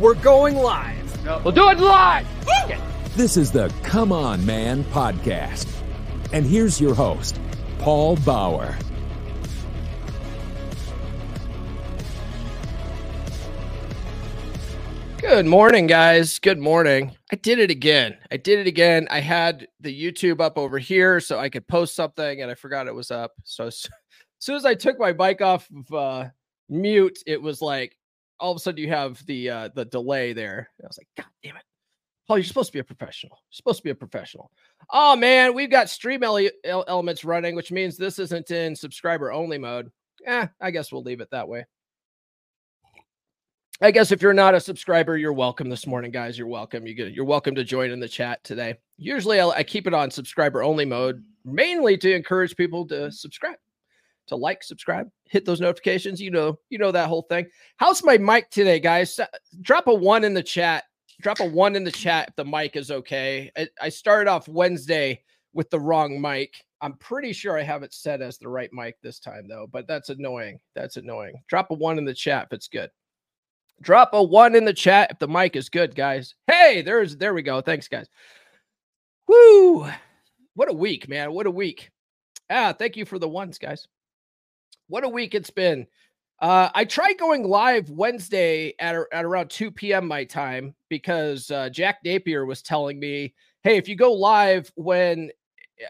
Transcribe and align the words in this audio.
We're 0.00 0.14
going 0.14 0.56
live. 0.56 1.44
We'll 1.44 1.52
do 1.52 1.68
it 1.68 1.78
live. 1.78 2.26
This 3.16 3.36
is 3.36 3.52
the 3.52 3.70
Come 3.82 4.12
On 4.12 4.46
Man 4.46 4.82
podcast. 4.84 5.68
And 6.32 6.46
here's 6.46 6.80
your 6.80 6.94
host, 6.94 7.38
Paul 7.80 8.16
Bauer. 8.16 8.74
Good 15.18 15.44
morning, 15.44 15.86
guys. 15.86 16.38
Good 16.38 16.58
morning. 16.58 17.14
I 17.32 17.36
did 17.36 17.58
it 17.60 17.70
again. 17.70 18.16
I 18.32 18.36
did 18.36 18.58
it 18.58 18.66
again. 18.66 19.06
I 19.10 19.20
had 19.20 19.68
the 19.80 19.94
YouTube 19.94 20.40
up 20.40 20.58
over 20.58 20.78
here 20.78 21.20
so 21.20 21.38
I 21.38 21.48
could 21.48 21.66
post 21.68 21.94
something 21.94 22.42
and 22.42 22.50
I 22.50 22.54
forgot 22.54 22.88
it 22.88 22.94
was 22.94 23.10
up. 23.10 23.32
So 23.44 23.66
as 23.66 23.86
soon 24.40 24.56
as 24.56 24.64
I 24.64 24.74
took 24.74 24.98
my 24.98 25.12
bike 25.12 25.40
off 25.40 25.68
of 25.70 25.94
uh, 25.94 26.28
mute, 26.68 27.18
it 27.26 27.40
was 27.40 27.62
like 27.62 27.96
all 28.40 28.50
of 28.50 28.56
a 28.56 28.60
sudden 28.60 28.82
you 28.82 28.88
have 28.88 29.24
the 29.26 29.50
uh, 29.50 29.68
the 29.74 29.84
delay 29.84 30.32
there. 30.32 30.70
I 30.82 30.86
was 30.86 30.98
like, 30.98 31.08
God 31.16 31.30
damn 31.42 31.56
it. 31.56 31.62
Paul, 32.26 32.38
you're 32.38 32.44
supposed 32.44 32.68
to 32.68 32.72
be 32.72 32.78
a 32.80 32.84
professional. 32.84 33.38
You're 33.50 33.56
supposed 33.56 33.78
to 33.78 33.84
be 33.84 33.90
a 33.90 33.94
professional. 33.94 34.50
Oh 34.90 35.14
man, 35.14 35.54
we've 35.54 35.70
got 35.70 35.88
stream 35.88 36.22
ele- 36.22 36.50
elements 36.64 37.24
running, 37.24 37.54
which 37.54 37.70
means 37.70 37.96
this 37.96 38.18
isn't 38.18 38.50
in 38.50 38.74
subscriber 38.74 39.32
only 39.32 39.58
mode. 39.58 39.90
Eh, 40.26 40.46
I 40.60 40.70
guess 40.70 40.92
we'll 40.92 41.02
leave 41.02 41.20
it 41.20 41.30
that 41.30 41.48
way. 41.48 41.64
I 43.82 43.90
guess 43.90 44.12
if 44.12 44.20
you're 44.20 44.34
not 44.34 44.54
a 44.54 44.60
subscriber, 44.60 45.16
you're 45.16 45.32
welcome 45.32 45.70
this 45.70 45.86
morning, 45.86 46.10
guys. 46.10 46.36
You're 46.36 46.46
welcome. 46.48 46.86
You 46.86 46.92
get, 46.92 47.14
you're 47.14 47.24
welcome 47.24 47.54
to 47.54 47.64
join 47.64 47.90
in 47.90 47.98
the 47.98 48.06
chat 48.06 48.44
today. 48.44 48.74
Usually, 48.98 49.40
I'll, 49.40 49.52
I 49.52 49.62
keep 49.62 49.86
it 49.86 49.94
on 49.94 50.10
subscriber 50.10 50.62
only 50.62 50.84
mode, 50.84 51.24
mainly 51.46 51.96
to 51.96 52.14
encourage 52.14 52.54
people 52.56 52.86
to 52.88 53.10
subscribe, 53.10 53.56
to 54.26 54.36
like, 54.36 54.62
subscribe, 54.62 55.08
hit 55.24 55.46
those 55.46 55.62
notifications. 55.62 56.20
You 56.20 56.30
know, 56.30 56.58
you 56.68 56.76
know 56.76 56.92
that 56.92 57.08
whole 57.08 57.22
thing. 57.22 57.46
How's 57.78 58.04
my 58.04 58.18
mic 58.18 58.50
today, 58.50 58.80
guys? 58.80 59.18
Drop 59.62 59.86
a 59.86 59.94
one 59.94 60.24
in 60.24 60.34
the 60.34 60.42
chat. 60.42 60.84
Drop 61.22 61.40
a 61.40 61.46
one 61.46 61.74
in 61.74 61.82
the 61.82 61.90
chat 61.90 62.28
if 62.28 62.36
the 62.36 62.44
mic 62.44 62.76
is 62.76 62.90
okay. 62.90 63.50
I, 63.56 63.66
I 63.80 63.88
started 63.88 64.28
off 64.28 64.46
Wednesday 64.46 65.22
with 65.54 65.70
the 65.70 65.80
wrong 65.80 66.20
mic. 66.20 66.52
I'm 66.82 66.98
pretty 66.98 67.32
sure 67.32 67.58
I 67.58 67.62
have 67.62 67.82
it 67.82 67.94
set 67.94 68.20
as 68.20 68.36
the 68.36 68.48
right 68.48 68.70
mic 68.74 69.00
this 69.02 69.20
time, 69.20 69.48
though. 69.48 69.66
But 69.72 69.86
that's 69.86 70.10
annoying. 70.10 70.60
That's 70.74 70.98
annoying. 70.98 71.40
Drop 71.48 71.70
a 71.70 71.74
one 71.74 71.96
in 71.96 72.04
the 72.04 72.12
chat 72.12 72.48
if 72.50 72.52
it's 72.52 72.68
good. 72.68 72.90
Drop 73.82 74.10
a 74.12 74.22
one 74.22 74.54
in 74.54 74.64
the 74.64 74.74
chat 74.74 75.10
if 75.10 75.18
the 75.18 75.28
mic 75.28 75.56
is 75.56 75.68
good, 75.68 75.94
guys. 75.94 76.34
Hey, 76.46 76.82
there's 76.82 77.16
there 77.16 77.32
we 77.32 77.42
go. 77.42 77.60
Thanks, 77.60 77.88
guys. 77.88 78.08
Woo! 79.26 79.88
What 80.54 80.70
a 80.70 80.74
week, 80.74 81.08
man. 81.08 81.32
What 81.32 81.46
a 81.46 81.50
week. 81.50 81.90
Ah, 82.50 82.72
thank 82.72 82.96
you 82.96 83.04
for 83.04 83.18
the 83.18 83.28
ones, 83.28 83.58
guys. 83.58 83.86
What 84.88 85.04
a 85.04 85.08
week 85.08 85.34
it's 85.34 85.50
been. 85.50 85.86
Uh, 86.40 86.68
I 86.74 86.84
tried 86.84 87.18
going 87.18 87.44
live 87.44 87.90
Wednesday 87.90 88.74
at, 88.78 88.96
at 89.12 89.24
around 89.24 89.50
2 89.50 89.70
p.m. 89.70 90.06
my 90.06 90.24
time 90.24 90.74
because 90.88 91.50
uh, 91.50 91.68
Jack 91.68 91.98
Napier 92.04 92.44
was 92.44 92.62
telling 92.62 92.98
me, 92.98 93.34
"Hey, 93.62 93.76
if 93.76 93.88
you 93.88 93.96
go 93.96 94.12
live 94.12 94.70
when 94.74 95.30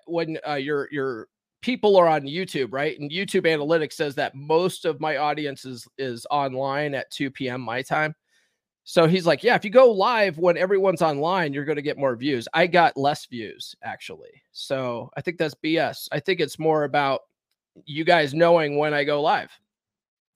when 0.06 0.38
uh, 0.47 0.54
your 0.54 0.88
your 0.92 1.28
people 1.60 1.97
are 1.97 2.09
on 2.09 2.22
YouTube, 2.22 2.72
right? 2.72 2.98
And 2.98 3.10
YouTube 3.10 3.47
analytics 3.47 3.94
says 3.94 4.15
that 4.16 4.34
most 4.34 4.84
of 4.84 5.00
my 5.00 5.16
audience 5.16 5.65
is 5.65 5.87
is 5.98 6.26
online 6.31 6.94
at 6.94 7.10
2 7.10 7.31
p.m. 7.31 7.60
my 7.60 7.82
time. 7.82 8.15
So 8.84 9.06
he's 9.06 9.26
like, 9.26 9.44
yeah, 9.44 9.54
if 9.54 9.65
you 9.65 9.71
go 9.71 9.91
live 9.91 10.38
when 10.38 10.56
everyone's 10.56 11.03
online, 11.03 11.53
you're 11.53 11.65
going 11.65 11.76
to 11.76 11.82
get 11.82 11.98
more 11.98 12.16
views. 12.16 12.48
I 12.54 12.66
got 12.66 12.97
less 12.97 13.26
views 13.26 13.75
actually. 13.82 14.43
So 14.53 15.10
I 15.16 15.21
think 15.21 15.38
that's 15.38 15.54
BS. 15.54 16.09
I 16.12 16.21
think 16.21 16.41
it's 16.41 16.59
more 16.59 16.84
about 16.84 17.21
you 17.84 18.04
guys 18.04 18.34
knowing 18.34 18.78
when 18.78 18.94
I 18.94 19.04
go 19.04 19.22
live. 19.22 19.50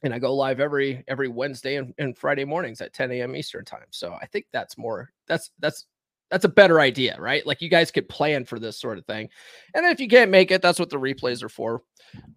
And 0.03 0.13
I 0.13 0.19
go 0.19 0.35
live 0.35 0.61
every 0.61 1.03
every 1.09 1.29
Wednesday 1.29 1.77
and, 1.77 1.95
and 1.97 2.17
Friday 2.17 2.45
mornings 2.45 2.83
at 2.83 2.93
10 2.93 3.11
a.m. 3.13 3.35
Eastern 3.35 3.65
time. 3.65 3.87
So 3.91 4.19
I 4.21 4.27
think 4.27 4.45
that's 4.53 4.77
more 4.77 5.11
that's 5.27 5.51
that's 5.61 5.87
that's 6.35 6.45
a 6.45 6.49
better 6.49 6.81
idea, 6.81 7.17
right? 7.21 7.47
Like 7.47 7.63
you 7.63 7.69
guys 7.69 7.93
could 7.93 8.09
plan 8.09 8.45
for 8.45 8.59
this 8.59 8.77
sort 8.77 8.99
of 8.99 9.07
thing. 9.07 9.29
And 9.73 9.87
if 9.87 10.01
you 10.01 10.09
can't 10.09 10.33
make 10.33 10.51
it, 10.51 10.63
that's 10.63 10.81
what 10.81 10.91
the 10.91 10.99
replays 10.99 11.45
are 11.45 11.49
for, 11.49 11.83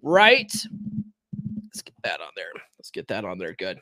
right? 0.04 0.52
Let's 1.64 1.82
get 1.82 1.96
that 2.04 2.22
on 2.22 2.28
there. 2.36 2.52
Let's 2.78 2.92
get 2.92 3.08
that 3.08 3.26
on 3.26 3.40
there. 3.40 3.56
Good. 3.58 3.80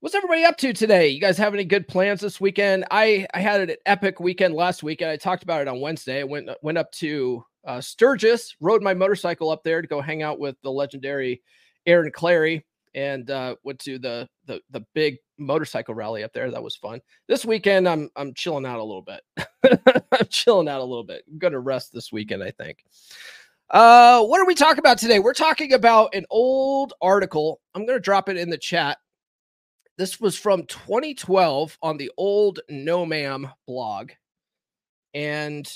What's 0.00 0.14
everybody 0.14 0.44
up 0.44 0.56
to 0.56 0.72
today? 0.72 1.08
You 1.08 1.20
guys 1.20 1.36
have 1.36 1.52
any 1.52 1.66
good 1.66 1.86
plans 1.86 2.22
this 2.22 2.40
weekend? 2.40 2.86
I 2.90 3.26
I 3.34 3.40
had 3.40 3.68
an 3.68 3.76
epic 3.84 4.18
weekend 4.18 4.54
last 4.54 4.82
weekend. 4.82 5.10
I 5.10 5.18
talked 5.18 5.42
about 5.42 5.60
it 5.60 5.68
on 5.68 5.78
Wednesday. 5.78 6.20
I 6.20 6.24
went 6.24 6.48
went 6.62 6.78
up 6.78 6.90
to 6.92 7.44
uh, 7.66 7.82
Sturgis, 7.82 8.56
rode 8.60 8.82
my 8.82 8.94
motorcycle 8.94 9.50
up 9.50 9.62
there 9.62 9.82
to 9.82 9.88
go 9.88 10.00
hang 10.00 10.22
out 10.22 10.38
with 10.38 10.56
the 10.62 10.72
legendary 10.72 11.42
Aaron 11.84 12.10
Clarey, 12.10 12.62
and 12.94 13.30
uh, 13.30 13.56
went 13.62 13.78
to 13.80 13.98
the, 13.98 14.26
the 14.46 14.62
the 14.70 14.86
big 14.94 15.18
motorcycle 15.38 15.94
rally 15.94 16.24
up 16.24 16.32
there. 16.32 16.50
That 16.50 16.62
was 16.62 16.76
fun. 16.76 17.00
This 17.28 17.44
weekend, 17.44 17.88
I'm 17.88 18.10
I'm 18.16 18.34
chilling 18.34 18.66
out 18.66 18.78
a 18.78 18.84
little 18.84 19.02
bit. 19.02 19.22
I'm 20.12 20.26
chilling 20.28 20.68
out 20.68 20.80
a 20.80 20.84
little 20.84 21.04
bit. 21.04 21.24
I'm 21.30 21.38
gonna 21.38 21.60
rest 21.60 21.92
this 21.92 22.12
weekend, 22.12 22.42
I 22.42 22.50
think. 22.50 22.84
Uh, 23.70 24.22
what 24.24 24.40
are 24.40 24.46
we 24.46 24.54
talking 24.54 24.78
about 24.78 24.98
today? 24.98 25.18
We're 25.18 25.34
talking 25.34 25.72
about 25.72 26.14
an 26.14 26.26
old 26.30 26.94
article. 27.00 27.60
I'm 27.74 27.86
gonna 27.86 28.00
drop 28.00 28.28
it 28.28 28.36
in 28.36 28.50
the 28.50 28.58
chat. 28.58 28.98
This 29.96 30.20
was 30.20 30.36
from 30.36 30.64
2012 30.66 31.78
on 31.82 31.96
the 31.96 32.10
old 32.16 32.60
No 32.68 33.06
Ma'am 33.06 33.48
blog, 33.66 34.10
and 35.14 35.66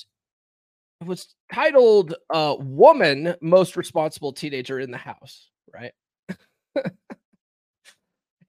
it 1.01 1.07
was 1.07 1.35
titled 1.53 2.15
uh, 2.31 2.57
"Woman 2.59 3.35
Most 3.41 3.77
Responsible 3.77 4.33
Teenager 4.33 4.81
in 4.81 4.91
the 4.91 4.99
House." 4.99 5.51
Right 5.73 5.93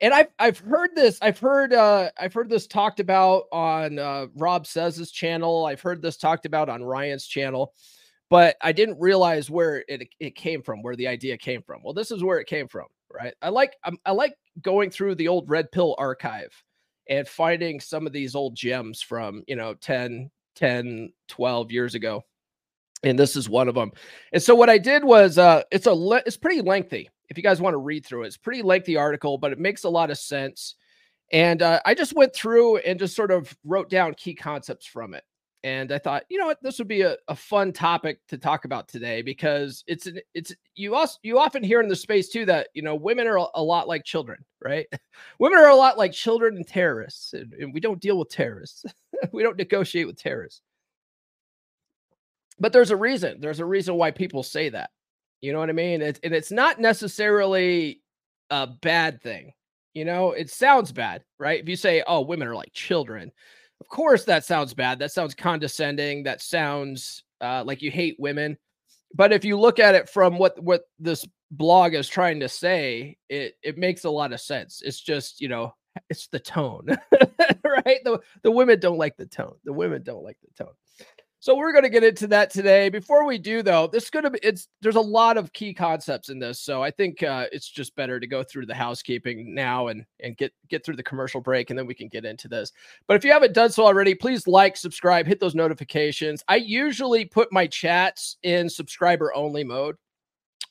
and 0.02 0.14
I've 0.14 0.28
I've 0.40 0.60
heard 0.60 0.92
this. 0.96 1.18
I've 1.22 1.40
heard 1.40 1.74
uh 1.74 2.10
I've 2.18 2.34
heard 2.34 2.50
this 2.50 2.68
talked 2.68 3.00
about 3.00 3.46
on 3.52 4.00
uh 4.00 4.28
Rob 4.36 4.66
Says' 4.66 5.12
channel. 5.12 5.66
I've 5.66 5.82
heard 5.82 6.02
this 6.02 6.18
talked 6.18 6.46
about 6.46 6.70
on 6.70 6.84
Ryan's 6.84 7.28
channel, 7.28 7.74
but 8.30 8.56
I 8.62 8.72
didn't 8.72 9.00
realize 9.00 9.50
where 9.50 9.84
it 9.88 10.08
it 10.20 10.36
came 10.36 10.62
from, 10.62 10.82
where 10.82 10.96
the 10.96 11.08
idea 11.08 11.38
came 11.38 11.62
from. 11.62 11.82
Well, 11.84 11.94
this 11.94 12.12
is 12.12 12.24
where 12.24 12.40
it 12.40 12.48
came 12.48 12.68
from, 12.68 12.86
right? 13.14 13.34
I 13.42 13.50
like 13.50 13.76
I'm, 13.84 13.98
I 14.06 14.12
like 14.12 14.36
going 14.62 14.90
through 14.90 15.16
the 15.16 15.28
old 15.28 15.50
Red 15.50 15.72
Pill 15.72 15.96
archive 15.98 16.52
and 17.10 17.28
finding 17.28 17.80
some 17.80 18.06
of 18.08 18.14
these 18.14 18.36
old 18.36 18.56
gems 18.56 19.02
from, 19.02 19.44
you 19.48 19.56
know, 19.56 19.74
10 19.76 20.30
10 20.56 21.12
12 21.28 21.72
years 21.72 21.96
ago. 21.96 22.24
And 23.04 23.18
this 23.18 23.36
is 23.36 23.50
one 23.50 23.70
of 23.70 23.76
them. 23.76 23.92
And 24.34 24.44
so 24.44 24.56
what 24.56 24.70
I 24.70 24.78
did 24.78 25.04
was 25.04 25.38
uh 25.38 25.64
it's 25.72 25.88
a 25.88 25.94
le- 25.94 26.24
it's 26.26 26.38
pretty 26.38 26.62
lengthy 26.62 27.10
if 27.30 27.38
you 27.38 27.44
guys 27.44 27.62
want 27.62 27.74
to 27.74 27.80
read 27.80 28.06
through 28.06 28.24
it. 28.24 28.28
It's 28.28 28.38
pretty 28.38 28.62
lengthy 28.62 28.98
article, 28.98 29.38
but 29.38 29.52
it 29.52 29.60
makes 29.60 29.84
a 29.84 29.90
lot 29.90 30.12
of 30.12 30.18
sense. 30.18 30.76
And 31.32 31.62
uh, 31.62 31.80
I 31.86 31.94
just 31.94 32.16
went 32.16 32.34
through 32.34 32.78
and 32.78 33.00
just 33.00 33.16
sort 33.16 33.32
of 33.32 33.56
wrote 33.64 33.90
down 33.90 34.16
key 34.16 34.34
concepts 34.34 34.86
from 34.86 35.14
it. 35.14 35.24
And 35.64 35.92
I 35.92 35.98
thought, 35.98 36.24
you 36.30 36.38
know 36.38 36.46
what, 36.46 36.64
this 36.64 36.80
would 36.80 36.88
be 36.88 37.02
a, 37.02 37.18
a 37.28 37.36
fun 37.36 37.74
topic 37.74 38.26
to 38.30 38.38
talk 38.38 38.64
about 38.64 38.88
today 38.88 39.22
because 39.22 39.84
it's 39.88 40.06
an, 40.06 40.22
it's 40.34 40.56
you 40.76 40.96
also 40.96 41.18
you 41.22 41.38
often 41.38 41.64
hear 41.64 41.82
in 41.82 41.90
the 41.90 41.98
space 41.98 42.30
too 42.30 42.46
that 42.46 42.70
you 42.74 42.82
know 42.82 42.96
women 42.96 43.28
are 43.28 43.50
a 43.54 43.62
lot 43.62 43.86
like 43.86 44.06
children, 44.06 44.44
right? 44.64 44.88
women 45.40 45.60
are 45.60 45.68
a 45.68 45.76
lot 45.76 45.98
like 45.98 46.14
children 46.14 46.56
and 46.56 46.66
terrorists, 46.66 47.34
and, 47.34 47.54
and 47.56 47.74
we 47.74 47.82
don't 47.82 48.00
deal 48.00 48.18
with 48.18 48.30
terrorists. 48.30 48.86
we 49.34 49.44
don't 49.44 49.58
negotiate 49.58 50.08
with 50.08 50.18
terrorists. 50.18 50.62
But 52.58 52.72
there's 52.72 52.92
a 52.92 52.98
reason. 52.98 53.42
There's 53.42 53.60
a 53.60 53.66
reason 53.66 53.96
why 53.96 54.12
people 54.12 54.44
say 54.44 54.70
that. 54.70 54.92
You 55.42 55.54
know 55.54 55.60
what 55.60 55.70
I 55.70 55.74
mean? 55.74 56.02
It's, 56.02 56.20
and 56.24 56.34
it's 56.34 56.52
not 56.52 56.80
necessarily 56.80 58.02
a 58.50 58.68
bad 58.68 59.22
thing. 59.22 59.54
You 59.94 60.06
know, 60.06 60.32
it 60.32 60.50
sounds 60.50 60.92
bad, 60.92 61.24
right? 61.40 61.60
If 61.60 61.68
you 61.68 61.76
say, 61.76 62.04
oh, 62.06 62.22
women 62.22 62.48
are 62.48 62.56
like 62.56 62.74
children, 62.74 63.32
of 63.82 63.88
course 63.88 64.24
that 64.26 64.46
sounds 64.46 64.74
bad. 64.74 65.00
That 65.00 65.12
sounds 65.12 65.34
condescending. 65.34 66.24
That 66.24 66.42
sounds 66.42 67.24
uh, 67.42 67.64
like 67.66 67.82
you 67.82 67.92
hate 67.92 68.16
women. 68.20 68.58
But 69.14 69.34
if 69.34 69.44
you 69.44 69.60
look 69.60 69.80
at 69.80 69.96
it 69.96 70.10
from 70.10 70.38
what 70.38 70.62
what 70.62 70.84
this 71.00 71.26
blog 71.52 71.96
is 71.96 72.08
trying 72.08 72.40
to 72.42 72.50
say, 72.50 73.18
it 73.30 73.56
it 73.64 73.78
makes 73.78 74.04
a 74.04 74.10
lot 74.10 74.34
of 74.34 74.42
sense. 74.42 74.82
It's 74.84 75.02
just, 75.02 75.42
you 75.42 75.48
know, 75.48 75.74
it's 76.10 76.28
the 76.28 76.40
tone, 76.40 76.88
right? 77.64 78.00
The 78.04 78.20
the 78.44 78.52
women 78.52 78.80
don't 78.80 79.00
like 79.00 79.18
the 79.18 79.26
tone. 79.26 79.56
The 79.64 79.74
women 79.74 80.04
don't 80.04 80.24
like 80.24 80.38
the 80.44 80.64
tone. 80.64 80.74
So 81.42 81.56
we're 81.56 81.72
going 81.72 81.86
to 81.86 81.90
get 81.90 82.04
into 82.04 82.28
that 82.28 82.50
today. 82.50 82.90
Before 82.90 83.26
we 83.26 83.38
do, 83.38 83.64
though, 83.64 83.88
this 83.88 84.04
is 84.04 84.10
going 84.10 84.24
to 84.24 84.30
be 84.30 84.40
it's 84.44 84.68
there's 84.82 84.98
a 84.98 85.02
lot 85.02 85.38
of 85.38 85.54
key 85.54 85.74
concepts 85.74 86.28
in 86.28 86.38
this, 86.38 86.60
so 86.60 86.84
I 86.84 86.92
think 86.92 87.24
uh, 87.24 87.46
it's 87.54 87.70
just 87.70 87.96
better 87.96 88.20
to 88.20 88.28
go 88.28 88.44
through 88.44 88.66
the 88.66 88.76
housekeeping 88.76 89.56
now 89.56 89.88
and 89.88 90.06
and 90.20 90.36
get 90.36 90.52
get 90.68 90.84
through 90.84 90.98
the 90.98 91.04
commercial 91.04 91.40
break, 91.40 91.70
and 91.70 91.80
then 91.80 91.88
we 91.88 91.94
can 91.94 92.10
get 92.10 92.26
into 92.26 92.50
this. 92.50 92.74
But 93.08 93.16
if 93.16 93.24
you 93.24 93.32
haven't 93.32 93.54
done 93.54 93.72
so 93.72 93.86
already, 93.86 94.16
please 94.16 94.48
like, 94.48 94.76
subscribe, 94.76 95.26
hit 95.26 95.40
those 95.40 95.56
notifications. 95.56 96.44
I 96.50 96.58
usually 96.58 97.24
put 97.24 97.54
my 97.54 97.68
chats 97.68 98.36
in 98.44 98.70
subscriber 98.70 99.34
only 99.34 99.64
mode, 99.64 99.96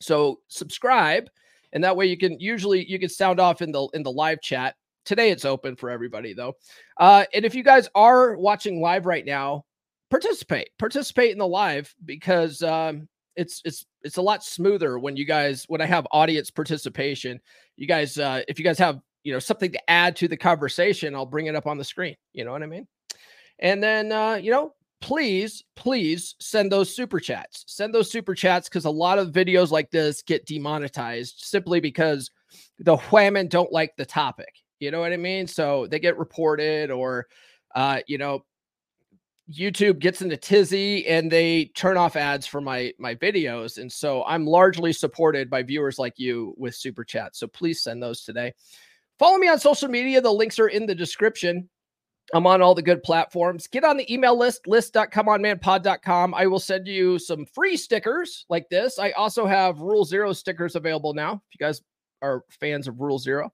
so 0.00 0.40
subscribe, 0.48 1.30
and 1.72 1.82
that 1.82 1.96
way 1.96 2.04
you 2.04 2.18
can 2.18 2.38
usually 2.38 2.86
you 2.86 2.98
can 2.98 3.08
sound 3.08 3.40
off 3.40 3.62
in 3.62 3.72
the 3.72 3.88
in 3.94 4.02
the 4.02 4.12
live 4.12 4.42
chat. 4.42 4.74
Today 5.06 5.30
it's 5.30 5.46
open 5.46 5.76
for 5.76 5.88
everybody 5.88 6.34
though, 6.34 6.56
uh, 6.98 7.24
and 7.32 7.46
if 7.46 7.54
you 7.54 7.62
guys 7.62 7.88
are 7.94 8.36
watching 8.36 8.82
live 8.82 9.06
right 9.06 9.24
now 9.24 9.64
participate 10.10 10.70
participate 10.78 11.32
in 11.32 11.38
the 11.38 11.46
live 11.46 11.94
because 12.04 12.62
um 12.62 13.08
it's 13.36 13.60
it's 13.64 13.86
it's 14.02 14.16
a 14.16 14.22
lot 14.22 14.42
smoother 14.42 14.98
when 14.98 15.16
you 15.16 15.24
guys 15.24 15.64
when 15.68 15.80
i 15.80 15.86
have 15.86 16.06
audience 16.12 16.50
participation. 16.50 17.40
You 17.76 17.86
guys 17.86 18.18
uh 18.18 18.42
if 18.48 18.58
you 18.58 18.64
guys 18.64 18.78
have 18.78 19.00
you 19.22 19.32
know 19.32 19.38
something 19.38 19.70
to 19.72 19.90
add 19.90 20.16
to 20.16 20.28
the 20.28 20.36
conversation 20.36 21.14
i'll 21.14 21.26
bring 21.26 21.46
it 21.46 21.54
up 21.54 21.66
on 21.66 21.78
the 21.78 21.84
screen 21.84 22.16
you 22.32 22.44
know 22.44 22.52
what 22.52 22.62
i 22.62 22.66
mean? 22.66 22.86
And 23.58 23.82
then 23.82 24.12
uh 24.12 24.34
you 24.34 24.50
know 24.50 24.74
please 25.00 25.62
please 25.76 26.34
send 26.40 26.72
those 26.72 26.94
super 26.94 27.20
chats. 27.20 27.64
Send 27.68 27.94
those 27.94 28.10
super 28.10 28.34
chats 28.34 28.68
because 28.68 28.84
a 28.84 28.90
lot 28.90 29.18
of 29.18 29.30
videos 29.30 29.70
like 29.70 29.90
this 29.92 30.22
get 30.22 30.46
demonetized 30.46 31.36
simply 31.38 31.78
because 31.78 32.30
the 32.80 32.98
women 33.12 33.46
don't 33.46 33.72
like 33.72 33.94
the 33.96 34.06
topic 34.06 34.54
you 34.80 34.90
know 34.90 35.00
what 35.00 35.12
i 35.12 35.16
mean? 35.16 35.46
So 35.46 35.86
they 35.86 35.98
get 35.98 36.18
reported 36.18 36.90
or 36.90 37.26
uh 37.74 38.00
you 38.06 38.18
know 38.18 38.44
YouTube 39.52 39.98
gets 39.98 40.20
into 40.20 40.36
tizzy 40.36 41.06
and 41.06 41.30
they 41.30 41.66
turn 41.74 41.96
off 41.96 42.16
ads 42.16 42.46
for 42.46 42.60
my 42.60 42.92
my 42.98 43.14
videos 43.14 43.78
and 43.78 43.90
so 43.90 44.22
I'm 44.24 44.46
largely 44.46 44.92
supported 44.92 45.48
by 45.48 45.62
viewers 45.62 45.98
like 45.98 46.18
you 46.18 46.54
with 46.58 46.74
super 46.74 47.04
chat. 47.04 47.34
So 47.34 47.46
please 47.46 47.82
send 47.82 48.02
those 48.02 48.24
today. 48.24 48.52
Follow 49.18 49.38
me 49.38 49.48
on 49.48 49.58
social 49.58 49.88
media. 49.88 50.20
The 50.20 50.32
links 50.32 50.58
are 50.58 50.68
in 50.68 50.86
the 50.86 50.94
description. 50.94 51.68
I'm 52.34 52.46
on 52.46 52.60
all 52.60 52.74
the 52.74 52.82
good 52.82 53.02
platforms. 53.02 53.66
Get 53.66 53.84
on 53.84 53.96
the 53.96 54.12
email 54.12 54.38
list, 54.38 54.66
list.comeonmanpod.com. 54.66 56.34
I 56.34 56.46
will 56.46 56.60
send 56.60 56.86
you 56.86 57.18
some 57.18 57.46
free 57.46 57.76
stickers 57.76 58.44
like 58.50 58.68
this. 58.68 58.98
I 58.98 59.12
also 59.12 59.46
have 59.46 59.80
Rule 59.80 60.04
Zero 60.04 60.34
stickers 60.34 60.76
available 60.76 61.14
now. 61.14 61.34
If 61.34 61.58
you 61.58 61.66
guys 61.66 61.80
are 62.20 62.44
fans 62.50 62.86
of 62.86 63.00
Rule 63.00 63.18
Zero, 63.18 63.50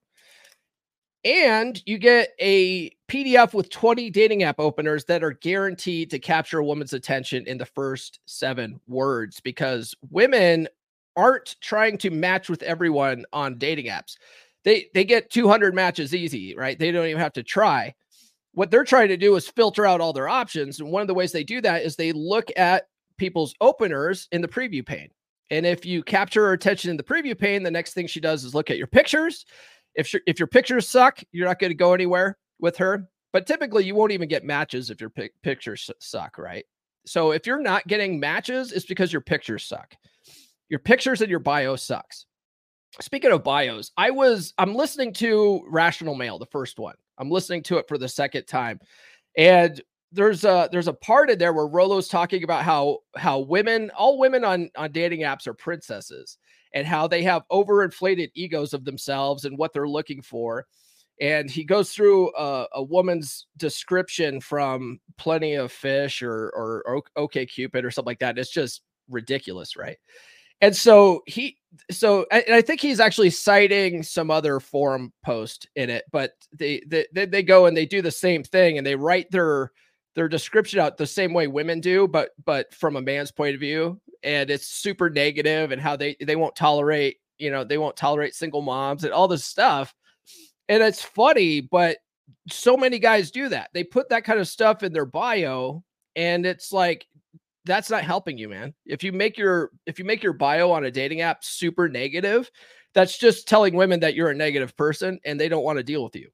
and 1.24 1.82
you 1.86 1.98
get 1.98 2.30
a 2.38 2.90
PDF 3.08 3.54
with 3.54 3.70
20 3.70 4.10
dating 4.10 4.42
app 4.42 4.60
openers 4.60 5.04
that 5.06 5.24
are 5.24 5.32
guaranteed 5.32 6.10
to 6.10 6.18
capture 6.18 6.58
a 6.58 6.64
woman's 6.64 6.92
attention 6.92 7.46
in 7.46 7.58
the 7.58 7.66
first 7.66 8.20
seven 8.26 8.80
words 8.86 9.40
because 9.40 9.94
women 10.10 10.68
aren't 11.16 11.56
trying 11.60 11.96
to 11.98 12.10
match 12.10 12.48
with 12.48 12.62
everyone 12.62 13.24
on 13.32 13.56
dating 13.56 13.86
apps. 13.86 14.16
They 14.64 14.88
they 14.94 15.04
get 15.04 15.30
200 15.30 15.74
matches 15.74 16.14
easy, 16.14 16.54
right? 16.56 16.78
They 16.78 16.90
don't 16.90 17.06
even 17.06 17.20
have 17.20 17.34
to 17.34 17.42
try. 17.42 17.94
What 18.52 18.70
they're 18.70 18.84
trying 18.84 19.08
to 19.08 19.16
do 19.16 19.34
is 19.36 19.48
filter 19.48 19.84
out 19.84 20.00
all 20.00 20.12
their 20.12 20.28
options, 20.28 20.80
and 20.80 20.90
one 20.90 21.02
of 21.02 21.08
the 21.08 21.14
ways 21.14 21.32
they 21.32 21.44
do 21.44 21.60
that 21.60 21.82
is 21.82 21.96
they 21.96 22.12
look 22.12 22.50
at 22.56 22.88
people's 23.18 23.54
openers 23.60 24.28
in 24.32 24.40
the 24.40 24.48
preview 24.48 24.84
pane. 24.84 25.10
And 25.50 25.66
if 25.66 25.84
you 25.84 26.02
capture 26.02 26.46
her 26.46 26.52
attention 26.52 26.90
in 26.90 26.96
the 26.96 27.02
preview 27.02 27.38
pane, 27.38 27.62
the 27.62 27.70
next 27.70 27.92
thing 27.92 28.06
she 28.06 28.20
does 28.20 28.44
is 28.44 28.54
look 28.54 28.70
at 28.70 28.78
your 28.78 28.86
pictures 28.86 29.44
if 29.94 30.12
your 30.12 30.23
if 30.26 30.38
your 30.38 30.46
pictures 30.46 30.88
suck, 30.88 31.20
you're 31.32 31.46
not 31.46 31.58
going 31.58 31.70
to 31.70 31.76
go 31.76 31.94
anywhere 31.94 32.38
with 32.58 32.76
her. 32.79 33.08
But 33.32 33.46
typically, 33.46 33.85
you 33.85 33.94
won't 33.94 34.12
even 34.12 34.29
get 34.29 34.44
matches 34.44 34.91
if 34.91 35.00
your 35.00 35.11
pic- 35.11 35.35
pictures 35.43 35.91
suck, 35.99 36.38
right? 36.38 36.64
So 37.06 37.32
if 37.32 37.46
you're 37.46 37.61
not 37.61 37.87
getting 37.87 38.20
matches, 38.20 38.73
it's 38.73 38.87
because 38.87 39.12
your 39.12 39.23
pictures 39.23 39.64
suck. 39.64 39.94
Your 40.69 40.79
pictures 40.79 41.20
and 41.20 41.31
your 41.31 41.41
bio 41.41 41.76
sucks. 41.76 42.26
Speaking 43.00 43.32
of 43.32 43.43
bios, 43.43 43.91
I 43.96 44.11
was 44.11 44.55
I'm 44.56 44.75
listening 44.75 45.12
to 45.14 45.64
Rational 45.69 46.14
Male, 46.14 46.38
the 46.38 46.46
first 46.46 46.79
one. 46.79 46.94
I'm 47.19 47.31
listening 47.31 47.62
to 47.64 47.79
it 47.79 47.88
for 47.88 47.99
the 47.99 48.08
second 48.08 48.44
time, 48.44 48.81
and 49.37 49.81
there's 50.12 50.44
a 50.44 50.69
there's 50.70 50.88
a 50.88 50.93
part 50.93 51.29
in 51.29 51.38
there 51.38 51.52
where 51.52 51.67
Rollo's 51.67 52.08
talking 52.08 52.44
about 52.44 52.62
how 52.62 52.99
how 53.17 53.41
women, 53.41 53.91
all 53.96 54.19
women 54.19 54.44
on 54.44 54.70
on 54.76 54.93
dating 54.93 55.23
apps 55.23 55.49
are 55.49 55.55
princesses, 55.55 56.38
and 56.74 56.86
how 56.86 57.06
they 57.06 57.22
have 57.22 57.48
overinflated 57.50 58.30
egos 58.34 58.74
of 58.74 58.84
themselves 58.84 59.44
and 59.44 59.56
what 59.56 59.72
they're 59.72 59.88
looking 59.88 60.20
for. 60.20 60.66
And 61.20 61.48
he 61.48 61.62
goes 61.62 61.92
through 61.92 62.34
a, 62.36 62.66
a 62.74 62.82
woman's 62.82 63.46
description 63.56 64.40
from 64.40 64.98
Plenty 65.16 65.54
of 65.54 65.70
Fish 65.70 66.22
or, 66.22 66.50
or, 66.54 66.82
or 66.84 67.02
OK 67.14 67.46
Cupid 67.46 67.84
or 67.84 67.92
something 67.92 68.10
like 68.10 68.18
that. 68.18 68.36
It's 68.36 68.50
just 68.50 68.82
ridiculous, 69.08 69.76
right? 69.76 69.96
And 70.60 70.74
so 70.74 71.22
he, 71.26 71.56
so 71.90 72.26
and 72.30 72.54
I 72.54 72.62
think 72.62 72.80
he's 72.80 73.00
actually 73.00 73.30
citing 73.30 74.02
some 74.02 74.30
other 74.30 74.58
forum 74.60 75.12
post 75.24 75.68
in 75.76 75.90
it, 75.90 76.04
but 76.10 76.32
they 76.56 76.82
they 76.88 77.06
they 77.12 77.42
go 77.42 77.66
and 77.66 77.76
they 77.76 77.86
do 77.86 78.02
the 78.02 78.10
same 78.10 78.42
thing 78.42 78.78
and 78.78 78.86
they 78.86 78.94
write 78.94 79.30
their 79.30 79.72
their 80.14 80.28
description 80.28 80.81
out 80.81 80.96
the 80.96 81.06
same 81.06 81.32
way 81.32 81.46
women 81.46 81.81
do, 81.81 82.06
but 82.06 82.31
but 82.44 82.72
from 82.75 82.96
a 82.96 83.02
man's 83.02 83.32
point 83.32 83.55
of 83.55 83.61
view, 83.61 84.00
and 84.22 84.50
it's 84.50 84.66
super 84.66 85.11
negative 85.11 85.72
and 85.72 85.81
how 85.81 85.96
they 85.96 86.16
they 86.20 86.37
won't 86.37 86.56
tolerate 86.56 87.19
you 87.38 87.50
know 87.50 87.64
they 87.64 87.78
won't 87.78 87.96
tolerate 87.96 88.34
single 88.34 88.62
moms 88.62 89.05
and 89.05 89.12
all 89.12 89.28
this 89.28 89.44
stuff, 89.44 89.94
and 90.69 90.82
it's 90.82 91.02
funny, 91.02 91.61
but 91.61 91.99
so 92.49 92.76
many 92.76 92.99
guys 92.99 93.31
do 93.31 93.49
that. 93.49 93.70
They 93.75 93.84
put 93.84 94.08
that 94.11 94.25
kind 94.25 94.38
of 94.38 94.49
stuff 94.49 94.82
in 94.82 94.93
their 94.93 95.06
bio, 95.06 95.82
and 96.17 96.46
it's 96.46 96.72
like 96.72 97.06
that's 97.64 97.90
not 97.90 98.05
helping 98.05 98.38
you, 98.38 98.49
man. 98.49 98.75
If 98.87 99.02
you 99.02 99.12
make 99.12 99.38
your 99.38 99.70
if 99.87 99.99
you 99.99 100.05
make 100.05 100.22
your 100.22 100.32
bio 100.32 100.70
on 100.70 100.84
a 100.84 100.90
dating 100.90 101.22
app 101.22 101.44
super 101.44 101.88
negative, 101.88 102.50
that's 102.94 103.19
just 103.19 103.49
telling 103.49 103.75
women 103.75 104.00
that 104.00 104.14
you're 104.14 104.31
a 104.31 104.34
negative 104.34 104.76
person 104.76 105.19
and 105.25 105.40
they 105.40 105.49
don't 105.49 105.64
want 105.64 105.78
to 105.78 105.82
deal 105.82 106.05
with 106.05 106.14
you. 106.14 106.28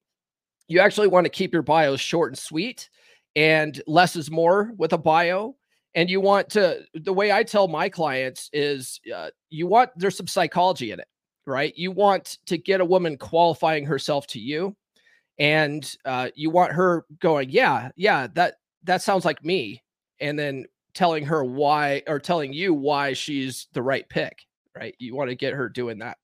You 0.69 0.81
actually 0.81 1.09
want 1.09 1.25
to 1.25 1.31
keep 1.31 1.53
your 1.53 1.63
bio 1.63 1.97
short 1.97 2.31
and 2.31 2.39
sweet 2.39 2.91
and 3.37 3.83
less 3.87 4.17
is 4.17 4.31
more 4.31 4.73
with 4.77 4.93
a 4.93 4.99
bio 4.99 5.55
and 5.95 6.11
you 6.11 6.21
want 6.21 6.49
to 6.51 6.83
the 6.95 7.13
way 7.13 7.33
i 7.33 7.43
tell 7.43 7.69
my 7.69 7.89
clients 7.89 8.51
is 8.53 9.01
uh, 9.15 9.31
you 9.51 9.67
want 9.67 9.91
there's 9.97 10.17
some 10.17 10.27
psychology 10.27 10.93
in 10.93 11.01
it 11.01 11.09
right? 11.47 11.77
You 11.77 11.91
want 11.91 12.39
to 12.47 12.59
get 12.59 12.81
a 12.81 12.85
woman 12.85 13.17
qualifying 13.17 13.85
herself 13.85 14.27
to 14.29 14.39
you 14.39 14.77
and 15.39 15.97
uh, 16.05 16.29
you 16.35 16.51
want 16.51 16.73
her 16.73 17.05
going 17.19 17.51
yeah 17.51 17.91
yeah 17.97 18.27
that 18.35 18.55
that 18.85 19.03
sounds 19.03 19.25
like 19.25 19.45
me 19.45 19.83
and 20.21 20.39
then 20.39 20.67
telling 20.95 21.25
her 21.25 21.45
why 21.45 22.03
or 22.07 22.19
telling 22.19 22.53
you 22.53 22.75
why 22.75 23.13
she's 23.13 23.69
the 23.73 23.83
right 23.83 24.09
pick 24.09 24.47
right? 24.77 24.95
You 24.99 25.17
want 25.17 25.31
to 25.31 25.35
get 25.35 25.53
her 25.53 25.69
doing 25.69 25.99
that. 25.99 26.19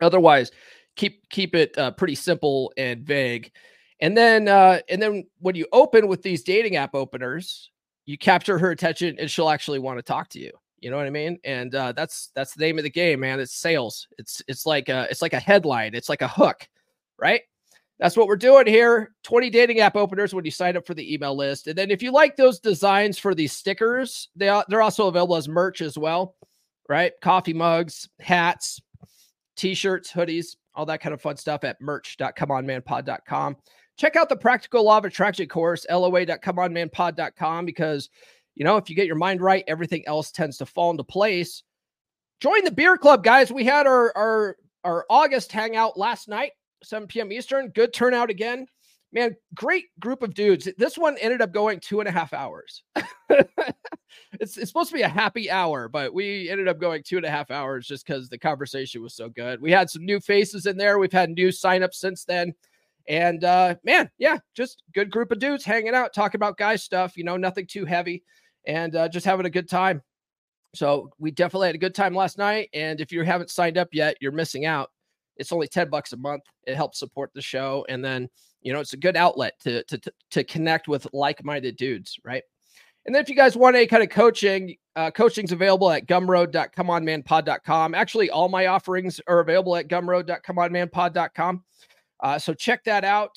Otherwise 0.00 0.50
keep 0.96 1.28
keep 1.28 1.54
it 1.54 1.76
uh, 1.76 1.90
pretty 1.90 2.14
simple 2.14 2.72
and 2.76 3.04
vague 3.04 3.50
and 4.00 4.16
then 4.16 4.48
uh, 4.48 4.80
and 4.88 5.00
then 5.00 5.26
when 5.40 5.54
you 5.54 5.66
open 5.72 6.08
with 6.08 6.22
these 6.22 6.42
dating 6.42 6.76
app 6.76 6.94
openers, 6.94 7.70
you 8.04 8.18
capture 8.18 8.58
her 8.58 8.70
attention 8.70 9.16
and 9.18 9.30
she'll 9.30 9.48
actually 9.48 9.78
want 9.78 9.98
to 9.98 10.02
talk 10.02 10.28
to 10.30 10.40
you. 10.40 10.52
You 10.80 10.90
know 10.90 10.96
what 10.96 11.06
I 11.06 11.10
mean? 11.10 11.38
And 11.44 11.74
uh, 11.74 11.92
that's 11.92 12.30
that's 12.34 12.54
the 12.54 12.64
name 12.64 12.78
of 12.78 12.84
the 12.84 12.90
game, 12.90 13.20
man. 13.20 13.40
It's 13.40 13.54
sales. 13.54 14.06
It's 14.18 14.42
it's 14.48 14.66
like 14.66 14.88
a 14.88 15.06
it's 15.10 15.22
like 15.22 15.32
a 15.32 15.40
headline. 15.40 15.94
It's 15.94 16.08
like 16.08 16.22
a 16.22 16.28
hook, 16.28 16.68
right? 17.18 17.40
That's 17.98 18.16
what 18.16 18.26
we're 18.26 18.36
doing 18.36 18.66
here. 18.66 19.14
20 19.22 19.48
dating 19.48 19.80
app 19.80 19.96
openers 19.96 20.34
when 20.34 20.44
you 20.44 20.50
sign 20.50 20.76
up 20.76 20.86
for 20.86 20.92
the 20.92 21.14
email 21.14 21.34
list. 21.34 21.66
And 21.66 21.78
then 21.78 21.90
if 21.90 22.02
you 22.02 22.12
like 22.12 22.36
those 22.36 22.60
designs 22.60 23.18
for 23.18 23.34
these 23.34 23.54
stickers, 23.54 24.28
they 24.36 24.48
are, 24.48 24.66
they're 24.68 24.82
also 24.82 25.08
available 25.08 25.36
as 25.36 25.48
merch 25.48 25.80
as 25.80 25.96
well, 25.96 26.34
right? 26.90 27.12
Coffee 27.22 27.54
mugs, 27.54 28.06
hats, 28.20 28.82
t-shirts, 29.56 30.12
hoodies, 30.12 30.56
all 30.74 30.84
that 30.84 31.00
kind 31.00 31.14
of 31.14 31.22
fun 31.22 31.38
stuff 31.38 31.64
at 31.64 31.80
merch.comeonmanpod.com 31.80 33.56
check 33.96 34.16
out 34.16 34.28
the 34.28 34.36
Practical 34.36 34.84
Law 34.84 34.98
of 34.98 35.04
Attraction 35.04 35.48
course, 35.48 35.86
loa.comeonmanpod.com, 35.90 37.66
because, 37.66 38.10
you 38.54 38.64
know, 38.64 38.76
if 38.76 38.88
you 38.90 38.96
get 38.96 39.06
your 39.06 39.16
mind 39.16 39.40
right, 39.40 39.64
everything 39.66 40.04
else 40.06 40.30
tends 40.30 40.58
to 40.58 40.66
fall 40.66 40.90
into 40.90 41.04
place. 41.04 41.62
Join 42.40 42.64
the 42.64 42.70
beer 42.70 42.96
club, 42.96 43.24
guys. 43.24 43.50
We 43.50 43.64
had 43.64 43.86
our, 43.86 44.16
our, 44.16 44.56
our 44.84 45.06
August 45.08 45.50
hangout 45.52 45.98
last 45.98 46.28
night, 46.28 46.52
7 46.82 47.08
p.m. 47.08 47.32
Eastern. 47.32 47.68
Good 47.68 47.92
turnout 47.94 48.30
again. 48.30 48.66
Man, 49.12 49.34
great 49.54 49.86
group 49.98 50.22
of 50.22 50.34
dudes. 50.34 50.68
This 50.76 50.98
one 50.98 51.16
ended 51.18 51.40
up 51.40 51.52
going 51.52 51.80
two 51.80 52.00
and 52.00 52.08
a 52.08 52.12
half 52.12 52.34
hours. 52.34 52.82
it's, 53.30 54.58
it's 54.58 54.68
supposed 54.68 54.90
to 54.90 54.96
be 54.96 55.02
a 55.02 55.08
happy 55.08 55.50
hour, 55.50 55.88
but 55.88 56.12
we 56.12 56.50
ended 56.50 56.68
up 56.68 56.78
going 56.78 57.02
two 57.02 57.16
and 57.16 57.24
a 57.24 57.30
half 57.30 57.50
hours 57.50 57.86
just 57.86 58.06
because 58.06 58.28
the 58.28 58.36
conversation 58.36 59.02
was 59.02 59.14
so 59.14 59.30
good. 59.30 59.62
We 59.62 59.70
had 59.70 59.88
some 59.88 60.04
new 60.04 60.20
faces 60.20 60.66
in 60.66 60.76
there. 60.76 60.98
We've 60.98 61.12
had 61.12 61.30
new 61.30 61.48
signups 61.48 61.94
since 61.94 62.24
then. 62.24 62.52
And 63.08 63.44
uh, 63.44 63.76
man, 63.84 64.10
yeah, 64.18 64.38
just 64.54 64.82
good 64.94 65.10
group 65.10 65.30
of 65.30 65.38
dudes 65.38 65.64
hanging 65.64 65.94
out, 65.94 66.12
talking 66.14 66.38
about 66.38 66.58
guy 66.58 66.76
stuff, 66.76 67.16
you 67.16 67.24
know, 67.24 67.36
nothing 67.36 67.66
too 67.66 67.84
heavy 67.84 68.22
and 68.66 68.96
uh, 68.96 69.08
just 69.08 69.26
having 69.26 69.46
a 69.46 69.50
good 69.50 69.68
time. 69.68 70.02
So 70.74 71.10
we 71.18 71.30
definitely 71.30 71.68
had 71.68 71.74
a 71.74 71.78
good 71.78 71.94
time 71.94 72.14
last 72.14 72.36
night. 72.36 72.68
And 72.74 73.00
if 73.00 73.12
you 73.12 73.22
haven't 73.22 73.50
signed 73.50 73.78
up 73.78 73.88
yet, 73.92 74.16
you're 74.20 74.32
missing 74.32 74.66
out. 74.66 74.90
It's 75.36 75.52
only 75.52 75.68
10 75.68 75.88
bucks 75.88 76.12
a 76.12 76.16
month. 76.16 76.42
It 76.66 76.76
helps 76.76 76.98
support 76.98 77.30
the 77.34 77.42
show. 77.42 77.86
And 77.88 78.04
then, 78.04 78.28
you 78.62 78.72
know, 78.72 78.80
it's 78.80 78.92
a 78.92 78.98
good 78.98 79.16
outlet 79.16 79.54
to, 79.60 79.84
to, 79.84 80.00
to 80.32 80.44
connect 80.44 80.88
with 80.88 81.06
like-minded 81.12 81.76
dudes, 81.76 82.18
right? 82.24 82.42
And 83.06 83.14
then 83.14 83.22
if 83.22 83.28
you 83.28 83.36
guys 83.36 83.56
want 83.56 83.76
any 83.76 83.86
kind 83.86 84.02
of 84.02 84.10
coaching, 84.10 84.76
uh, 84.96 85.12
coaching's 85.12 85.52
available 85.52 85.90
at 85.90 86.06
gumroad.comeonmanpod.com. 86.06 87.94
Actually, 87.94 88.30
all 88.30 88.48
my 88.48 88.66
offerings 88.66 89.20
are 89.28 89.40
available 89.40 89.76
at 89.76 89.88
gumroad.comeonmanpod.com. 89.88 91.62
Uh, 92.20 92.38
so 92.38 92.54
check 92.54 92.84
that 92.84 93.04
out. 93.04 93.36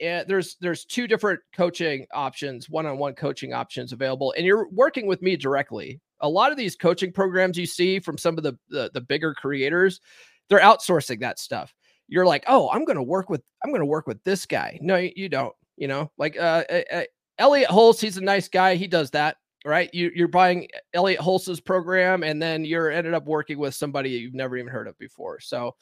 And 0.00 0.26
there's 0.26 0.56
there's 0.60 0.86
two 0.86 1.06
different 1.06 1.40
coaching 1.54 2.06
options, 2.14 2.70
one-on-one 2.70 3.14
coaching 3.14 3.52
options 3.52 3.92
available, 3.92 4.32
and 4.36 4.46
you're 4.46 4.66
working 4.70 5.06
with 5.06 5.20
me 5.20 5.36
directly. 5.36 6.00
A 6.20 6.28
lot 6.28 6.52
of 6.52 6.56
these 6.56 6.74
coaching 6.74 7.12
programs 7.12 7.58
you 7.58 7.66
see 7.66 8.00
from 8.00 8.16
some 8.16 8.38
of 8.38 8.44
the 8.44 8.58
the, 8.70 8.90
the 8.94 9.02
bigger 9.02 9.34
creators, 9.34 10.00
they're 10.48 10.60
outsourcing 10.60 11.20
that 11.20 11.38
stuff. 11.38 11.74
You're 12.08 12.24
like, 12.24 12.44
oh, 12.46 12.70
I'm 12.70 12.86
to 12.86 13.02
work 13.02 13.28
with 13.28 13.42
I'm 13.62 13.72
to 13.74 13.84
work 13.84 14.06
with 14.06 14.24
this 14.24 14.46
guy. 14.46 14.78
No, 14.80 14.96
you 14.96 15.28
don't. 15.28 15.54
You 15.76 15.88
know, 15.88 16.10
like 16.18 16.38
uh, 16.38 16.64
uh, 16.92 17.02
Elliot 17.38 17.68
Hulse, 17.68 18.00
he's 18.00 18.16
a 18.16 18.22
nice 18.22 18.48
guy. 18.48 18.74
He 18.74 18.86
does 18.86 19.10
that, 19.12 19.36
right? 19.64 19.88
You, 19.94 20.10
you're 20.14 20.28
buying 20.28 20.68
Elliot 20.92 21.20
Hulse's 21.20 21.60
program, 21.60 22.22
and 22.22 22.40
then 22.40 22.64
you're 22.64 22.90
ended 22.90 23.14
up 23.14 23.26
working 23.26 23.58
with 23.58 23.74
somebody 23.74 24.10
you've 24.10 24.34
never 24.34 24.56
even 24.56 24.70
heard 24.70 24.88
of 24.88 24.98
before. 24.98 25.40
So 25.40 25.74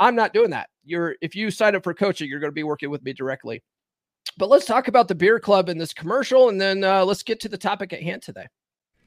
I'm 0.00 0.16
not 0.16 0.32
doing 0.32 0.50
that. 0.50 0.70
You're 0.84 1.14
if 1.20 1.36
you 1.36 1.50
sign 1.50 1.76
up 1.76 1.84
for 1.84 1.94
coaching, 1.94 2.28
you're 2.28 2.40
going 2.40 2.50
to 2.50 2.54
be 2.54 2.64
working 2.64 2.90
with 2.90 3.04
me 3.04 3.12
directly. 3.12 3.62
But 4.38 4.48
let's 4.48 4.64
talk 4.64 4.88
about 4.88 5.08
the 5.08 5.14
beer 5.14 5.38
club 5.38 5.68
in 5.68 5.76
this 5.76 5.92
commercial, 5.92 6.48
and 6.48 6.60
then 6.60 6.82
uh, 6.82 7.04
let's 7.04 7.22
get 7.22 7.40
to 7.40 7.48
the 7.48 7.58
topic 7.58 7.92
at 7.92 8.02
hand 8.02 8.22
today. 8.22 8.46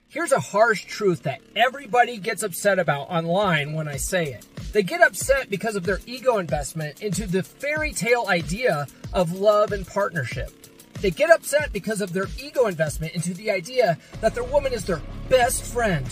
Here's 0.08 0.32
a 0.32 0.40
harsh 0.40 0.86
truth 0.86 1.24
that 1.24 1.42
everybody 1.56 2.18
gets 2.18 2.44
upset 2.44 2.78
about 2.78 3.10
online 3.10 3.74
when 3.74 3.88
I 3.88 3.98
say 3.98 4.26
it. 4.26 4.46
They 4.72 4.84
get 4.84 5.02
upset 5.02 5.50
because 5.50 5.76
of 5.76 5.86
their 5.86 6.00
ego 6.06 6.38
investment 6.38 7.02
into 7.02 7.26
the 7.26 7.42
fairy 7.42 7.94
tale 7.94 8.26
idea 8.28 8.86
of 9.12 9.40
love 9.40 9.72
and 9.72 9.88
partnership. 9.88 10.52
They 11.02 11.10
get 11.10 11.32
upset 11.32 11.74
because 11.74 12.02
of 12.02 12.14
their 12.14 12.28
ego 12.40 12.68
investment 12.68 13.14
into 13.16 13.34
the 13.34 13.50
idea 13.50 13.98
that 14.22 14.36
their 14.36 14.44
woman 14.44 14.72
is 14.72 14.86
their 14.86 15.02
best 15.30 15.64
friend, 15.64 16.06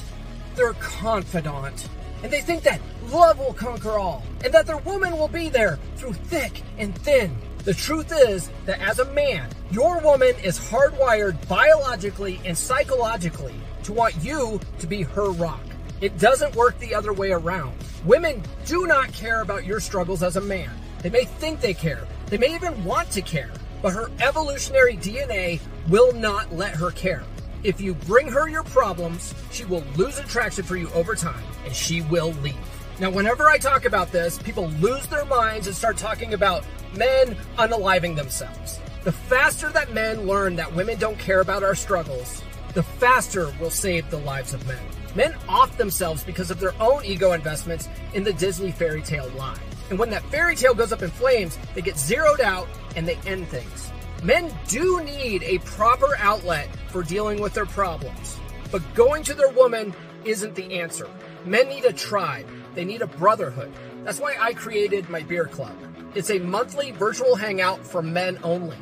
their 0.55 0.73
confidant, 0.73 1.87
and 2.23 2.31
they 2.31 2.41
think 2.41 2.63
that 2.63 2.81
love 3.11 3.39
will 3.39 3.53
conquer 3.53 3.97
all, 3.97 4.23
and 4.43 4.53
that 4.53 4.67
their 4.67 4.77
woman 4.77 5.17
will 5.17 5.27
be 5.27 5.49
there 5.49 5.79
through 5.95 6.13
thick 6.13 6.63
and 6.77 6.97
thin. 6.99 7.35
The 7.63 7.73
truth 7.73 8.11
is 8.11 8.49
that 8.65 8.79
as 8.81 8.99
a 8.99 9.13
man, 9.13 9.49
your 9.69 10.01
woman 10.01 10.33
is 10.43 10.57
hardwired 10.57 11.47
biologically 11.47 12.41
and 12.43 12.57
psychologically 12.57 13.53
to 13.83 13.93
want 13.93 14.15
you 14.23 14.59
to 14.79 14.87
be 14.87 15.03
her 15.03 15.31
rock. 15.31 15.61
It 16.01 16.17
doesn't 16.17 16.55
work 16.55 16.79
the 16.79 16.95
other 16.95 17.13
way 17.13 17.31
around. 17.31 17.73
Women 18.05 18.41
do 18.65 18.87
not 18.87 19.13
care 19.13 19.41
about 19.41 19.65
your 19.65 19.79
struggles 19.79 20.23
as 20.23 20.37
a 20.37 20.41
man. 20.41 20.71
They 21.03 21.11
may 21.11 21.25
think 21.25 21.61
they 21.61 21.75
care, 21.75 22.07
they 22.27 22.37
may 22.37 22.55
even 22.55 22.83
want 22.83 23.11
to 23.11 23.21
care, 23.21 23.51
but 23.81 23.93
her 23.93 24.09
evolutionary 24.19 24.97
DNA 24.97 25.59
will 25.87 26.13
not 26.13 26.53
let 26.53 26.75
her 26.75 26.91
care. 26.91 27.23
If 27.63 27.79
you 27.79 27.93
bring 27.93 28.27
her 28.27 28.49
your 28.49 28.63
problems, 28.63 29.35
she 29.51 29.65
will 29.65 29.83
lose 29.95 30.17
attraction 30.17 30.63
for 30.63 30.75
you 30.75 30.89
over 30.91 31.15
time 31.15 31.43
and 31.63 31.75
she 31.75 32.01
will 32.01 32.33
leave. 32.41 32.57
Now, 32.99 33.11
whenever 33.11 33.47
I 33.47 33.57
talk 33.57 33.85
about 33.85 34.11
this, 34.11 34.39
people 34.39 34.67
lose 34.79 35.05
their 35.07 35.25
minds 35.25 35.67
and 35.67 35.75
start 35.75 35.97
talking 35.97 36.33
about 36.33 36.65
men 36.95 37.35
unaliving 37.57 38.15
themselves. 38.15 38.79
The 39.03 39.11
faster 39.11 39.69
that 39.69 39.93
men 39.93 40.27
learn 40.27 40.55
that 40.55 40.75
women 40.75 40.97
don't 40.97 41.19
care 41.19 41.41
about 41.41 41.63
our 41.63 41.75
struggles, 41.75 42.43
the 42.73 42.83
faster 42.83 43.53
we'll 43.59 43.69
save 43.69 44.09
the 44.09 44.19
lives 44.19 44.53
of 44.53 44.65
men. 44.67 44.83
Men 45.15 45.35
off 45.47 45.77
themselves 45.77 46.23
because 46.23 46.49
of 46.51 46.59
their 46.59 46.73
own 46.81 47.05
ego 47.05 47.33
investments 47.33 47.89
in 48.13 48.23
the 48.23 48.33
Disney 48.33 48.71
fairy 48.71 49.01
tale 49.01 49.29
lie. 49.37 49.57
And 49.89 49.99
when 49.99 50.09
that 50.11 50.23
fairy 50.31 50.55
tale 50.55 50.73
goes 50.73 50.91
up 50.91 51.01
in 51.03 51.09
flames, 51.09 51.59
they 51.75 51.81
get 51.81 51.97
zeroed 51.97 52.41
out 52.41 52.67
and 52.95 53.07
they 53.07 53.17
end 53.25 53.47
things. 53.49 53.90
Men 54.23 54.53
do 54.67 55.03
need 55.03 55.41
a 55.41 55.57
proper 55.59 56.15
outlet 56.19 56.69
for 56.89 57.01
dealing 57.01 57.41
with 57.41 57.55
their 57.55 57.65
problems, 57.65 58.37
but 58.71 58.83
going 58.93 59.23
to 59.23 59.33
their 59.33 59.49
woman 59.49 59.95
isn't 60.25 60.53
the 60.53 60.79
answer. 60.79 61.07
Men 61.43 61.69
need 61.69 61.85
a 61.85 61.93
tribe, 61.93 62.47
they 62.75 62.85
need 62.85 63.01
a 63.01 63.07
brotherhood. 63.07 63.73
That's 64.03 64.19
why 64.19 64.35
I 64.39 64.53
created 64.53 65.09
my 65.09 65.23
beer 65.23 65.45
club. 65.45 65.75
It's 66.13 66.29
a 66.29 66.37
monthly 66.37 66.91
virtual 66.91 67.35
hangout 67.35 67.83
for 67.83 68.03
men 68.03 68.37
only. 68.43 68.77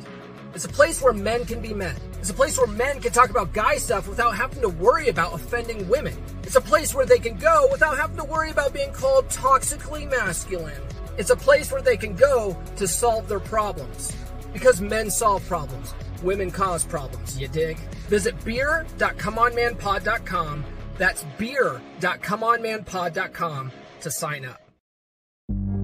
It's 0.54 0.66
a 0.66 0.68
place 0.68 1.00
where 1.00 1.14
men 1.14 1.46
can 1.46 1.62
be 1.62 1.72
men. 1.72 1.96
It's 2.18 2.28
a 2.28 2.34
place 2.34 2.58
where 2.58 2.66
men 2.66 3.00
can 3.00 3.12
talk 3.12 3.30
about 3.30 3.54
guy 3.54 3.76
stuff 3.76 4.08
without 4.08 4.36
having 4.36 4.60
to 4.60 4.68
worry 4.68 5.08
about 5.08 5.32
offending 5.32 5.88
women. 5.88 6.22
It's 6.42 6.56
a 6.56 6.60
place 6.60 6.94
where 6.94 7.06
they 7.06 7.18
can 7.18 7.38
go 7.38 7.66
without 7.72 7.96
having 7.96 8.18
to 8.18 8.24
worry 8.24 8.50
about 8.50 8.74
being 8.74 8.92
called 8.92 9.26
toxically 9.28 10.10
masculine. 10.10 10.82
It's 11.16 11.30
a 11.30 11.36
place 11.36 11.72
where 11.72 11.80
they 11.80 11.96
can 11.96 12.14
go 12.14 12.58
to 12.76 12.86
solve 12.86 13.26
their 13.26 13.40
problems. 13.40 14.14
Because 14.52 14.80
men 14.80 15.10
solve 15.10 15.44
problems, 15.46 15.94
women 16.22 16.50
cause 16.50 16.84
problems, 16.84 17.38
you 17.38 17.46
dig? 17.48 17.78
Visit 18.08 18.42
beer.comeonmanpod.com. 18.44 20.64
That's 20.96 21.24
beer.comeonmanpod.com 21.38 23.72
to 24.00 24.10
sign 24.10 24.44
up. 24.44 24.60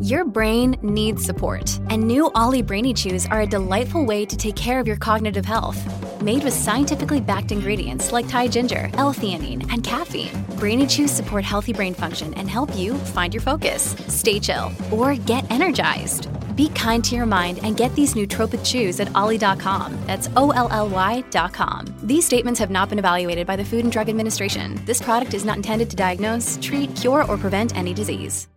Your 0.00 0.26
brain 0.26 0.76
needs 0.82 1.24
support, 1.24 1.80
and 1.88 2.06
new 2.06 2.30
OLLY 2.34 2.60
Brainy 2.60 2.92
Chews 2.92 3.24
are 3.26 3.40
a 3.40 3.46
delightful 3.46 4.04
way 4.04 4.26
to 4.26 4.36
take 4.36 4.54
care 4.54 4.78
of 4.78 4.86
your 4.86 4.98
cognitive 4.98 5.46
health. 5.46 5.80
Made 6.22 6.44
with 6.44 6.52
scientifically 6.52 7.20
backed 7.20 7.50
ingredients 7.50 8.12
like 8.12 8.28
Thai 8.28 8.48
ginger, 8.48 8.90
L-theanine, 8.92 9.72
and 9.72 9.82
caffeine, 9.82 10.44
Brainy 10.58 10.86
Chews 10.86 11.10
support 11.10 11.44
healthy 11.44 11.72
brain 11.72 11.94
function 11.94 12.34
and 12.34 12.48
help 12.48 12.76
you 12.76 12.94
find 12.94 13.32
your 13.32 13.40
focus, 13.40 13.96
stay 14.08 14.38
chill, 14.38 14.70
or 14.90 15.14
get 15.14 15.50
energized. 15.50 16.28
Be 16.56 16.70
kind 16.70 17.04
to 17.04 17.14
your 17.14 17.26
mind 17.26 17.60
and 17.62 17.76
get 17.76 17.94
these 17.94 18.14
nootropic 18.14 18.64
chews 18.64 18.98
at 18.98 19.14
olly.com. 19.14 19.96
That's 20.06 20.28
O 20.36 20.50
L 20.50 20.68
L 20.70 20.88
Y.com. 20.88 21.86
These 22.02 22.24
statements 22.24 22.58
have 22.58 22.70
not 22.70 22.88
been 22.88 22.98
evaluated 22.98 23.46
by 23.46 23.56
the 23.56 23.64
Food 23.64 23.84
and 23.84 23.92
Drug 23.92 24.08
Administration. 24.08 24.80
This 24.86 25.00
product 25.00 25.34
is 25.34 25.44
not 25.44 25.56
intended 25.56 25.90
to 25.90 25.96
diagnose, 25.96 26.58
treat, 26.60 26.94
cure, 26.96 27.24
or 27.30 27.36
prevent 27.36 27.76
any 27.76 27.94
disease. 27.94 28.48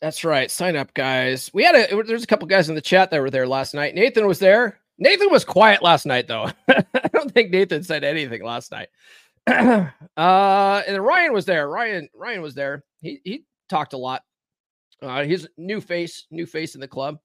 That's 0.00 0.22
right. 0.22 0.50
Sign 0.50 0.76
up, 0.76 0.92
guys. 0.92 1.50
We 1.54 1.64
had 1.64 1.74
a 1.74 2.02
there's 2.02 2.24
a 2.24 2.26
couple 2.26 2.46
guys 2.46 2.68
in 2.68 2.74
the 2.74 2.82
chat 2.82 3.10
that 3.10 3.22
were 3.22 3.30
there 3.30 3.46
last 3.46 3.72
night. 3.72 3.94
Nathan 3.94 4.26
was 4.26 4.38
there. 4.38 4.78
Nathan 4.98 5.30
was 5.30 5.46
quiet 5.46 5.82
last 5.82 6.04
night, 6.04 6.28
though. 6.28 6.50
I 6.68 7.08
don't 7.12 7.32
think 7.32 7.50
Nathan 7.50 7.82
said 7.82 8.04
anything 8.04 8.44
last 8.44 8.70
night. 8.70 8.88
uh, 9.46 10.82
and 10.86 11.02
Ryan 11.02 11.32
was 11.32 11.46
there. 11.46 11.68
Ryan 11.68 12.10
Ryan 12.14 12.42
was 12.42 12.54
there. 12.54 12.84
He 13.00 13.20
he 13.24 13.44
talked 13.70 13.94
a 13.94 13.96
lot. 13.96 14.22
Uh, 15.02 15.24
he's 15.24 15.46
new 15.56 15.80
face, 15.80 16.26
new 16.30 16.46
face 16.46 16.74
in 16.74 16.80
the 16.80 16.88
club. 16.88 17.18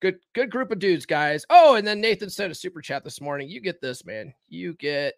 Good 0.00 0.16
good 0.34 0.50
group 0.50 0.72
of 0.72 0.78
dudes, 0.78 1.06
guys. 1.06 1.44
Oh, 1.48 1.76
and 1.76 1.86
then 1.86 2.00
Nathan 2.00 2.30
sent 2.30 2.50
a 2.50 2.54
super 2.56 2.80
chat 2.80 3.04
this 3.04 3.20
morning. 3.20 3.48
You 3.48 3.60
get 3.60 3.80
this, 3.80 4.04
man. 4.04 4.34
You 4.48 4.74
get 4.74 5.14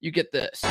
you 0.00 0.10
get 0.10 0.32
this. 0.32 0.62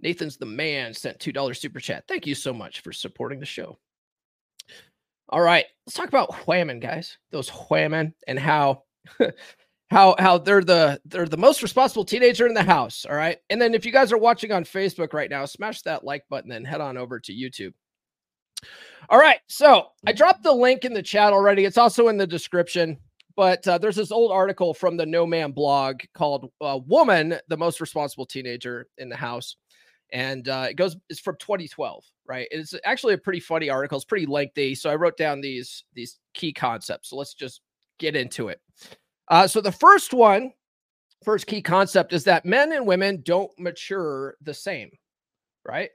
Nathan's 0.00 0.36
the 0.36 0.46
man 0.46 0.94
sent 0.94 1.18
$2 1.18 1.56
super 1.56 1.80
chat. 1.80 2.04
Thank 2.06 2.26
you 2.26 2.34
so 2.34 2.52
much 2.52 2.80
for 2.80 2.92
supporting 2.92 3.40
the 3.40 3.46
show. 3.46 3.78
All 5.28 5.40
right, 5.40 5.66
let's 5.86 5.94
talk 5.96 6.08
about 6.08 6.30
whammon, 6.46 6.80
guys. 6.80 7.18
Those 7.30 7.50
whammon 7.50 8.14
and 8.26 8.38
how 8.38 8.84
how 9.90 10.14
how 10.18 10.38
they're 10.38 10.62
the 10.62 11.00
they're 11.04 11.26
the 11.26 11.36
most 11.36 11.62
responsible 11.62 12.04
teenager 12.04 12.46
in 12.46 12.54
the 12.54 12.62
house. 12.62 13.06
All 13.08 13.16
right. 13.16 13.38
And 13.50 13.60
then 13.60 13.74
if 13.74 13.86
you 13.86 13.92
guys 13.92 14.12
are 14.12 14.18
watching 14.18 14.52
on 14.52 14.64
Facebook 14.64 15.12
right 15.12 15.30
now, 15.30 15.44
smash 15.44 15.82
that 15.82 16.04
like 16.04 16.24
button 16.28 16.52
and 16.52 16.66
head 16.66 16.80
on 16.80 16.96
over 16.96 17.18
to 17.20 17.32
YouTube. 17.32 17.72
All 19.08 19.18
right. 19.18 19.38
So 19.46 19.88
I 20.06 20.12
dropped 20.12 20.42
the 20.42 20.52
link 20.52 20.84
in 20.84 20.92
the 20.92 21.02
chat 21.02 21.32
already. 21.32 21.64
It's 21.64 21.78
also 21.78 22.08
in 22.08 22.18
the 22.18 22.26
description. 22.26 22.98
But 23.34 23.66
uh, 23.68 23.78
there's 23.78 23.96
this 23.96 24.10
old 24.10 24.32
article 24.32 24.74
from 24.74 24.96
the 24.96 25.06
No 25.06 25.24
Ma'am 25.24 25.52
blog 25.52 26.00
called 26.12 26.50
uh, 26.60 26.80
"Woman: 26.86 27.38
The 27.48 27.56
Most 27.56 27.80
Responsible 27.80 28.26
Teenager 28.26 28.88
in 28.98 29.08
the 29.08 29.16
House." 29.16 29.56
and 30.12 30.48
uh, 30.48 30.66
it 30.70 30.74
goes 30.74 30.96
it's 31.08 31.20
from 31.20 31.36
2012 31.38 32.04
right 32.26 32.48
it's 32.50 32.74
actually 32.84 33.14
a 33.14 33.18
pretty 33.18 33.40
funny 33.40 33.68
article 33.68 33.96
it's 33.96 34.04
pretty 34.04 34.26
lengthy 34.26 34.74
so 34.74 34.88
i 34.88 34.94
wrote 34.94 35.16
down 35.16 35.40
these 35.40 35.84
these 35.94 36.18
key 36.34 36.52
concepts 36.52 37.10
so 37.10 37.16
let's 37.16 37.34
just 37.34 37.60
get 37.98 38.16
into 38.16 38.48
it 38.48 38.60
uh, 39.28 39.46
so 39.46 39.60
the 39.60 39.72
first 39.72 40.12
one 40.12 40.52
first 41.24 41.46
key 41.46 41.60
concept 41.60 42.12
is 42.12 42.24
that 42.24 42.44
men 42.44 42.72
and 42.72 42.86
women 42.86 43.20
don't 43.22 43.50
mature 43.58 44.36
the 44.42 44.54
same 44.54 44.90
right? 45.64 45.90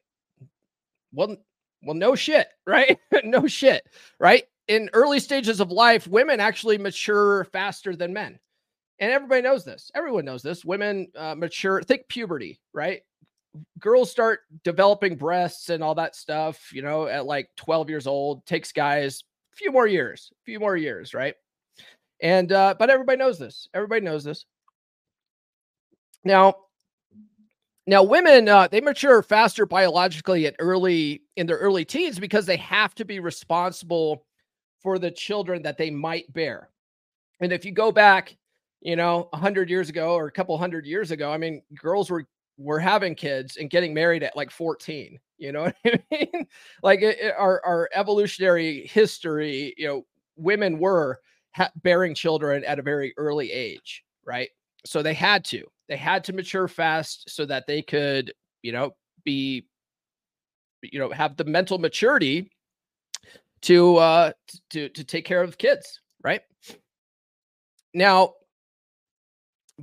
Well 1.11 1.37
well 1.81 1.95
no 1.95 2.15
shit 2.15 2.47
right? 2.67 2.97
No 3.23 3.47
shit 3.47 3.83
right? 4.19 4.43
In 4.67 4.89
early 4.93 5.19
stages 5.19 5.59
of 5.59 5.71
life 5.71 6.07
women 6.07 6.39
actually 6.39 6.77
mature 6.77 7.45
faster 7.45 7.95
than 7.95 8.13
men. 8.13 8.39
And 8.99 9.11
everybody 9.11 9.41
knows 9.41 9.65
this. 9.65 9.91
Everyone 9.95 10.23
knows 10.23 10.43
this. 10.43 10.63
Women 10.63 11.07
uh, 11.15 11.35
mature 11.35 11.81
think 11.81 12.07
puberty 12.07 12.59
right? 12.73 13.01
Girls 13.79 14.09
start 14.09 14.41
developing 14.63 15.15
breasts 15.15 15.69
and 15.69 15.83
all 15.83 15.95
that 15.95 16.15
stuff, 16.15 16.71
you 16.73 16.81
know, 16.81 17.05
at 17.05 17.25
like 17.25 17.49
12 17.55 17.89
years 17.89 18.07
old, 18.07 18.45
takes 18.45 18.71
guys 18.71 19.23
a 19.53 19.55
few 19.55 19.71
more 19.71 19.85
years, 19.85 20.31
a 20.33 20.43
few 20.43 20.59
more 20.59 20.75
years, 20.75 21.13
right? 21.13 21.35
And 22.23 22.53
uh, 22.53 22.75
but 22.79 22.89
everybody 22.89 23.17
knows 23.17 23.37
this. 23.37 23.67
Everybody 23.73 24.01
knows 24.01 24.23
this. 24.23 24.45
Now, 26.23 26.55
now 27.85 28.01
women 28.01 28.47
uh, 28.47 28.69
they 28.69 28.79
mature 28.79 29.21
faster 29.21 29.65
biologically 29.65 30.47
at 30.47 30.55
early 30.57 31.23
in 31.35 31.45
their 31.45 31.57
early 31.57 31.83
teens 31.83 32.17
because 32.17 32.45
they 32.45 32.55
have 32.57 32.95
to 32.95 33.03
be 33.03 33.19
responsible 33.19 34.25
for 34.81 34.97
the 34.97 35.11
children 35.11 35.61
that 35.63 35.77
they 35.77 35.91
might 35.91 36.31
bear. 36.31 36.69
And 37.41 37.51
if 37.51 37.65
you 37.65 37.73
go 37.73 37.91
back, 37.91 38.37
you 38.79 38.95
know, 38.95 39.27
a 39.33 39.37
hundred 39.37 39.69
years 39.69 39.89
ago 39.89 40.13
or 40.13 40.27
a 40.27 40.31
couple 40.31 40.57
hundred 40.57 40.85
years 40.85 41.11
ago, 41.11 41.29
I 41.29 41.37
mean, 41.37 41.61
girls 41.75 42.09
were 42.09 42.25
were 42.57 42.79
having 42.79 43.15
kids 43.15 43.57
and 43.57 43.69
getting 43.69 43.93
married 43.93 44.23
at 44.23 44.37
like 44.37 44.49
14. 44.49 45.19
You 45.39 45.51
know 45.51 45.63
what 45.63 45.75
I 45.85 45.99
mean? 46.09 46.47
like 46.83 47.01
it, 47.01 47.19
it, 47.19 47.33
our 47.37 47.61
our 47.65 47.89
evolutionary 47.93 48.87
history, 48.87 49.73
you 49.77 49.87
know, 49.87 50.05
women 50.37 50.79
were 50.79 51.19
ha- 51.55 51.71
bearing 51.77 52.13
children 52.15 52.63
at 52.65 52.79
a 52.79 52.83
very 52.83 53.13
early 53.17 53.51
age, 53.51 54.03
right? 54.25 54.49
So 54.85 55.01
they 55.01 55.13
had 55.13 55.45
to. 55.45 55.63
They 55.87 55.97
had 55.97 56.23
to 56.25 56.33
mature 56.33 56.67
fast 56.67 57.29
so 57.29 57.45
that 57.45 57.67
they 57.67 57.81
could, 57.81 58.33
you 58.61 58.71
know, 58.71 58.95
be 59.23 59.65
you 60.81 60.99
know, 60.99 61.09
have 61.11 61.37
the 61.37 61.45
mental 61.45 61.77
maturity 61.77 62.51
to 63.61 63.95
uh 63.97 64.31
to 64.71 64.89
to 64.89 65.03
take 65.03 65.25
care 65.25 65.41
of 65.41 65.57
kids, 65.57 66.01
right? 66.23 66.41
Now 67.93 68.33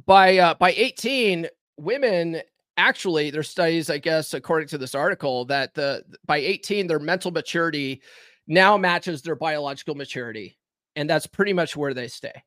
by 0.07 0.39
uh 0.39 0.55
by 0.55 0.73
18 0.73 1.49
women 1.77 2.41
actually 2.77 3.31
there's 3.31 3.49
studies 3.49 3.91
i 3.91 3.99
guess 3.99 4.35
according 4.35 4.69
to 4.69 4.79
this 4.79 4.95
article 4.95 5.45
that 5.45 5.75
the 5.75 6.03
by 6.27 6.37
18 6.39 6.87
their 6.87 7.00
mental 7.00 7.31
maturity 7.31 8.00
now 8.47 8.77
matches 8.77 9.21
their 9.21 9.35
biological 9.35 9.97
maturity 9.97 10.57
and 11.00 11.09
that's 11.09 11.26
pretty 11.26 11.52
much 11.52 11.76
where 11.76 11.95
they 11.95 12.07
stay 12.07 12.42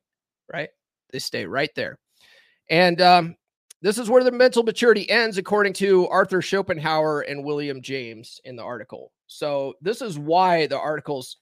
right? 0.52 0.68
They 1.10 1.18
stay 1.18 1.46
right 1.46 1.70
there. 1.74 1.98
And 2.70 3.00
um, 3.00 3.36
this 3.82 3.98
is 3.98 4.08
where 4.08 4.24
the 4.24 4.30
mental 4.30 4.62
maturity 4.62 5.08
ends 5.10 5.38
according 5.38 5.74
to 5.74 6.08
arthur 6.08 6.40
schopenhauer 6.40 7.22
and 7.22 7.44
william 7.44 7.82
james 7.82 8.40
in 8.44 8.56
the 8.56 8.62
article. 8.62 9.12
So 9.26 9.74
this 9.80 10.00
is 10.00 10.18
why 10.18 10.66
the 10.66 10.78
article's 10.78 11.38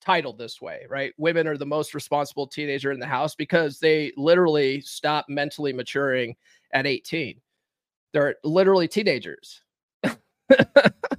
titled 0.00 0.38
this 0.38 0.60
way 0.60 0.86
right? 0.88 1.12
Women 1.18 1.46
are 1.46 1.56
the 1.56 1.66
most 1.66 1.94
responsible 1.94 2.46
teenager 2.46 2.92
in 2.92 3.00
the 3.00 3.06
house 3.06 3.34
because 3.34 3.78
they 3.78 4.12
literally 4.16 4.80
stop 4.80 5.26
mentally 5.28 5.72
maturing 5.72 6.36
at 6.72 6.86
18 6.86 7.40
they're 8.12 8.36
literally 8.42 8.88
teenagers. 8.88 9.62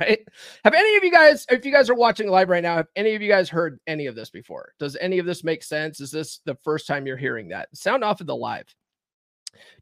right? 0.00 0.20
Have 0.64 0.74
any 0.74 0.96
of 0.96 1.04
you 1.04 1.10
guys, 1.10 1.46
if 1.50 1.64
you 1.64 1.72
guys 1.72 1.90
are 1.90 1.94
watching 1.94 2.28
live 2.28 2.48
right 2.48 2.62
now, 2.62 2.76
have 2.76 2.88
any 2.96 3.14
of 3.14 3.22
you 3.22 3.28
guys 3.28 3.48
heard 3.48 3.78
any 3.86 4.06
of 4.06 4.14
this 4.14 4.30
before? 4.30 4.72
Does 4.78 4.96
any 5.00 5.18
of 5.18 5.26
this 5.26 5.44
make 5.44 5.62
sense? 5.62 6.00
Is 6.00 6.10
this 6.10 6.40
the 6.44 6.56
first 6.62 6.86
time 6.86 7.06
you're 7.06 7.16
hearing 7.16 7.48
that? 7.48 7.68
Sound 7.74 8.04
off 8.04 8.20
of 8.20 8.26
the 8.26 8.36
live. 8.36 8.66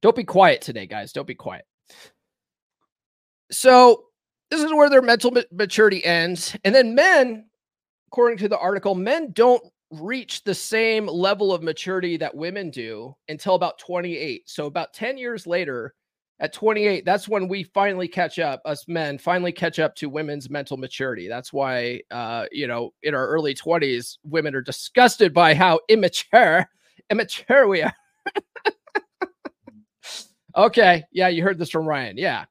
Don't 0.00 0.16
be 0.16 0.24
quiet 0.24 0.60
today, 0.60 0.86
guys. 0.86 1.12
Don't 1.12 1.26
be 1.26 1.34
quiet. 1.34 1.64
So, 3.50 4.04
this 4.50 4.62
is 4.62 4.72
where 4.72 4.90
their 4.90 5.02
mental 5.02 5.32
maturity 5.52 6.04
ends. 6.04 6.56
And 6.64 6.74
then 6.74 6.94
men, 6.94 7.46
according 8.08 8.38
to 8.38 8.48
the 8.48 8.58
article, 8.58 8.94
men 8.94 9.32
don't 9.32 9.62
reach 9.90 10.44
the 10.44 10.54
same 10.54 11.06
level 11.06 11.52
of 11.52 11.62
maturity 11.62 12.16
that 12.18 12.34
women 12.34 12.70
do 12.70 13.14
until 13.28 13.54
about 13.54 13.78
28. 13.78 14.48
So, 14.48 14.66
about 14.66 14.92
10 14.92 15.18
years 15.18 15.46
later, 15.46 15.94
at 16.40 16.52
28 16.52 17.04
that's 17.04 17.28
when 17.28 17.46
we 17.46 17.62
finally 17.62 18.08
catch 18.08 18.38
up 18.38 18.60
us 18.64 18.86
men 18.88 19.18
finally 19.18 19.52
catch 19.52 19.78
up 19.78 19.94
to 19.94 20.08
women's 20.08 20.50
mental 20.50 20.76
maturity. 20.76 21.28
That's 21.28 21.52
why 21.52 22.00
uh 22.10 22.46
you 22.50 22.66
know 22.66 22.92
in 23.02 23.14
our 23.14 23.28
early 23.28 23.54
20s 23.54 24.18
women 24.24 24.54
are 24.54 24.60
disgusted 24.60 25.32
by 25.32 25.54
how 25.54 25.80
immature 25.88 26.68
immature 27.10 27.68
we 27.68 27.82
are. 27.82 27.94
Okay 30.56 31.04
yeah 31.12 31.28
you 31.28 31.42
heard 31.42 31.58
this 31.58 31.70
from 31.70 31.86
ryan 31.86 32.18
yeah. 32.18 32.44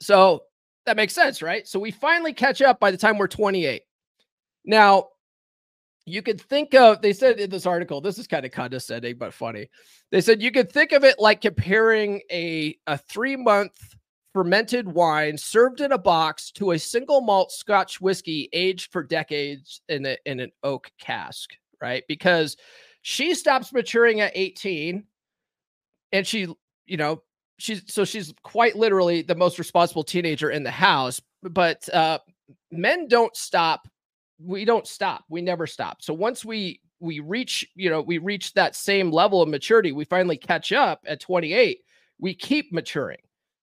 So 0.00 0.44
that 0.86 0.96
makes 0.96 1.14
sense 1.14 1.42
right? 1.42 1.68
So 1.68 1.78
we 1.78 1.90
finally 1.90 2.32
catch 2.32 2.62
up 2.62 2.80
by 2.80 2.90
the 2.90 2.98
time 2.98 3.18
we're 3.18 3.26
28 3.28 3.82
now 4.64 5.08
you 6.06 6.22
could 6.22 6.40
think 6.40 6.74
of 6.74 7.02
they 7.02 7.12
said 7.12 7.38
in 7.38 7.50
this 7.50 7.66
article 7.66 8.00
this 8.00 8.18
is 8.18 8.26
kind 8.26 8.44
of 8.44 8.52
condescending 8.52 9.16
but 9.16 9.34
funny. 9.34 9.68
They 10.10 10.20
said 10.20 10.42
you 10.42 10.50
could 10.50 10.70
think 10.70 10.92
of 10.92 11.04
it 11.04 11.18
like 11.18 11.40
comparing 11.40 12.22
a 12.30 12.76
a 12.86 12.98
three 12.98 13.36
month 13.36 13.72
fermented 14.32 14.86
wine 14.86 15.36
served 15.36 15.80
in 15.80 15.92
a 15.92 15.98
box 15.98 16.52
to 16.52 16.72
a 16.72 16.78
single 16.78 17.20
malt 17.20 17.50
scotch 17.50 18.00
whiskey 18.00 18.48
aged 18.52 18.92
for 18.92 19.02
decades 19.02 19.82
in, 19.88 20.06
a, 20.06 20.16
in 20.24 20.38
an 20.38 20.52
oak 20.62 20.88
cask 21.00 21.50
right? 21.80 22.04
Because 22.08 22.56
she 23.02 23.34
stops 23.34 23.72
maturing 23.72 24.20
at 24.20 24.32
18 24.34 25.04
and 26.12 26.26
she 26.26 26.46
you 26.86 26.96
know 26.96 27.22
she's 27.58 27.82
so 27.86 28.04
she's 28.04 28.34
quite 28.42 28.76
literally 28.76 29.22
the 29.22 29.34
most 29.34 29.58
responsible 29.58 30.04
teenager 30.04 30.50
in 30.50 30.62
the 30.62 30.70
house 30.70 31.20
but 31.42 31.88
uh 31.94 32.18
men 32.70 33.08
don't 33.08 33.34
stop 33.36 33.88
we 34.42 34.64
don't 34.64 34.86
stop. 34.86 35.24
We 35.28 35.42
never 35.42 35.66
stop. 35.66 36.02
So 36.02 36.14
once 36.14 36.44
we 36.44 36.80
we 37.00 37.20
reach, 37.20 37.66
you 37.74 37.88
know, 37.90 38.00
we 38.02 38.18
reach 38.18 38.52
that 38.54 38.76
same 38.76 39.10
level 39.10 39.40
of 39.40 39.48
maturity, 39.48 39.92
we 39.92 40.04
finally 40.04 40.36
catch 40.36 40.72
up 40.72 41.00
at 41.06 41.20
28, 41.20 41.78
we 42.18 42.34
keep 42.34 42.72
maturing. 42.72 43.18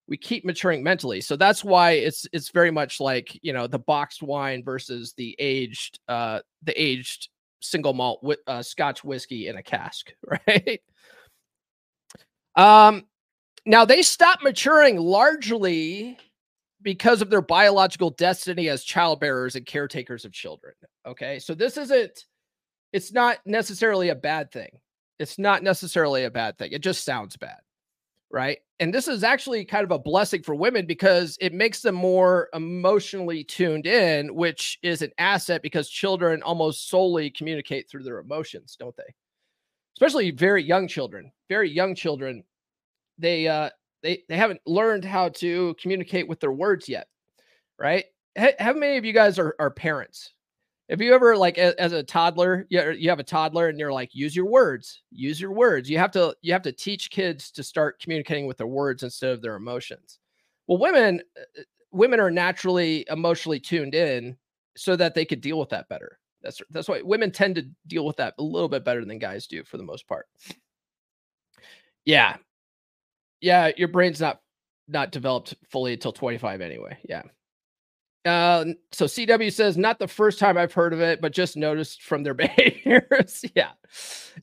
We 0.08 0.18
keep 0.18 0.46
maturing 0.46 0.84
mentally. 0.84 1.22
So 1.22 1.36
that's 1.36 1.64
why 1.64 1.92
it's 1.92 2.26
it's 2.32 2.50
very 2.50 2.72
much 2.72 3.00
like, 3.00 3.38
you 3.44 3.54
know, 3.54 3.68
the 3.68 3.80
boxed 3.80 4.24
wine 4.24 4.64
versus 4.64 5.14
the 5.18 5.36
aged 5.38 6.00
uh 6.08 6.40
the 6.64 6.82
aged 6.82 7.30
single 7.60 7.94
malt 7.94 8.20
with 8.24 8.40
uh, 8.48 8.62
scotch 8.62 9.04
whiskey 9.04 9.48
in 9.48 9.58
a 9.58 9.64
cask, 9.64 10.14
right? 10.48 10.82
Um 12.56 13.06
now 13.66 13.84
they 13.84 14.02
stop 14.02 14.42
maturing 14.42 14.98
largely 14.98 16.18
because 16.88 17.22
of 17.22 17.30
their 17.30 17.42
biological 17.42 18.12
destiny 18.12 18.70
as 18.70 18.82
childbearers 18.82 19.58
and 19.58 19.66
caretakers 19.66 20.24
of 20.24 20.32
children. 20.32 20.74
Okay. 21.06 21.38
So 21.38 21.54
this 21.54 21.76
isn't, 21.76 22.24
it's 22.94 23.12
not 23.12 23.40
necessarily 23.46 24.08
a 24.08 24.16
bad 24.16 24.54
thing. 24.54 24.70
It's 25.20 25.38
not 25.38 25.64
necessarily 25.64 26.24
a 26.24 26.32
bad 26.32 26.58
thing. 26.58 26.72
It 26.72 26.80
just 26.80 27.04
sounds 27.04 27.36
bad. 27.36 27.58
Right. 28.32 28.60
And 28.80 28.94
this 28.94 29.10
is 29.10 29.26
actually 29.26 29.66
kind 29.66 29.84
of 29.84 29.92
a 29.92 30.00
blessing 30.00 30.44
for 30.44 30.56
women 30.56 30.86
because 30.86 31.38
it 31.42 31.52
makes 31.52 31.82
them 31.82 31.96
more 31.96 32.48
emotionally 32.54 33.44
tuned 33.44 33.86
in, 33.86 34.34
which 34.34 34.80
is 34.82 35.02
an 35.02 35.12
asset 35.18 35.62
because 35.62 35.90
children 35.90 36.42
almost 36.42 36.90
solely 36.90 37.30
communicate 37.30 37.90
through 37.90 38.04
their 38.04 38.20
emotions, 38.20 38.78
don't 38.80 38.96
they? 38.96 39.14
Especially 39.98 40.32
very 40.32 40.64
young 40.64 40.88
children. 40.88 41.34
Very 41.50 41.70
young 41.70 41.96
children, 41.96 42.46
they 43.18 43.50
uh 43.50 43.72
they 44.04 44.24
they 44.30 44.38
haven't 44.38 44.62
learned 44.66 45.06
how 45.06 45.30
to 45.30 45.76
communicate 45.80 46.28
with 46.28 46.40
their 46.40 46.52
words 46.52 46.88
yet, 46.88 47.08
right? 47.80 48.06
How 48.60 48.74
many 48.74 48.98
of 48.98 49.06
you 49.06 49.14
guys 49.14 49.40
are, 49.40 49.56
are 49.60 49.72
parents? 49.72 50.34
If 50.90 51.02
you 51.02 51.14
ever 51.14 51.36
like 51.36 51.58
as, 51.58 51.92
a 51.92 52.04
toddler, 52.04 52.66
you, 52.70 52.92
you 52.92 53.10
have 53.10 53.20
a 53.20 53.24
toddler 53.24 53.68
and 53.68 53.78
you're 53.78 53.92
like, 53.92 54.16
use 54.16 54.36
your 54.36 54.46
words, 54.46 55.02
use 55.12 55.42
your 55.42 55.52
words. 55.52 55.90
You 55.90 55.98
have 55.98 56.12
to 56.12 56.36
you 56.42 56.54
have 56.54 56.62
to 56.62 56.72
teach 56.72 57.10
kids 57.10 57.52
to 57.52 57.64
start 57.64 58.00
communicating 58.00 58.46
with 58.46 58.58
their 58.58 58.68
words 58.68 59.04
instead 59.04 59.32
of 59.32 59.42
their 59.42 59.56
emotions. 59.56 60.20
Well, 60.68 60.78
women 60.78 61.22
uh, 61.38 61.60
uh, 61.60 61.64
women 61.92 62.20
are 62.20 62.32
naturally 62.32 63.06
emotionally 63.10 63.60
tuned 63.60 63.96
in 63.96 64.38
so 64.78 64.96
that 64.96 65.14
they 65.14 65.26
could 65.26 65.42
deal 65.42 65.60
with 65.60 65.70
that 65.70 65.90
better. 65.90 66.20
That's 66.42 66.62
that's 66.70 66.88
why 66.88 67.02
women 67.02 67.32
tend 67.32 67.56
to 67.56 67.68
deal 67.88 68.06
with 68.06 68.18
that 68.18 68.36
a 68.38 68.44
little 68.44 68.70
bit 68.70 68.86
better 68.86 69.04
than 69.04 69.20
guys 69.20 69.48
do 69.48 69.64
for 69.64 69.78
the 69.78 69.84
most 69.84 70.08
part. 70.08 70.28
Yeah, 72.06 72.38
yeah, 73.42 73.72
your 73.78 73.88
brain's 73.88 74.22
not 74.22 74.42
not 74.88 75.12
developed 75.12 75.56
fully 75.70 75.94
until 75.94 76.14
25 76.14 76.62
anyway. 76.62 76.98
Yeah. 77.08 77.24
Uh, 78.26 78.66
so 78.92 79.06
CW 79.06 79.52
says 79.52 79.78
not 79.78 80.00
the 80.00 80.08
first 80.08 80.40
time 80.40 80.58
I've 80.58 80.74
heard 80.74 80.94
of 80.94 81.02
it, 81.02 81.22
but 81.22 81.32
just 81.32 81.56
noticed 81.56 82.04
from 82.04 82.24
their 82.24 82.34
behaviors. 82.34 83.46
yeah, 83.56 83.72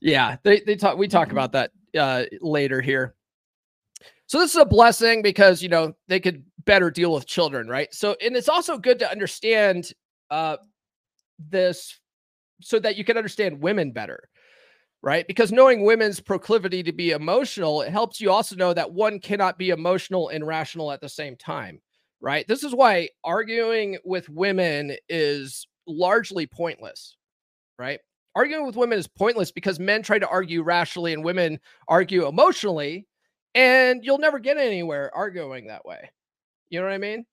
yeah. 0.01 0.37
They 0.43 0.61
they 0.61 0.75
talk. 0.75 0.97
We 0.97 1.07
talk 1.07 1.31
about 1.31 1.51
that 1.51 1.71
uh, 1.97 2.23
later 2.41 2.81
here. 2.81 3.15
So 4.27 4.39
this 4.39 4.51
is 4.51 4.61
a 4.61 4.65
blessing 4.65 5.21
because 5.21 5.61
you 5.61 5.69
know 5.69 5.93
they 6.07 6.19
could 6.19 6.43
better 6.65 6.89
deal 6.89 7.13
with 7.13 7.27
children, 7.27 7.67
right? 7.67 7.93
So 7.93 8.15
and 8.23 8.35
it's 8.35 8.49
also 8.49 8.77
good 8.77 8.99
to 8.99 9.11
understand 9.11 9.91
uh, 10.31 10.57
this 11.37 11.99
so 12.61 12.79
that 12.79 12.95
you 12.95 13.03
can 13.03 13.17
understand 13.17 13.61
women 13.61 13.91
better 13.91 14.29
right? 15.05 15.27
Because 15.27 15.51
knowing 15.51 15.83
women's 15.83 16.19
proclivity 16.19 16.81
to 16.81 16.91
be 16.91 17.11
emotional, 17.11 17.83
it 17.83 17.91
helps 17.91 18.19
you 18.19 18.31
also 18.31 18.55
know 18.55 18.73
that 18.73 18.91
one 18.91 19.19
cannot 19.19 19.55
be 19.55 19.69
emotional 19.69 20.29
and 20.29 20.45
rational 20.45 20.91
at 20.91 20.99
the 20.99 21.07
same 21.07 21.35
time, 21.35 21.79
right? 22.19 22.45
This 22.47 22.63
is 22.63 22.73
why 22.73 23.09
arguing 23.23 23.99
with 24.03 24.27
women 24.29 24.97
is 25.07 25.67
largely 25.85 26.47
pointless, 26.47 27.17
right? 27.77 27.99
Arguing 28.35 28.65
with 28.65 28.75
women 28.75 28.97
is 28.97 29.07
pointless 29.07 29.51
because 29.51 29.79
men 29.79 30.01
try 30.01 30.17
to 30.17 30.27
argue 30.27 30.63
rationally 30.63 31.13
and 31.13 31.23
women 31.23 31.59
argue 31.87 32.27
emotionally, 32.27 33.05
and 33.53 34.03
you'll 34.03 34.17
never 34.17 34.39
get 34.39 34.57
anywhere 34.57 35.11
arguing 35.15 35.67
that 35.67 35.85
way. 35.85 36.09
You 36.69 36.79
know 36.79 36.87
what 36.87 36.93
I 36.93 36.97
mean? 36.97 37.27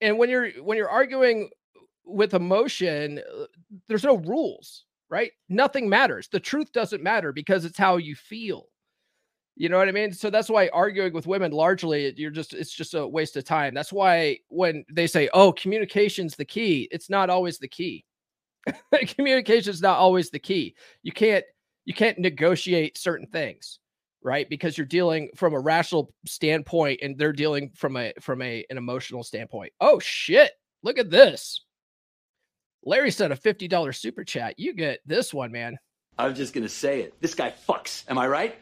And 0.00 0.18
when 0.18 0.30
you're 0.30 0.50
when 0.62 0.78
you're 0.78 0.88
arguing 0.88 1.50
with 2.04 2.32
emotion, 2.32 3.18
uh, 3.18 3.46
there's 3.88 4.04
no 4.04 4.18
rules 4.18 4.84
right? 5.10 5.32
Nothing 5.48 5.88
matters. 5.88 6.28
The 6.28 6.40
truth 6.40 6.72
doesn't 6.72 7.02
matter 7.02 7.32
because 7.32 7.64
it's 7.64 7.78
how 7.78 7.96
you 7.96 8.14
feel. 8.14 8.66
You 9.56 9.68
know 9.68 9.78
what 9.78 9.88
I 9.88 9.92
mean? 9.92 10.12
So 10.12 10.30
that's 10.30 10.48
why 10.48 10.68
arguing 10.72 11.12
with 11.12 11.26
women 11.26 11.50
largely 11.50 12.14
you're 12.16 12.30
just 12.30 12.54
it's 12.54 12.72
just 12.72 12.94
a 12.94 13.06
waste 13.06 13.36
of 13.36 13.44
time. 13.44 13.74
That's 13.74 13.92
why 13.92 14.38
when 14.48 14.84
they 14.92 15.08
say, 15.08 15.28
"Oh, 15.34 15.52
communication's 15.52 16.36
the 16.36 16.44
key." 16.44 16.88
It's 16.92 17.10
not 17.10 17.28
always 17.28 17.58
the 17.58 17.66
key. 17.66 18.04
communication 19.16 19.70
is 19.70 19.82
not 19.82 19.98
always 19.98 20.30
the 20.30 20.38
key. 20.38 20.76
You 21.02 21.12
can't 21.12 21.44
you 21.86 21.94
can't 21.94 22.18
negotiate 22.20 22.98
certain 22.98 23.26
things, 23.26 23.80
right? 24.22 24.48
Because 24.48 24.78
you're 24.78 24.86
dealing 24.86 25.30
from 25.34 25.54
a 25.54 25.60
rational 25.60 26.12
standpoint 26.26 27.00
and 27.02 27.18
they're 27.18 27.32
dealing 27.32 27.70
from 27.74 27.96
a 27.96 28.12
from 28.20 28.42
a 28.42 28.64
an 28.70 28.78
emotional 28.78 29.24
standpoint. 29.24 29.72
Oh 29.80 29.98
shit. 29.98 30.52
Look 30.84 30.98
at 30.98 31.10
this. 31.10 31.64
Larry 32.84 33.10
said 33.10 33.32
a 33.32 33.36
$50 33.36 33.94
super 33.94 34.24
chat. 34.24 34.58
You 34.58 34.74
get 34.74 35.00
this 35.06 35.34
one, 35.34 35.52
man. 35.52 35.76
I 36.16 36.26
was 36.26 36.36
just 36.36 36.52
gonna 36.52 36.68
say 36.68 37.02
it. 37.02 37.14
This 37.20 37.34
guy 37.34 37.52
fucks. 37.68 38.04
Am 38.08 38.18
I 38.18 38.26
right? 38.26 38.58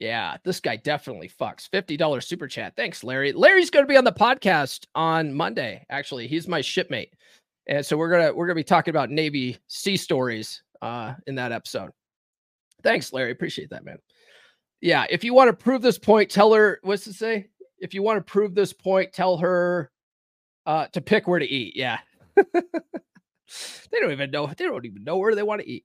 Yeah, 0.00 0.36
this 0.44 0.60
guy 0.60 0.76
definitely 0.76 1.30
fucks. 1.30 1.68
$50 1.70 2.22
super 2.22 2.48
chat. 2.48 2.74
Thanks, 2.76 3.04
Larry. 3.04 3.32
Larry's 3.32 3.70
going 3.70 3.84
to 3.84 3.88
be 3.88 3.96
on 3.96 4.04
the 4.04 4.12
podcast 4.12 4.86
on 4.94 5.32
Monday. 5.32 5.86
Actually, 5.88 6.26
he's 6.26 6.48
my 6.48 6.60
shipmate. 6.60 7.14
And 7.68 7.86
so 7.86 7.96
we're 7.96 8.10
going 8.10 8.26
to 8.26 8.34
we're 8.34 8.46
going 8.46 8.56
to 8.56 8.60
be 8.60 8.64
talking 8.64 8.90
about 8.92 9.10
Navy 9.10 9.58
sea 9.68 9.96
stories 9.96 10.62
uh 10.82 11.14
in 11.26 11.36
that 11.36 11.52
episode. 11.52 11.90
Thanks, 12.82 13.12
Larry. 13.12 13.30
Appreciate 13.30 13.70
that, 13.70 13.84
man. 13.84 13.98
Yeah, 14.82 15.06
if 15.08 15.24
you 15.24 15.32
want 15.32 15.48
to 15.48 15.56
prove 15.56 15.80
this 15.80 15.98
point, 15.98 16.30
tell 16.30 16.52
her 16.52 16.80
what's 16.82 17.04
to 17.04 17.14
say? 17.14 17.48
If 17.78 17.94
you 17.94 18.02
want 18.02 18.18
to 18.18 18.30
prove 18.30 18.54
this 18.54 18.72
point, 18.72 19.12
tell 19.12 19.38
her 19.38 19.90
uh 20.66 20.88
to 20.88 21.00
pick 21.00 21.26
where 21.26 21.38
to 21.38 21.46
eat. 21.46 21.74
Yeah. 21.76 21.98
they 23.90 24.00
don't 24.00 24.12
even 24.12 24.30
know 24.30 24.46
they 24.46 24.64
don't 24.64 24.84
even 24.84 25.04
know 25.04 25.16
where 25.16 25.34
they 25.34 25.42
want 25.42 25.60
to 25.60 25.68
eat. 25.68 25.84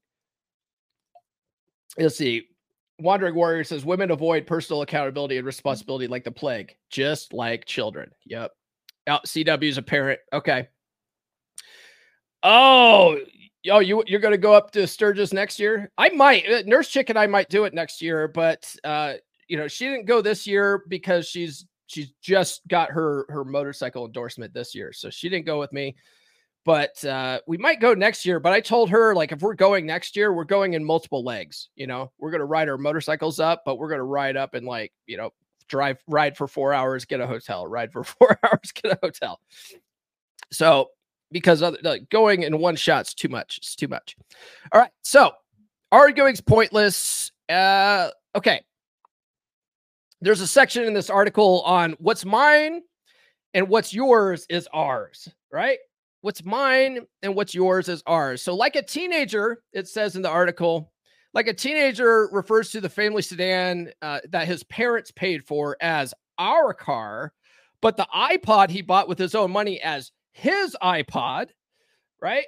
You'll 1.97 2.09
see. 2.09 2.47
Wandering 2.99 3.35
Warrior 3.35 3.63
says 3.63 3.85
women 3.85 4.11
avoid 4.11 4.45
personal 4.45 4.81
accountability 4.81 5.37
and 5.37 5.45
responsibility 5.45 6.07
like 6.07 6.25
the 6.25 6.31
plague, 6.31 6.75
just 6.89 7.33
like 7.33 7.65
children. 7.65 8.11
Yep. 8.25 8.51
Out 9.07 9.25
CW 9.25 9.63
is 9.63 9.77
a 9.77 9.81
parent. 9.81 10.19
Okay. 10.33 10.67
Oh, 12.43 13.19
yo, 13.63 13.79
you 13.79 14.03
you're 14.07 14.19
gonna 14.19 14.37
go 14.37 14.53
up 14.53 14.71
to 14.71 14.85
Sturgis 14.85 15.33
next 15.33 15.59
year? 15.59 15.91
I 15.97 16.09
might. 16.09 16.49
Uh, 16.49 16.63
Nurse 16.65 16.89
Chick 16.89 17.09
and 17.09 17.17
I 17.17 17.27
might 17.27 17.49
do 17.49 17.63
it 17.63 17.73
next 17.73 18.01
year, 18.01 18.27
but 18.27 18.73
uh, 18.83 19.13
you 19.47 19.57
know, 19.57 19.67
she 19.67 19.85
didn't 19.85 20.05
go 20.05 20.21
this 20.21 20.45
year 20.45 20.83
because 20.87 21.27
she's 21.27 21.65
she's 21.87 22.11
just 22.21 22.67
got 22.67 22.91
her 22.91 23.25
her 23.29 23.43
motorcycle 23.43 24.05
endorsement 24.05 24.53
this 24.53 24.75
year, 24.75 24.93
so 24.93 25.09
she 25.09 25.29
didn't 25.29 25.45
go 25.45 25.59
with 25.59 25.71
me 25.73 25.95
but 26.65 27.03
uh, 27.05 27.39
we 27.47 27.57
might 27.57 27.79
go 27.79 27.93
next 27.93 28.25
year. 28.25 28.39
But 28.39 28.53
I 28.53 28.61
told 28.61 28.89
her, 28.89 29.15
like, 29.15 29.31
if 29.31 29.41
we're 29.41 29.55
going 29.55 29.85
next 29.85 30.15
year, 30.15 30.33
we're 30.33 30.43
going 30.43 30.73
in 30.73 30.83
multiple 30.83 31.23
legs. 31.23 31.69
You 31.75 31.87
know, 31.87 32.11
we're 32.19 32.31
going 32.31 32.39
to 32.39 32.45
ride 32.45 32.69
our 32.69 32.77
motorcycles 32.77 33.39
up, 33.39 33.63
but 33.65 33.77
we're 33.77 33.87
going 33.89 33.99
to 33.99 34.03
ride 34.03 34.37
up 34.37 34.53
and, 34.53 34.65
like, 34.65 34.91
you 35.07 35.17
know, 35.17 35.31
drive, 35.67 35.97
ride 36.07 36.35
for 36.35 36.47
four 36.47 36.73
hours, 36.73 37.05
get 37.05 37.21
a 37.21 37.27
hotel, 37.27 37.65
ride 37.65 37.91
for 37.91 38.03
four 38.03 38.37
hours, 38.43 38.71
get 38.73 38.91
a 38.91 38.99
hotel. 39.01 39.39
So, 40.51 40.89
because 41.31 41.61
other, 41.61 41.77
like, 41.83 42.09
going 42.09 42.43
in 42.43 42.59
one 42.59 42.75
shot's 42.75 43.13
too 43.13 43.29
much. 43.29 43.57
It's 43.57 43.75
too 43.75 43.87
much. 43.87 44.15
All 44.71 44.81
right. 44.81 44.91
So, 45.03 45.31
arguing's 45.91 46.41
pointless. 46.41 47.31
Uh, 47.47 48.09
okay. 48.35 48.61
There's 50.21 50.41
a 50.41 50.47
section 50.47 50.83
in 50.83 50.93
this 50.93 51.09
article 51.09 51.61
on 51.61 51.95
what's 51.99 52.25
mine 52.25 52.81
and 53.53 53.69
what's 53.69 53.93
yours 53.93 54.45
is 54.49 54.67
ours, 54.73 55.29
right? 55.51 55.79
What's 56.21 56.43
mine 56.43 57.05
and 57.21 57.35
what's 57.35 57.53
yours 57.53 57.89
is 57.89 58.03
ours. 58.05 58.41
So, 58.41 58.55
like 58.55 58.75
a 58.75 58.83
teenager, 58.83 59.61
it 59.73 59.87
says 59.87 60.15
in 60.15 60.21
the 60.21 60.29
article, 60.29 60.91
like 61.33 61.47
a 61.47 61.53
teenager 61.53 62.27
refers 62.31 62.71
to 62.71 62.81
the 62.81 62.89
family 62.89 63.21
sedan 63.21 63.91
uh, 64.01 64.19
that 64.29 64.47
his 64.47 64.63
parents 64.63 65.11
paid 65.11 65.45
for 65.45 65.77
as 65.81 66.13
our 66.37 66.73
car, 66.73 67.33
but 67.81 67.97
the 67.97 68.07
iPod 68.13 68.69
he 68.69 68.81
bought 68.81 69.07
with 69.07 69.19
his 69.19 69.35
own 69.35 69.51
money 69.51 69.81
as 69.81 70.11
his 70.31 70.75
iPod, 70.81 71.49
right? 72.21 72.45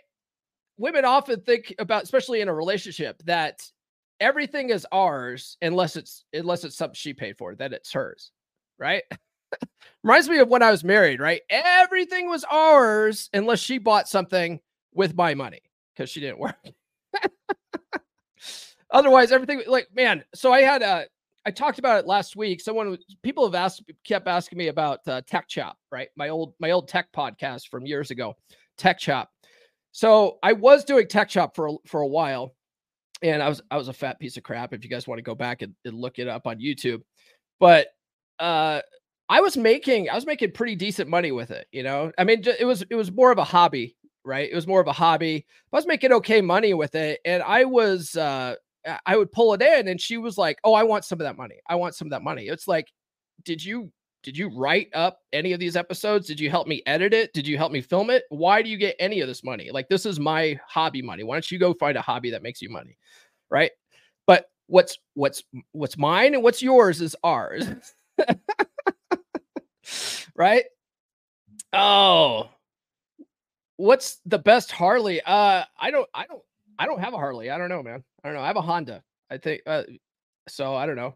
Women 0.77 1.05
often 1.05 1.41
think 1.41 1.75
about, 1.77 2.03
especially 2.03 2.41
in 2.41 2.47
a 2.47 2.53
relationship, 2.53 3.21
that 3.25 3.61
everything 4.19 4.69
is 4.69 4.87
ours 4.91 5.57
unless 5.61 5.95
it's 5.95 6.23
unless 6.33 6.63
it's 6.63 6.75
something 6.75 6.95
she 6.95 7.13
paid 7.13 7.37
for, 7.37 7.55
that 7.55 7.73
it's 7.73 7.93
hers, 7.93 8.31
right? 8.79 9.03
Reminds 10.03 10.29
me 10.29 10.39
of 10.39 10.49
when 10.49 10.63
I 10.63 10.71
was 10.71 10.83
married, 10.83 11.19
right? 11.19 11.41
Everything 11.49 12.27
was 12.27 12.43
ours 12.45 13.29
unless 13.33 13.59
she 13.59 13.77
bought 13.77 14.07
something 14.07 14.59
with 14.93 15.15
my 15.15 15.35
money 15.35 15.61
because 15.93 16.09
she 16.09 16.19
didn't 16.19 16.39
work. 16.39 16.55
Otherwise, 18.91 19.31
everything 19.31 19.61
like 19.67 19.87
man. 19.95 20.23
So 20.33 20.51
I 20.51 20.61
had 20.61 20.81
a. 20.81 21.05
I 21.45 21.49
talked 21.49 21.79
about 21.79 21.97
it 21.97 22.05
last 22.05 22.35
week. 22.35 22.61
Someone, 22.61 22.99
people 23.23 23.43
have 23.45 23.55
asked, 23.55 23.81
kept 24.05 24.27
asking 24.27 24.59
me 24.59 24.67
about 24.67 24.99
uh, 25.07 25.21
Tech 25.25 25.47
Chop, 25.47 25.75
right? 25.91 26.09
My 26.15 26.29
old, 26.29 26.53
my 26.59 26.69
old 26.69 26.87
tech 26.87 27.11
podcast 27.11 27.67
from 27.69 27.83
years 27.87 28.11
ago, 28.11 28.35
Tech 28.77 28.99
Chop. 28.99 29.27
So 29.91 30.37
I 30.43 30.53
was 30.53 30.83
doing 30.83 31.07
Tech 31.07 31.29
Chop 31.29 31.55
for 31.55 31.77
for 31.85 32.01
a 32.01 32.07
while, 32.07 32.53
and 33.21 33.41
I 33.41 33.49
was 33.49 33.61
I 33.71 33.77
was 33.77 33.87
a 33.87 33.93
fat 33.93 34.19
piece 34.19 34.37
of 34.37 34.43
crap. 34.43 34.73
If 34.73 34.83
you 34.83 34.89
guys 34.89 35.07
want 35.07 35.19
to 35.19 35.23
go 35.23 35.35
back 35.35 35.61
and, 35.61 35.73
and 35.85 35.95
look 35.95 36.19
it 36.19 36.27
up 36.27 36.47
on 36.47 36.59
YouTube, 36.59 37.01
but 37.59 37.87
uh, 38.39 38.81
I 39.31 39.39
was 39.39 39.55
making 39.55 40.09
I 40.09 40.15
was 40.15 40.25
making 40.25 40.51
pretty 40.51 40.75
decent 40.75 41.09
money 41.09 41.31
with 41.31 41.51
it, 41.51 41.65
you 41.71 41.83
know. 41.83 42.11
I 42.17 42.25
mean, 42.25 42.43
it 42.45 42.65
was 42.65 42.83
it 42.89 42.95
was 42.95 43.13
more 43.13 43.31
of 43.31 43.37
a 43.37 43.45
hobby, 43.45 43.95
right? 44.25 44.51
It 44.51 44.53
was 44.53 44.67
more 44.67 44.81
of 44.81 44.87
a 44.87 44.91
hobby. 44.91 45.45
I 45.71 45.77
was 45.77 45.87
making 45.87 46.11
okay 46.11 46.41
money 46.41 46.73
with 46.73 46.95
it, 46.95 47.21
and 47.23 47.41
I 47.41 47.63
was 47.63 48.17
uh 48.17 48.55
I 49.05 49.15
would 49.15 49.31
pull 49.31 49.53
it 49.53 49.61
in, 49.61 49.87
and 49.87 50.01
she 50.01 50.17
was 50.17 50.37
like, 50.37 50.59
"Oh, 50.65 50.73
I 50.73 50.83
want 50.83 51.05
some 51.05 51.21
of 51.21 51.23
that 51.23 51.37
money. 51.37 51.61
I 51.69 51.75
want 51.75 51.95
some 51.95 52.07
of 52.07 52.11
that 52.11 52.23
money." 52.23 52.47
It's 52.47 52.67
like, 52.67 52.91
did 53.45 53.63
you 53.63 53.89
did 54.21 54.37
you 54.37 54.49
write 54.49 54.89
up 54.93 55.19
any 55.31 55.53
of 55.53 55.61
these 55.61 55.77
episodes? 55.77 56.27
Did 56.27 56.39
you 56.39 56.49
help 56.49 56.67
me 56.67 56.83
edit 56.85 57.13
it? 57.13 57.31
Did 57.33 57.47
you 57.47 57.57
help 57.57 57.71
me 57.71 57.79
film 57.79 58.09
it? 58.09 58.23
Why 58.31 58.61
do 58.61 58.69
you 58.69 58.77
get 58.77 58.97
any 58.99 59.21
of 59.21 59.29
this 59.29 59.45
money? 59.45 59.71
Like 59.71 59.87
this 59.87 60.05
is 60.05 60.19
my 60.19 60.59
hobby 60.67 61.01
money. 61.01 61.23
Why 61.23 61.35
don't 61.35 61.49
you 61.49 61.57
go 61.57 61.73
find 61.75 61.97
a 61.97 62.01
hobby 62.01 62.31
that 62.31 62.43
makes 62.43 62.61
you 62.61 62.69
money, 62.69 62.97
right? 63.49 63.71
But 64.27 64.47
what's 64.67 64.97
what's 65.13 65.41
what's 65.71 65.97
mine 65.97 66.33
and 66.33 66.43
what's 66.43 66.61
yours 66.61 66.99
is 66.99 67.15
ours. 67.23 67.63
right? 70.35 70.65
Oh, 71.73 72.49
what's 73.77 74.19
the 74.25 74.39
best 74.39 74.71
Harley? 74.71 75.21
Uh, 75.21 75.63
I 75.79 75.91
don't, 75.91 76.07
I 76.13 76.25
don't, 76.25 76.41
I 76.77 76.85
don't 76.85 76.99
have 76.99 77.13
a 77.13 77.17
Harley. 77.17 77.49
I 77.49 77.57
don't 77.57 77.69
know, 77.69 77.83
man. 77.83 78.03
I 78.23 78.27
don't 78.27 78.37
know. 78.37 78.43
I 78.43 78.47
have 78.47 78.57
a 78.57 78.61
Honda. 78.61 79.03
I 79.29 79.37
think. 79.37 79.61
Uh, 79.65 79.83
so 80.47 80.75
I 80.75 80.85
don't 80.85 80.95
know. 80.95 81.15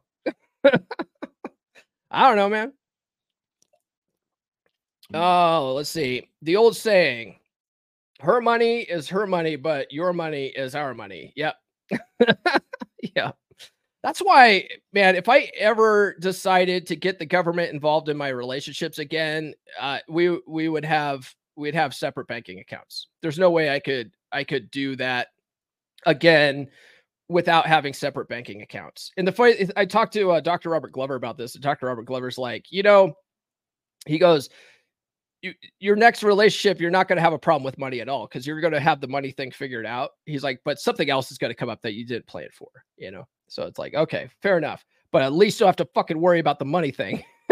I 2.11 2.27
don't 2.27 2.37
know, 2.37 2.49
man. 2.49 2.73
Oh, 5.13 5.73
let's 5.75 5.89
see. 5.89 6.29
The 6.41 6.55
old 6.55 6.75
saying, 6.75 7.39
her 8.19 8.41
money 8.41 8.81
is 8.81 9.09
her 9.09 9.27
money, 9.27 9.55
but 9.55 9.91
your 9.91 10.13
money 10.13 10.47
is 10.47 10.75
our 10.75 10.93
money. 10.93 11.33
Yep. 11.35 11.55
yeah. 13.15 13.31
That's 14.05 14.19
why, 14.19 14.67
man, 14.93 15.15
if 15.15 15.27
I 15.27 15.49
ever 15.57 16.15
decided 16.19 16.85
to 16.85 16.95
get 16.95 17.17
the 17.17 17.25
government 17.25 17.73
involved 17.73 18.07
in 18.07 18.15
my 18.15 18.27
relationships 18.27 18.99
again, 18.99 19.55
uh, 19.79 19.97
we 20.07 20.37
we 20.45 20.69
would 20.69 20.85
have 20.85 21.33
we'd 21.55 21.73
have 21.73 21.91
separate 21.91 22.27
banking 22.27 22.59
accounts. 22.59 23.07
There's 23.23 23.39
no 23.39 23.49
way 23.49 23.71
I 23.71 23.79
could 23.79 24.11
I 24.31 24.43
could 24.43 24.69
do 24.69 24.95
that 24.97 25.29
again 26.05 26.69
without 27.29 27.65
having 27.65 27.93
separate 27.95 28.29
banking 28.29 28.61
accounts. 28.61 29.11
And 29.17 29.27
the 29.27 29.31
fight, 29.31 29.71
I 29.75 29.85
talked 29.85 30.13
to 30.13 30.33
uh, 30.33 30.39
Dr. 30.39 30.69
Robert 30.69 30.91
Glover 30.91 31.15
about 31.15 31.35
this, 31.35 31.55
and 31.55 31.63
Dr. 31.63 31.87
Robert 31.87 32.05
Glover's 32.05 32.37
like, 32.37 32.67
you 32.69 32.83
know, 32.83 33.11
he 34.05 34.19
goes, 34.19 34.49
you, 35.41 35.51
your 35.79 35.95
next 35.95 36.21
relationship, 36.21 36.79
you're 36.79 36.91
not 36.91 37.07
going 37.07 37.17
to 37.17 37.23
have 37.23 37.33
a 37.33 37.39
problem 37.39 37.63
with 37.63 37.79
money 37.79 38.01
at 38.01 38.09
all 38.09 38.27
because 38.27 38.45
you're 38.45 38.61
going 38.61 38.73
to 38.73 38.79
have 38.79 39.01
the 39.01 39.07
money 39.07 39.31
thing 39.31 39.49
figured 39.49 39.87
out. 39.87 40.11
He's 40.27 40.43
like, 40.43 40.61
but 40.63 40.77
something 40.77 41.09
else 41.09 41.31
is 41.31 41.39
going 41.39 41.49
to 41.49 41.55
come 41.55 41.69
up 41.69 41.81
that 41.81 41.95
you 41.95 42.05
didn't 42.05 42.27
plan 42.27 42.49
for, 42.53 42.69
you 42.97 43.09
know? 43.09 43.27
So 43.47 43.63
it's 43.63 43.79
like, 43.79 43.93
okay, 43.93 44.29
fair 44.41 44.57
enough. 44.57 44.85
But 45.11 45.21
at 45.23 45.33
least 45.33 45.59
you 45.59 45.63
don't 45.63 45.69
have 45.69 45.87
to 45.87 45.93
fucking 45.93 46.19
worry 46.19 46.39
about 46.39 46.59
the 46.59 46.65
money 46.65 46.91
thing. 46.91 47.23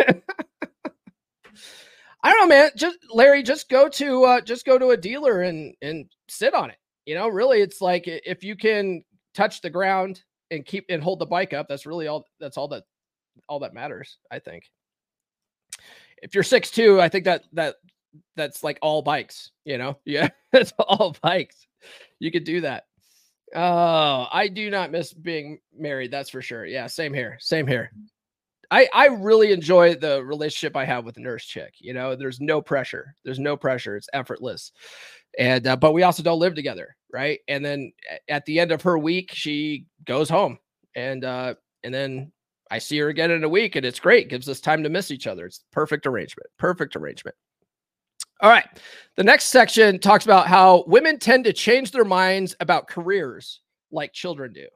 I 2.23 2.31
don't 2.31 2.39
know, 2.39 2.47
man. 2.47 2.71
Just 2.75 2.97
Larry, 3.13 3.43
just 3.43 3.69
go 3.69 3.89
to 3.89 4.23
uh 4.23 4.41
just 4.41 4.65
go 4.65 4.79
to 4.79 4.89
a 4.89 4.97
dealer 4.97 5.41
and 5.41 5.75
and 5.81 6.05
sit 6.29 6.53
on 6.53 6.69
it. 6.69 6.77
You 7.05 7.15
know, 7.15 7.27
really 7.27 7.61
it's 7.61 7.81
like 7.81 8.03
if 8.05 8.43
you 8.43 8.55
can 8.55 9.03
touch 9.33 9.61
the 9.61 9.69
ground 9.69 10.23
and 10.51 10.65
keep 10.65 10.85
and 10.89 11.03
hold 11.03 11.19
the 11.19 11.25
bike 11.25 11.53
up, 11.53 11.67
that's 11.67 11.85
really 11.85 12.07
all 12.07 12.25
that's 12.39 12.57
all 12.57 12.69
that 12.69 12.83
all 13.49 13.59
that 13.59 13.73
matters, 13.73 14.17
I 14.31 14.39
think. 14.39 14.63
If 16.21 16.33
you're 16.33 16.43
six 16.43 16.71
two, 16.71 17.01
I 17.01 17.09
think 17.09 17.25
that 17.25 17.43
that 17.53 17.75
that's 18.35 18.63
like 18.63 18.79
all 18.81 19.01
bikes, 19.01 19.51
you 19.65 19.77
know? 19.77 19.97
Yeah, 20.05 20.29
it's 20.53 20.73
all 20.79 21.15
bikes. 21.21 21.67
You 22.19 22.31
could 22.31 22.43
do 22.43 22.61
that. 22.61 22.85
Oh, 23.55 24.27
I 24.31 24.47
do 24.47 24.69
not 24.69 24.91
miss 24.91 25.13
being 25.13 25.59
married. 25.77 26.11
That's 26.11 26.29
for 26.29 26.41
sure. 26.41 26.65
Yeah, 26.65 26.87
same 26.87 27.13
here. 27.13 27.37
Same 27.39 27.67
here. 27.67 27.91
I 28.71 28.89
I 28.93 29.07
really 29.07 29.51
enjoy 29.51 29.95
the 29.95 30.23
relationship 30.23 30.75
I 30.75 30.85
have 30.85 31.05
with 31.05 31.19
nurse 31.19 31.45
chick. 31.45 31.75
You 31.77 31.93
know, 31.93 32.15
there's 32.15 32.41
no 32.41 32.61
pressure. 32.61 33.13
There's 33.23 33.39
no 33.39 33.55
pressure. 33.55 33.95
It's 33.95 34.09
effortless. 34.13 34.71
And 35.37 35.67
uh, 35.67 35.75
but 35.75 35.93
we 35.93 36.03
also 36.03 36.23
don't 36.23 36.39
live 36.39 36.55
together, 36.55 36.95
right? 37.11 37.39
And 37.47 37.63
then 37.63 37.91
at 38.27 38.45
the 38.45 38.59
end 38.59 38.71
of 38.71 38.81
her 38.81 38.97
week, 38.97 39.31
she 39.33 39.85
goes 40.05 40.29
home, 40.29 40.57
and 40.95 41.23
uh, 41.23 41.53
and 41.83 41.93
then 41.93 42.31
I 42.71 42.79
see 42.79 42.97
her 42.99 43.09
again 43.09 43.29
in 43.29 43.43
a 43.43 43.49
week, 43.49 43.75
and 43.75 43.85
it's 43.85 43.99
great. 43.99 44.29
Gives 44.29 44.49
us 44.49 44.59
time 44.59 44.81
to 44.81 44.89
miss 44.89 45.11
each 45.11 45.27
other. 45.27 45.45
It's 45.45 45.63
perfect 45.71 46.07
arrangement. 46.07 46.47
Perfect 46.57 46.95
arrangement. 46.95 47.35
All 48.43 48.51
right. 48.51 48.67
The 49.17 49.23
next 49.23 49.45
section 49.45 49.99
talks 49.99 50.25
about 50.25 50.47
how 50.47 50.83
women 50.87 51.19
tend 51.19 51.45
to 51.45 51.53
change 51.53 51.91
their 51.91 52.05
minds 52.05 52.55
about 52.61 52.89
careers 52.89 53.61
like 53.91 54.13
children 54.13 54.53
do. 54.53 54.67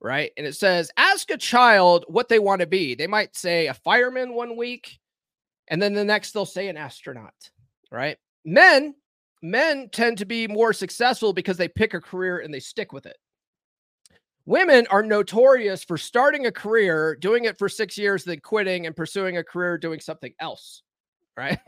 right? 0.00 0.32
And 0.38 0.46
it 0.46 0.56
says, 0.56 0.90
ask 0.96 1.30
a 1.30 1.38
child 1.38 2.04
what 2.08 2.28
they 2.28 2.38
want 2.40 2.60
to 2.62 2.68
be. 2.68 2.94
They 2.94 3.08
might 3.08 3.36
say 3.36 3.68
a 3.68 3.74
fireman 3.74 4.34
one 4.34 4.56
week, 4.56 4.98
and 5.68 5.82
then 5.82 5.94
the 5.94 6.04
next 6.04 6.32
they'll 6.32 6.46
say 6.46 6.68
an 6.68 6.76
astronaut, 6.78 7.34
right? 7.92 8.18
Men, 8.44 8.94
men 9.42 9.90
tend 9.92 10.18
to 10.18 10.26
be 10.26 10.48
more 10.48 10.72
successful 10.72 11.32
because 11.34 11.58
they 11.58 11.68
pick 11.68 11.94
a 11.94 12.00
career 12.00 12.40
and 12.40 12.54
they 12.54 12.60
stick 12.60 12.92
with 12.92 13.06
it. 13.06 13.18
Women 14.44 14.86
are 14.90 15.02
notorious 15.02 15.82
for 15.82 15.98
starting 15.98 16.46
a 16.46 16.52
career, 16.52 17.16
doing 17.16 17.44
it 17.46 17.58
for 17.58 17.68
six 17.68 17.98
years, 17.98 18.24
then 18.24 18.40
quitting 18.40 18.86
and 18.86 18.94
pursuing 18.94 19.38
a 19.38 19.44
career 19.44 19.76
doing 19.76 19.98
something 20.00 20.32
else, 20.38 20.82
right? 21.36 21.58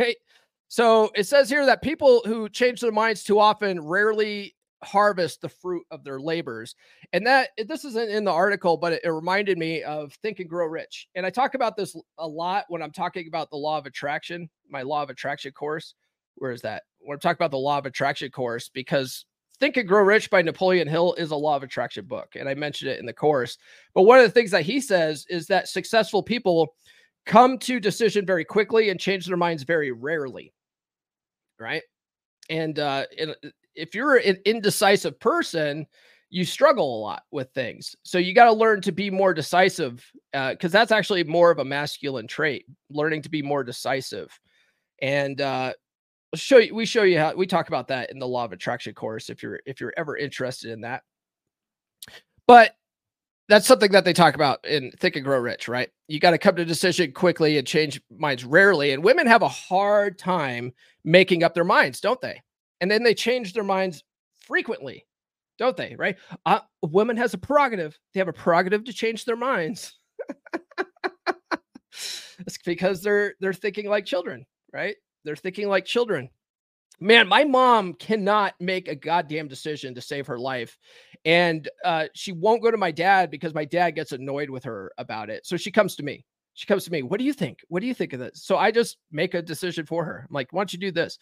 So 0.69 1.11
it 1.15 1.25
says 1.25 1.49
here 1.49 1.67
that 1.67 1.83
people 1.83 2.23
who 2.27 2.49
change 2.49 2.81
their 2.81 2.93
minds 2.93 3.25
too 3.25 3.41
often 3.41 3.81
rarely 3.81 4.55
harvest 4.83 5.41
the 5.41 5.49
fruit 5.49 5.85
of 5.91 6.05
their 6.05 6.21
labors. 6.21 6.75
And 7.13 7.27
that 7.27 7.51
this 7.67 7.85
isn't 7.85 8.11
in 8.11 8.25
the 8.25 8.31
article, 8.31 8.77
but 8.77 8.93
it, 8.93 9.01
it, 9.05 9.11
reminded 9.11 9.59
me 9.59 9.83
of 9.83 10.13
Think 10.15 10.41
and 10.41 10.49
Grow 10.49 10.67
Rich. 10.67 11.09
And 11.15 11.27
I 11.27 11.31
talk 11.31 11.55
about 11.55 11.77
this 11.77 11.97
a 12.19 12.27
lot 12.27 12.67
when 12.69 12.83
I'm 12.83 12.93
talking 12.93 13.27
about 13.27 13.51
the 13.51 13.57
law 13.57 13.79
of 13.79 13.87
attraction, 13.87 14.49
my 14.69 14.83
law 14.83 15.03
of 15.03 15.11
attraction 15.11 15.53
course. 15.53 15.95
Where 16.37 16.53
is 16.53 16.63
that? 16.63 16.85
When 17.01 17.15
I'm 17.15 17.21
talking 17.21 17.39
about 17.39 17.51
the 17.51 17.59
law 17.59 17.79
of 17.79 17.87
attraction 17.87 18.31
course, 18.31 18.69
because 18.69 19.25
Think 19.59 19.77
and 19.77 19.89
Grow 19.89 20.03
Rich 20.03 20.31
by 20.31 20.43
Napoleon 20.43 20.87
Hill 20.87 21.15
is 21.15 21.33
a 21.33 21.37
law 21.37 21.57
of 21.57 21.65
attraction 21.65 22.05
book. 22.05 22.37
And 22.37 22.49
I 22.49 22.55
mentioned 22.55 22.91
it 22.91 23.01
in 23.01 23.07
the 23.07 23.13
course. 23.13 23.59
But 23.95 24.03
one 24.03 24.19
of 24.19 24.25
the 24.25 24.31
things 24.31 24.53
that 24.53 24.63
he 24.63 24.81
says 24.81 25.27
is 25.29 25.47
that 25.47 25.69
successful 25.69 26.23
people 26.23 26.75
come 27.27 27.59
to 27.59 27.81
decision 27.81 28.25
very 28.25 28.45
quickly 28.45 28.91
and 28.91 29.01
change 29.01 29.27
their 29.27 29.37
minds 29.37 29.65
very 29.65 29.91
rarely. 29.91 30.53
Right. 31.59 31.83
And 32.51 32.79
uh, 32.79 33.05
if 33.75 33.95
you're 33.95 34.17
an 34.17 34.39
indecisive 34.45 35.19
person, 35.21 35.87
you 36.31 36.45
struggle 36.45 36.99
a 36.99 37.01
lot 37.01 37.23
with 37.31 37.51
things. 37.53 37.97
So 38.03 38.19
you 38.19 38.35
got 38.35 38.45
to 38.45 38.53
learn 38.53 38.81
to 38.83 38.93
be 38.93 39.11
more 39.11 39.33
decisive 39.33 40.05
because 40.33 40.75
uh, 40.75 40.79
that's 40.79 40.93
actually 40.93 41.25
more 41.25 41.51
of 41.51 41.59
a 41.59 41.65
masculine 41.65 42.27
trait, 42.27 42.67
learning 42.91 43.23
to 43.23 43.31
be 43.31 43.43
more 43.43 43.65
decisive. 43.65 44.39
And 45.01 45.41
uh, 45.41 45.73
show 46.35 46.59
you, 46.59 46.75
we 46.75 46.85
show 46.85 47.03
you 47.03 47.19
how 47.19 47.35
we 47.35 47.47
talk 47.47 47.69
about 47.69 47.89
that 47.89 48.11
in 48.11 48.19
the 48.19 48.29
law 48.29 48.45
of 48.45 48.53
attraction 48.53 48.95
course 48.95 49.31
if 49.31 49.43
you're 49.43 49.61
if 49.65 49.81
you're 49.81 49.95
ever 49.97 50.17
interested 50.17 50.71
in 50.71 50.83
that. 50.83 51.03
But 52.47 52.75
that's 53.49 53.67
something 53.67 53.93
that 53.93 54.05
they 54.05 54.13
talk 54.13 54.35
about 54.35 54.65
in 54.67 54.91
Think 54.99 55.17
and 55.17 55.25
Grow 55.25 55.39
Rich, 55.39 55.69
right? 55.69 55.91
You 56.07 56.21
got 56.21 56.33
to 56.33 56.39
come 56.39 56.57
to 56.57 56.65
decision 56.65 57.13
quickly 57.13 57.59
and 57.59 57.67
change 57.67 58.01
minds 58.11 58.45
rarely. 58.45 58.93
And 58.93 59.03
women 59.03 59.27
have 59.27 59.43
a 59.43 59.49
hard 59.49 60.19
time 60.19 60.73
making 61.05 61.43
up 61.43 61.55
their 61.55 61.65
minds, 61.65 62.01
don't 62.01 62.21
they? 62.21 62.43
and 62.81 62.91
then 62.91 63.03
they 63.03 63.15
change 63.15 63.53
their 63.53 63.65
minds 63.65 64.05
frequently, 64.39 65.07
don't 65.59 65.77
they? 65.77 65.97
Right? 65.99 66.17
Uh, 66.47 66.61
a 66.83 66.87
woman 66.87 67.17
has 67.17 67.35
a 67.35 67.39
prerogative. 67.39 67.99
They 68.13 68.21
have 68.21 68.29
a 68.29 68.33
prerogative 68.33 68.85
to 68.85 68.93
change 68.93 69.25
their 69.25 69.37
minds. 69.37 69.99
it's 71.93 72.59
because 72.65 73.03
they're 73.03 73.35
they're 73.41 73.53
thinking 73.53 73.89
like 73.89 74.05
children, 74.05 74.47
right? 74.73 74.97
They're 75.25 75.37
thinking 75.37 75.69
like 75.69 75.85
children. 75.85 76.31
Man, 77.01 77.29
my 77.29 77.45
mom 77.45 77.95
cannot 77.95 78.55
make 78.59 78.89
a 78.89 78.95
goddamn 78.95 79.47
decision 79.47 79.95
to 79.95 80.01
save 80.01 80.27
her 80.27 80.39
life. 80.39 80.77
And 81.25 81.69
uh, 81.85 82.07
she 82.15 82.33
won't 82.33 82.63
go 82.63 82.71
to 82.71 82.77
my 82.77 82.91
dad 82.91 83.31
because 83.31 83.55
my 83.55 83.65
dad 83.65 83.93
gets 83.93 84.13
annoyed 84.13 84.51
with 84.51 84.65
her 84.65 84.93
about 84.99 85.31
it. 85.31 85.47
So 85.47 85.57
she 85.57 85.71
comes 85.71 85.97
to 85.97 86.03
me. 86.03 86.25
She 86.55 86.67
comes 86.67 86.85
to 86.87 86.91
me 86.91 87.03
what 87.03 87.19
do 87.19 87.25
you 87.25 87.33
think? 87.33 87.61
What 87.69 87.81
do 87.81 87.87
you 87.87 87.95
think 87.95 88.13
of 88.13 88.19
this? 88.19 88.43
So 88.43 88.57
i 88.57 88.73
just 88.73 88.97
make 89.13 89.35
a 89.35 89.43
decision 89.43 89.87
for 89.87 90.05
her. 90.05 90.27
I'm 90.29 90.35
like 90.35 90.53
why 90.53 90.61
don't 90.61 90.73
you 90.73 90.79
do 90.81 90.91
this? 90.91 91.17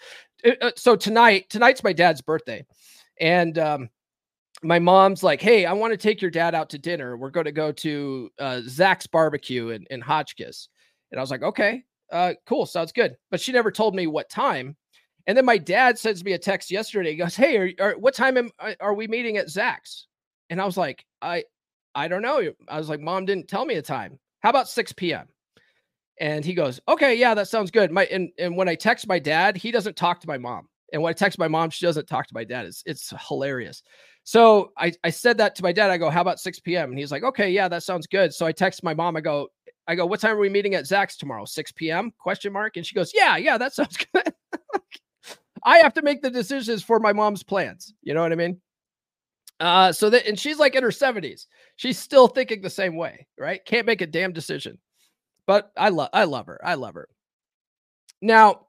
Uh, 0.44 0.52
uh, 0.62 0.70
so 0.76 0.96
tonight 0.96 1.50
tonight's 1.50 1.84
my 1.84 1.92
dad's 1.92 2.22
birthday 2.22 2.64
and 3.20 3.58
um, 3.58 3.90
my 4.62 4.78
mom's 4.78 5.22
like 5.22 5.42
hey 5.42 5.66
i 5.66 5.74
want 5.74 5.92
to 5.92 5.98
take 5.98 6.22
your 6.22 6.30
dad 6.30 6.54
out 6.54 6.70
to 6.70 6.78
dinner. 6.78 7.18
We're 7.18 7.28
going 7.30 7.44
to 7.44 7.52
go 7.52 7.70
to 7.70 8.30
uh, 8.38 8.62
zach's 8.66 9.06
barbecue 9.06 9.68
in, 9.68 9.84
in 9.90 10.00
hotchkiss. 10.00 10.68
And 11.12 11.20
i 11.20 11.22
was 11.22 11.30
like 11.30 11.42
okay 11.42 11.82
uh, 12.10 12.34
cool 12.46 12.66
sounds 12.66 12.92
good. 12.92 13.16
But 13.30 13.40
she 13.40 13.52
never 13.52 13.70
told 13.70 13.94
me 13.94 14.06
what 14.06 14.30
time 14.30 14.76
and 15.26 15.36
then 15.36 15.44
my 15.44 15.58
dad 15.58 15.98
sends 15.98 16.24
me 16.24 16.32
a 16.32 16.38
text 16.38 16.70
yesterday 16.70 17.10
he 17.10 17.16
goes 17.16 17.36
hey 17.36 17.56
are, 17.56 17.72
are, 17.80 17.98
what 17.98 18.14
time 18.14 18.36
am, 18.36 18.50
uh, 18.58 18.74
are 18.80 18.94
we 18.94 19.06
meeting 19.06 19.36
at 19.36 19.50
zach's 19.50 20.06
and 20.50 20.60
i 20.60 20.64
was 20.64 20.76
like 20.76 21.04
i 21.22 21.42
i 21.94 22.08
don't 22.08 22.22
know 22.22 22.42
i 22.68 22.78
was 22.78 22.88
like 22.88 23.00
mom 23.00 23.24
didn't 23.24 23.48
tell 23.48 23.64
me 23.64 23.74
a 23.74 23.82
time 23.82 24.18
how 24.46 24.50
about 24.50 24.68
6 24.68 24.92
p.m.? 24.92 25.26
And 26.20 26.44
he 26.44 26.54
goes, 26.54 26.80
okay, 26.86 27.16
yeah, 27.16 27.34
that 27.34 27.48
sounds 27.48 27.72
good. 27.72 27.90
My 27.90 28.04
and, 28.06 28.30
and 28.38 28.56
when 28.56 28.68
I 28.68 28.76
text 28.76 29.08
my 29.08 29.18
dad, 29.18 29.56
he 29.56 29.72
doesn't 29.72 29.96
talk 29.96 30.20
to 30.20 30.28
my 30.28 30.38
mom. 30.38 30.68
And 30.92 31.02
when 31.02 31.10
I 31.10 31.14
text 31.14 31.36
my 31.36 31.48
mom, 31.48 31.70
she 31.70 31.84
doesn't 31.84 32.06
talk 32.06 32.28
to 32.28 32.34
my 32.34 32.44
dad. 32.44 32.64
It's 32.64 32.84
it's 32.86 33.12
hilarious. 33.28 33.82
So 34.22 34.70
I, 34.78 34.92
I 35.02 35.10
said 35.10 35.36
that 35.38 35.56
to 35.56 35.64
my 35.64 35.72
dad. 35.72 35.90
I 35.90 35.98
go, 35.98 36.08
how 36.08 36.20
about 36.20 36.38
6 36.38 36.60
p.m.? 36.60 36.90
And 36.90 36.98
he's 36.98 37.10
like, 37.10 37.24
okay, 37.24 37.50
yeah, 37.50 37.66
that 37.66 37.82
sounds 37.82 38.06
good. 38.06 38.32
So 38.32 38.46
I 38.46 38.52
text 38.52 38.84
my 38.84 38.94
mom. 38.94 39.16
I 39.16 39.20
go, 39.20 39.48
I 39.88 39.96
go, 39.96 40.06
what 40.06 40.20
time 40.20 40.36
are 40.36 40.40
we 40.40 40.48
meeting 40.48 40.76
at 40.76 40.86
Zach's 40.86 41.16
tomorrow? 41.16 41.44
6 41.44 41.72
p.m. 41.72 42.12
question 42.18 42.52
mark. 42.52 42.76
And 42.76 42.86
she 42.86 42.94
goes, 42.94 43.10
yeah, 43.12 43.36
yeah, 43.36 43.58
that 43.58 43.72
sounds 43.74 43.98
good. 44.14 44.32
I 45.66 45.78
have 45.78 45.94
to 45.94 46.02
make 46.02 46.22
the 46.22 46.30
decisions 46.30 46.84
for 46.84 47.00
my 47.00 47.12
mom's 47.12 47.42
plans. 47.42 47.92
You 48.00 48.14
know 48.14 48.22
what 48.22 48.32
I 48.32 48.36
mean? 48.36 48.60
Uh, 49.58 49.92
so 49.92 50.08
that 50.10 50.26
and 50.26 50.38
she's 50.38 50.58
like 50.58 50.76
in 50.76 50.82
her 50.82 50.90
70s. 50.90 51.46
She's 51.74 51.98
still 51.98 52.28
thinking 52.28 52.62
the 52.62 52.70
same 52.70 52.94
way, 52.96 53.26
right? 53.36 53.62
Can't 53.64 53.86
make 53.86 54.00
a 54.00 54.06
damn 54.06 54.32
decision. 54.32 54.78
But 55.46 55.72
I 55.76 55.88
love 55.88 56.10
I 56.12 56.24
love 56.24 56.46
her. 56.46 56.60
I 56.64 56.74
love 56.74 56.94
her. 56.94 57.08
Now, 58.22 58.66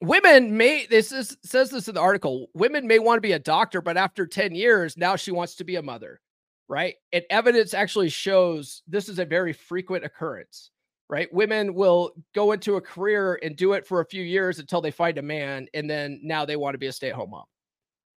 women 0.00 0.56
may 0.56 0.86
this 0.86 1.12
is 1.12 1.36
says 1.44 1.70
this 1.70 1.88
in 1.88 1.94
the 1.94 2.00
article. 2.00 2.48
Women 2.54 2.86
may 2.86 2.98
want 2.98 3.18
to 3.18 3.22
be 3.22 3.32
a 3.32 3.38
doctor, 3.38 3.82
but 3.82 3.98
after 3.98 4.26
10 4.26 4.54
years, 4.54 4.96
now 4.96 5.14
she 5.16 5.30
wants 5.30 5.56
to 5.56 5.64
be 5.64 5.76
a 5.76 5.82
mother, 5.82 6.20
right? 6.68 6.94
And 7.12 7.24
evidence 7.28 7.74
actually 7.74 8.08
shows 8.08 8.82
this 8.88 9.10
is 9.10 9.18
a 9.18 9.26
very 9.26 9.52
frequent 9.52 10.04
occurrence 10.04 10.70
right? 11.10 11.30
Women 11.34 11.74
will 11.74 12.12
go 12.34 12.52
into 12.52 12.76
a 12.76 12.80
career 12.80 13.38
and 13.42 13.54
do 13.56 13.74
it 13.74 13.86
for 13.86 14.00
a 14.00 14.06
few 14.06 14.22
years 14.22 14.58
until 14.60 14.80
they 14.80 14.90
find 14.90 15.18
a 15.18 15.22
man, 15.22 15.66
and 15.74 15.90
then 15.90 16.20
now 16.22 16.46
they 16.46 16.56
want 16.56 16.72
to 16.72 16.78
be 16.78 16.86
a 16.86 16.92
stay 16.92 17.10
at 17.10 17.14
home 17.14 17.30
mom, 17.30 17.44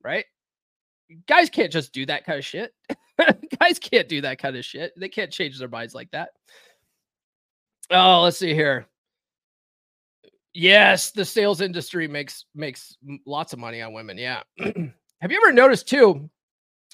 right? 0.05 0.27
guys 1.27 1.51
can't 1.51 1.73
just 1.73 1.93
do 1.93 2.07
that 2.07 2.25
kind 2.25 2.39
of 2.39 2.45
shit. 2.45 2.73
guys 3.59 3.79
can't 3.79 4.09
do 4.09 4.21
that 4.23 4.39
kind 4.39 4.57
of 4.57 4.65
shit. 4.65 4.93
They 4.97 5.09
can't 5.09 5.31
change 5.31 5.59
their 5.59 5.69
minds 5.69 5.95
like 5.95 6.11
that. 6.13 6.31
Oh, 7.91 8.23
let's 8.23 8.39
see 8.39 8.55
here. 8.55 8.87
Yes, 10.53 11.11
the 11.13 11.25
sales 11.25 11.61
industry 11.61 12.09
makes 12.09 12.47
makes 12.55 12.97
lots 13.27 13.53
of 13.53 13.59
money 13.59 13.83
on 13.83 13.93
women. 13.93 14.19
Yeah. 14.19 14.43
Have 14.59 15.31
you 15.31 15.41
ever 15.43 15.53
noticed 15.53 15.89
too, 15.89 16.29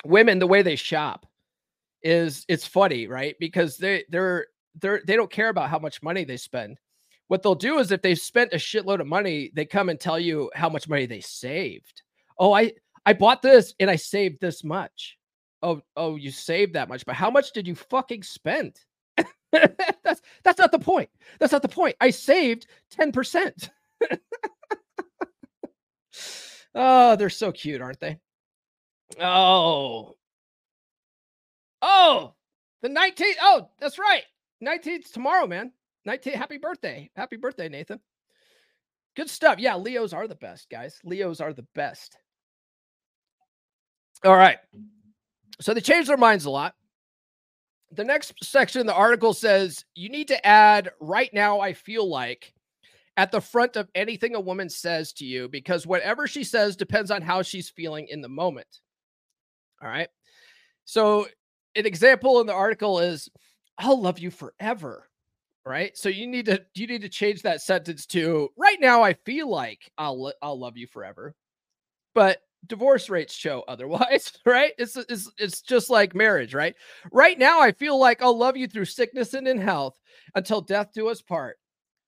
women 0.05 0.39
the 0.39 0.47
way 0.47 0.63
they 0.63 0.77
shop 0.77 1.27
is 2.03 2.45
it's 2.49 2.67
funny, 2.67 3.07
right? 3.07 3.35
Because 3.41 3.77
they 3.79 4.05
they're 4.11 4.47
they're 4.81 5.03
they 5.07 5.17
don't 5.17 5.31
care 5.31 5.49
about 5.49 5.71
how 5.71 5.79
much 5.79 6.03
money 6.03 6.25
they 6.25 6.37
spend. 6.37 6.79
What 7.29 7.43
they'll 7.43 7.55
do 7.55 7.79
is 7.79 7.91
if 7.91 8.03
they've 8.03 8.19
spent 8.19 8.53
a 8.53 8.57
shitload 8.57 9.01
of 9.01 9.07
money, 9.07 9.51
they 9.55 9.65
come 9.65 9.89
and 9.89 9.99
tell 9.99 10.19
you 10.19 10.51
how 10.55 10.69
much 10.69 10.89
money 10.89 11.07
they 11.07 11.21
saved. 11.21 12.03
Oh, 12.39 12.53
I 12.53 12.73
I 13.05 13.13
bought 13.13 13.43
this 13.43 13.75
and 13.81 13.91
I 13.91 13.97
saved 13.97 14.41
this 14.41 14.65
much. 14.65 15.19
Oh, 15.63 15.81
oh, 15.97 16.17
you 16.17 16.31
saved 16.31 16.75
that 16.75 16.89
much, 16.89 17.07
but 17.07 17.15
how 17.15 17.31
much 17.31 17.53
did 17.53 17.67
you 17.67 17.75
fucking 17.75 18.23
spend? 18.23 18.77
that's 19.53 20.21
that's 20.45 20.59
not 20.59 20.73
the 20.73 20.79
point. 20.79 21.09
That's 21.39 21.53
not 21.53 21.63
the 21.63 21.69
point. 21.69 21.97
I 22.01 22.11
saved 22.11 22.67
10%. 22.97 23.71
oh, 26.75 27.17
they're 27.17 27.31
so 27.31 27.53
cute, 27.53 27.81
aren't 27.81 28.01
they? 28.01 28.19
Oh. 29.21 30.17
Oh, 31.83 32.35
the 32.83 32.89
19th. 32.89 33.35
Oh, 33.41 33.69
that's 33.79 33.99
right. 33.99 34.23
19th 34.63 35.13
tomorrow, 35.13 35.47
man. 35.47 35.73
19th. 36.07 36.35
Happy 36.35 36.59
birthday. 36.59 37.11
Happy 37.17 37.37
birthday, 37.37 37.69
Nathan. 37.69 38.01
Good 39.17 39.31
stuff. 39.31 39.59
Yeah, 39.59 39.77
Leos 39.77 40.13
are 40.13 40.29
the 40.29 40.35
best, 40.35 40.69
guys. 40.71 40.99
Leos 41.05 41.41
are 41.41 41.53
the 41.53 41.67
best. 41.75 42.17
All 44.25 44.37
right. 44.37 44.59
So 45.61 45.75
they 45.75 45.81
changed 45.81 46.09
their 46.09 46.17
minds 46.17 46.45
a 46.45 46.51
lot. 46.51 46.75
The 47.93 48.05
next 48.05 48.35
section 48.43 48.87
the 48.87 48.95
article 48.95 49.33
says 49.33 49.85
you 49.95 50.09
need 50.09 50.29
to 50.29 50.47
add 50.47 50.91
right 51.01 51.33
now, 51.33 51.61
I 51.61 51.73
feel 51.73 52.09
like 52.09 52.53
at 53.17 53.33
the 53.33 53.41
front 53.41 53.77
of 53.77 53.89
anything 53.95 54.35
a 54.35 54.41
woman 54.41 54.69
says 54.69 55.13
to 55.15 55.25
you 55.25 55.49
because 55.49 55.87
whatever 55.87 56.27
she 56.27 56.45
says 56.45 56.77
depends 56.77 57.11
on 57.11 57.23
how 57.23 57.43
she's 57.43 57.71
feeling 57.71 58.07
in 58.09 58.21
the 58.21 58.29
moment. 58.29 58.81
All 59.83 59.89
right. 59.89 60.09
So, 60.85 61.27
an 61.75 61.87
example 61.87 62.41
in 62.41 62.47
the 62.47 62.55
article 62.55 63.01
is 63.01 63.29
I'll 63.79 64.01
love 64.01 64.19
you 64.19 64.31
forever. 64.31 65.09
Right? 65.65 65.97
So 65.97 66.09
you 66.09 66.29
need 66.29 66.47
to 66.47 66.65
you 66.75 66.87
need 66.87 67.03
to 67.03 67.09
change 67.09 67.43
that 67.43 67.61
sentence 67.61 68.07
to 68.07 68.51
right 68.57 68.79
now 68.81 69.03
I 69.03 69.15
feel 69.15 69.51
like 69.51 69.91
I'll 69.99 70.33
I'll 70.41 70.59
love 70.59 70.77
you 70.77 70.87
forever. 70.87 71.35
But 72.15 72.39
divorce 72.67 73.09
rates 73.11 73.35
show 73.35 73.65
otherwise, 73.69 74.33
right? 74.47 74.73
It's, 74.79 74.97
it's 74.97 75.31
it's 75.39 75.61
just 75.61 75.91
like 75.91 76.15
marriage, 76.15 76.55
right? 76.55 76.75
Right 77.13 77.39
now, 77.39 77.61
I 77.61 77.73
feel 77.73 77.99
like 77.99 78.23
I'll 78.23 78.37
love 78.37 78.57
you 78.57 78.67
through 78.67 78.87
sickness 78.87 79.35
and 79.35 79.47
in 79.47 79.59
health 79.59 79.99
until 80.35 80.61
death 80.61 80.93
do 80.95 81.09
us 81.09 81.23
part. 81.23 81.59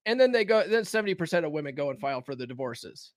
And 0.07 0.18
then 0.18 0.33
they 0.33 0.44
go, 0.44 0.66
then 0.66 0.85
70% 0.85 1.44
of 1.44 1.52
women 1.52 1.74
go 1.74 1.90
and 1.90 2.00
file 2.00 2.22
for 2.22 2.35
the 2.35 2.46
divorces, 2.46 3.12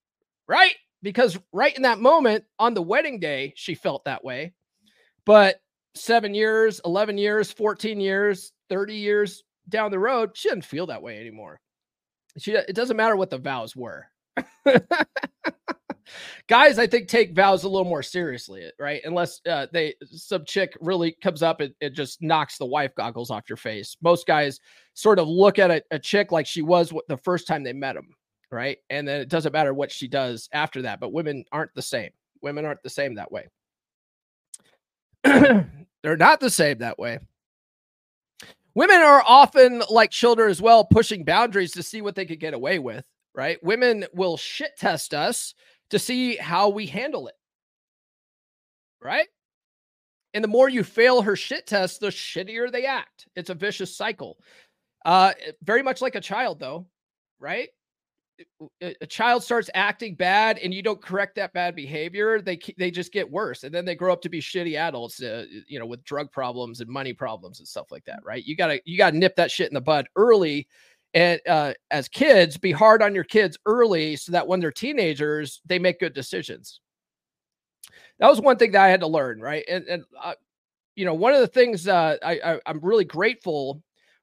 right? 0.47 0.75
Because 1.01 1.39
right 1.53 1.75
in 1.75 1.83
that 1.83 1.99
moment 1.99 2.43
on 2.59 2.73
the 2.73 2.81
wedding 2.81 3.19
day, 3.19 3.53
she 3.55 3.75
felt 3.75 4.03
that 4.05 4.23
way. 4.25 4.53
But 5.25 5.61
seven 5.95 6.33
years, 6.33 6.81
11 6.85 7.17
years, 7.17 7.51
14 7.51 7.99
years, 7.99 8.53
30 8.69 8.95
years 8.95 9.43
down 9.69 9.91
the 9.91 9.99
road, 9.99 10.31
she 10.33 10.49
doesn't 10.49 10.65
feel 10.65 10.87
that 10.87 11.01
way 11.01 11.19
anymore. 11.19 11.59
She, 12.37 12.53
it 12.53 12.75
doesn't 12.75 12.97
matter 12.97 13.15
what 13.15 13.29
the 13.29 13.37
vows 13.37 13.75
were. 13.75 14.07
Guys, 16.47 16.79
I 16.79 16.87
think 16.87 17.07
take 17.07 17.35
vows 17.35 17.63
a 17.63 17.69
little 17.69 17.87
more 17.87 18.03
seriously, 18.03 18.69
right? 18.79 19.01
Unless 19.05 19.41
uh, 19.47 19.67
they 19.71 19.95
some 20.11 20.43
chick 20.45 20.75
really 20.81 21.15
comes 21.23 21.41
up 21.43 21.61
and 21.61 21.73
it 21.79 21.91
just 21.91 22.21
knocks 22.21 22.57
the 22.57 22.65
wife 22.65 22.93
goggles 22.95 23.31
off 23.31 23.49
your 23.49 23.57
face. 23.57 23.95
Most 24.01 24.27
guys 24.27 24.59
sort 24.93 25.19
of 25.19 25.27
look 25.27 25.59
at 25.59 25.71
a, 25.71 25.81
a 25.91 25.99
chick 25.99 26.31
like 26.31 26.45
she 26.45 26.61
was 26.61 26.91
the 27.07 27.17
first 27.17 27.47
time 27.47 27.63
they 27.63 27.73
met 27.73 27.95
him, 27.95 28.09
right? 28.51 28.77
And 28.89 29.07
then 29.07 29.21
it 29.21 29.29
doesn't 29.29 29.53
matter 29.53 29.73
what 29.73 29.91
she 29.91 30.07
does 30.07 30.49
after 30.51 30.81
that. 30.81 30.99
But 30.99 31.13
women 31.13 31.45
aren't 31.51 31.73
the 31.75 31.81
same. 31.81 32.11
Women 32.41 32.65
aren't 32.65 32.83
the 32.83 32.89
same 32.89 33.15
that 33.15 33.31
way. 33.31 33.47
They're 36.03 36.17
not 36.17 36.39
the 36.39 36.49
same 36.49 36.79
that 36.79 36.99
way. 36.99 37.19
Women 38.73 39.01
are 39.01 39.23
often 39.27 39.83
like 39.89 40.11
children 40.11 40.49
as 40.49 40.61
well, 40.61 40.85
pushing 40.85 41.25
boundaries 41.25 41.71
to 41.73 41.83
see 41.83 42.01
what 42.01 42.15
they 42.15 42.25
could 42.25 42.39
get 42.39 42.53
away 42.53 42.79
with, 42.79 43.03
right? 43.35 43.61
Women 43.63 44.05
will 44.13 44.37
shit 44.37 44.71
test 44.77 45.13
us 45.13 45.53
to 45.89 45.99
see 45.99 46.37
how 46.37 46.69
we 46.69 46.85
handle 46.85 47.27
it, 47.27 47.35
right? 49.01 49.27
And 50.33 50.41
the 50.41 50.47
more 50.47 50.69
you 50.69 50.83
fail 50.83 51.21
her 51.21 51.35
shit 51.35 51.67
test, 51.67 51.99
the 51.99 52.07
shittier 52.07 52.71
they 52.71 52.85
act. 52.85 53.27
It's 53.35 53.49
a 53.49 53.55
vicious 53.55 53.95
cycle. 53.95 54.37
Uh, 55.03 55.33
very 55.63 55.83
much 55.83 56.01
like 56.01 56.15
a 56.15 56.21
child, 56.21 56.59
though, 56.59 56.87
right? 57.39 57.69
A 58.81 59.05
child 59.05 59.43
starts 59.43 59.69
acting 59.73 60.15
bad 60.15 60.57
and 60.59 60.73
you 60.73 60.81
don't 60.81 61.01
correct 61.01 61.35
that 61.35 61.53
bad 61.53 61.75
behavior, 61.75 62.41
they 62.41 62.59
they 62.77 62.91
just 62.91 63.11
get 63.11 63.29
worse, 63.29 63.63
and 63.63 63.73
then 63.73 63.85
they 63.85 63.95
grow 63.95 64.11
up 64.11 64.21
to 64.21 64.29
be 64.29 64.41
shitty 64.41 64.75
adults, 64.75 65.21
uh, 65.21 65.45
you 65.67 65.79
know, 65.79 65.85
with 65.85 66.03
drug 66.03 66.31
problems 66.31 66.81
and 66.81 66.89
money 66.89 67.13
problems 67.13 67.59
and 67.59 67.67
stuff 67.67 67.91
like 67.91 68.05
that, 68.05 68.19
right? 68.23 68.43
You 68.43 68.55
gotta 68.55 68.81
you 68.85 68.97
gotta 68.97 69.17
nip 69.17 69.35
that 69.35 69.51
shit 69.51 69.67
in 69.69 69.73
the 69.73 69.81
bud 69.81 70.07
early, 70.15 70.67
and 71.13 71.39
uh, 71.47 71.73
as 71.91 72.07
kids, 72.07 72.57
be 72.57 72.71
hard 72.71 73.01
on 73.01 73.13
your 73.13 73.23
kids 73.23 73.57
early 73.65 74.15
so 74.15 74.31
that 74.31 74.47
when 74.47 74.59
they're 74.59 74.71
teenagers, 74.71 75.61
they 75.65 75.79
make 75.79 75.99
good 75.99 76.13
decisions. 76.13 76.81
That 78.19 78.29
was 78.29 78.41
one 78.41 78.57
thing 78.57 78.71
that 78.71 78.81
I 78.83 78.89
had 78.89 79.01
to 79.01 79.07
learn, 79.07 79.39
right? 79.39 79.65
And 79.67 79.85
and 79.85 80.03
uh, 80.21 80.33
you 80.95 81.05
know, 81.05 81.13
one 81.13 81.33
of 81.33 81.41
the 81.41 81.47
things 81.47 81.87
uh, 81.87 82.17
I, 82.23 82.39
I 82.43 82.59
I'm 82.65 82.79
really 82.79 83.05
grateful 83.05 83.81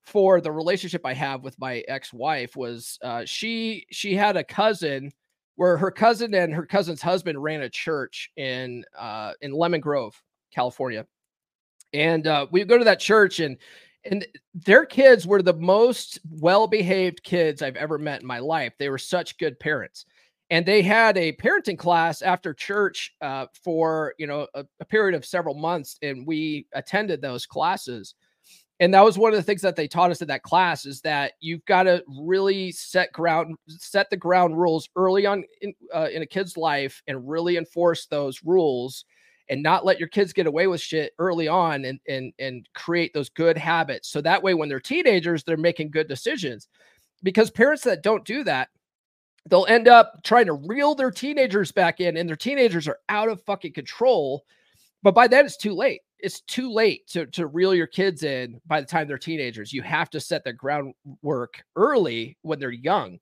for 0.08 0.40
the 0.40 0.50
relationship 0.50 1.02
I 1.04 1.12
have 1.12 1.42
with 1.44 1.58
my 1.58 1.84
ex-wife 1.86 2.56
was 2.56 2.98
uh, 3.02 3.24
she 3.26 3.86
she 3.90 4.14
had 4.14 4.36
a 4.36 4.44
cousin 4.44 5.12
where 5.56 5.76
her 5.76 5.90
cousin 5.90 6.34
and 6.34 6.54
her 6.54 6.64
cousin's 6.64 7.02
husband 7.02 7.42
ran 7.42 7.60
a 7.62 7.68
church 7.68 8.30
in 8.36 8.84
uh, 8.98 9.32
in 9.42 9.52
Lemon 9.52 9.80
Grove, 9.80 10.20
California, 10.52 11.06
and 11.92 12.26
uh, 12.26 12.46
we 12.50 12.64
go 12.64 12.78
to 12.78 12.84
that 12.84 13.00
church 13.00 13.40
and 13.40 13.58
and 14.04 14.26
their 14.54 14.86
kids 14.86 15.26
were 15.26 15.42
the 15.42 15.52
most 15.52 16.20
well-behaved 16.30 17.22
kids 17.22 17.60
I've 17.60 17.76
ever 17.76 17.98
met 17.98 18.22
in 18.22 18.26
my 18.26 18.38
life. 18.38 18.72
They 18.78 18.88
were 18.88 18.96
such 18.98 19.36
good 19.36 19.60
parents, 19.60 20.06
and 20.48 20.64
they 20.64 20.80
had 20.80 21.18
a 21.18 21.32
parenting 21.34 21.78
class 21.78 22.22
after 22.22 22.54
church 22.54 23.14
uh, 23.20 23.46
for 23.62 24.14
you 24.18 24.26
know 24.26 24.46
a, 24.54 24.64
a 24.80 24.86
period 24.86 25.14
of 25.14 25.26
several 25.26 25.54
months, 25.54 25.98
and 26.00 26.26
we 26.26 26.66
attended 26.72 27.20
those 27.20 27.44
classes 27.44 28.14
and 28.80 28.94
that 28.94 29.04
was 29.04 29.18
one 29.18 29.32
of 29.32 29.36
the 29.36 29.42
things 29.42 29.62
that 29.62 29.76
they 29.76 29.88
taught 29.88 30.10
us 30.10 30.22
in 30.22 30.28
that 30.28 30.42
class 30.42 30.86
is 30.86 31.00
that 31.00 31.32
you've 31.40 31.64
got 31.64 31.84
to 31.84 32.02
really 32.06 32.70
set 32.70 33.12
ground 33.12 33.56
set 33.68 34.08
the 34.10 34.16
ground 34.16 34.58
rules 34.58 34.88
early 34.96 35.26
on 35.26 35.44
in, 35.60 35.74
uh, 35.94 36.08
in 36.12 36.22
a 36.22 36.26
kid's 36.26 36.56
life 36.56 37.02
and 37.06 37.28
really 37.28 37.56
enforce 37.56 38.06
those 38.06 38.42
rules 38.44 39.04
and 39.50 39.62
not 39.62 39.84
let 39.84 39.98
your 39.98 40.08
kids 40.08 40.32
get 40.32 40.46
away 40.46 40.66
with 40.66 40.80
shit 40.80 41.12
early 41.18 41.48
on 41.48 41.84
and 41.84 41.98
and 42.08 42.32
and 42.38 42.68
create 42.74 43.12
those 43.14 43.28
good 43.30 43.56
habits. 43.56 44.08
So 44.08 44.20
that 44.20 44.42
way 44.42 44.54
when 44.54 44.68
they're 44.68 44.80
teenagers 44.80 45.42
they're 45.42 45.56
making 45.56 45.90
good 45.90 46.08
decisions 46.08 46.68
because 47.22 47.50
parents 47.50 47.82
that 47.84 48.02
don't 48.02 48.24
do 48.24 48.44
that 48.44 48.68
they'll 49.50 49.66
end 49.66 49.88
up 49.88 50.22
trying 50.24 50.46
to 50.46 50.52
reel 50.52 50.94
their 50.94 51.10
teenagers 51.10 51.72
back 51.72 52.00
in 52.00 52.16
and 52.16 52.28
their 52.28 52.36
teenagers 52.36 52.86
are 52.86 52.98
out 53.08 53.28
of 53.28 53.42
fucking 53.42 53.72
control 53.72 54.44
but 55.02 55.14
by 55.14 55.26
then 55.26 55.44
it's 55.44 55.56
too 55.56 55.74
late 55.74 56.00
it's 56.20 56.40
too 56.42 56.70
late 56.72 57.06
to 57.08 57.26
to 57.26 57.46
reel 57.46 57.74
your 57.74 57.86
kids 57.86 58.22
in 58.22 58.60
by 58.66 58.80
the 58.80 58.86
time 58.86 59.06
they're 59.06 59.18
teenagers. 59.18 59.72
You 59.72 59.82
have 59.82 60.10
to 60.10 60.20
set 60.20 60.44
the 60.44 60.52
groundwork 60.52 61.62
early 61.76 62.36
when 62.42 62.58
they're 62.58 62.70
young 62.70 63.18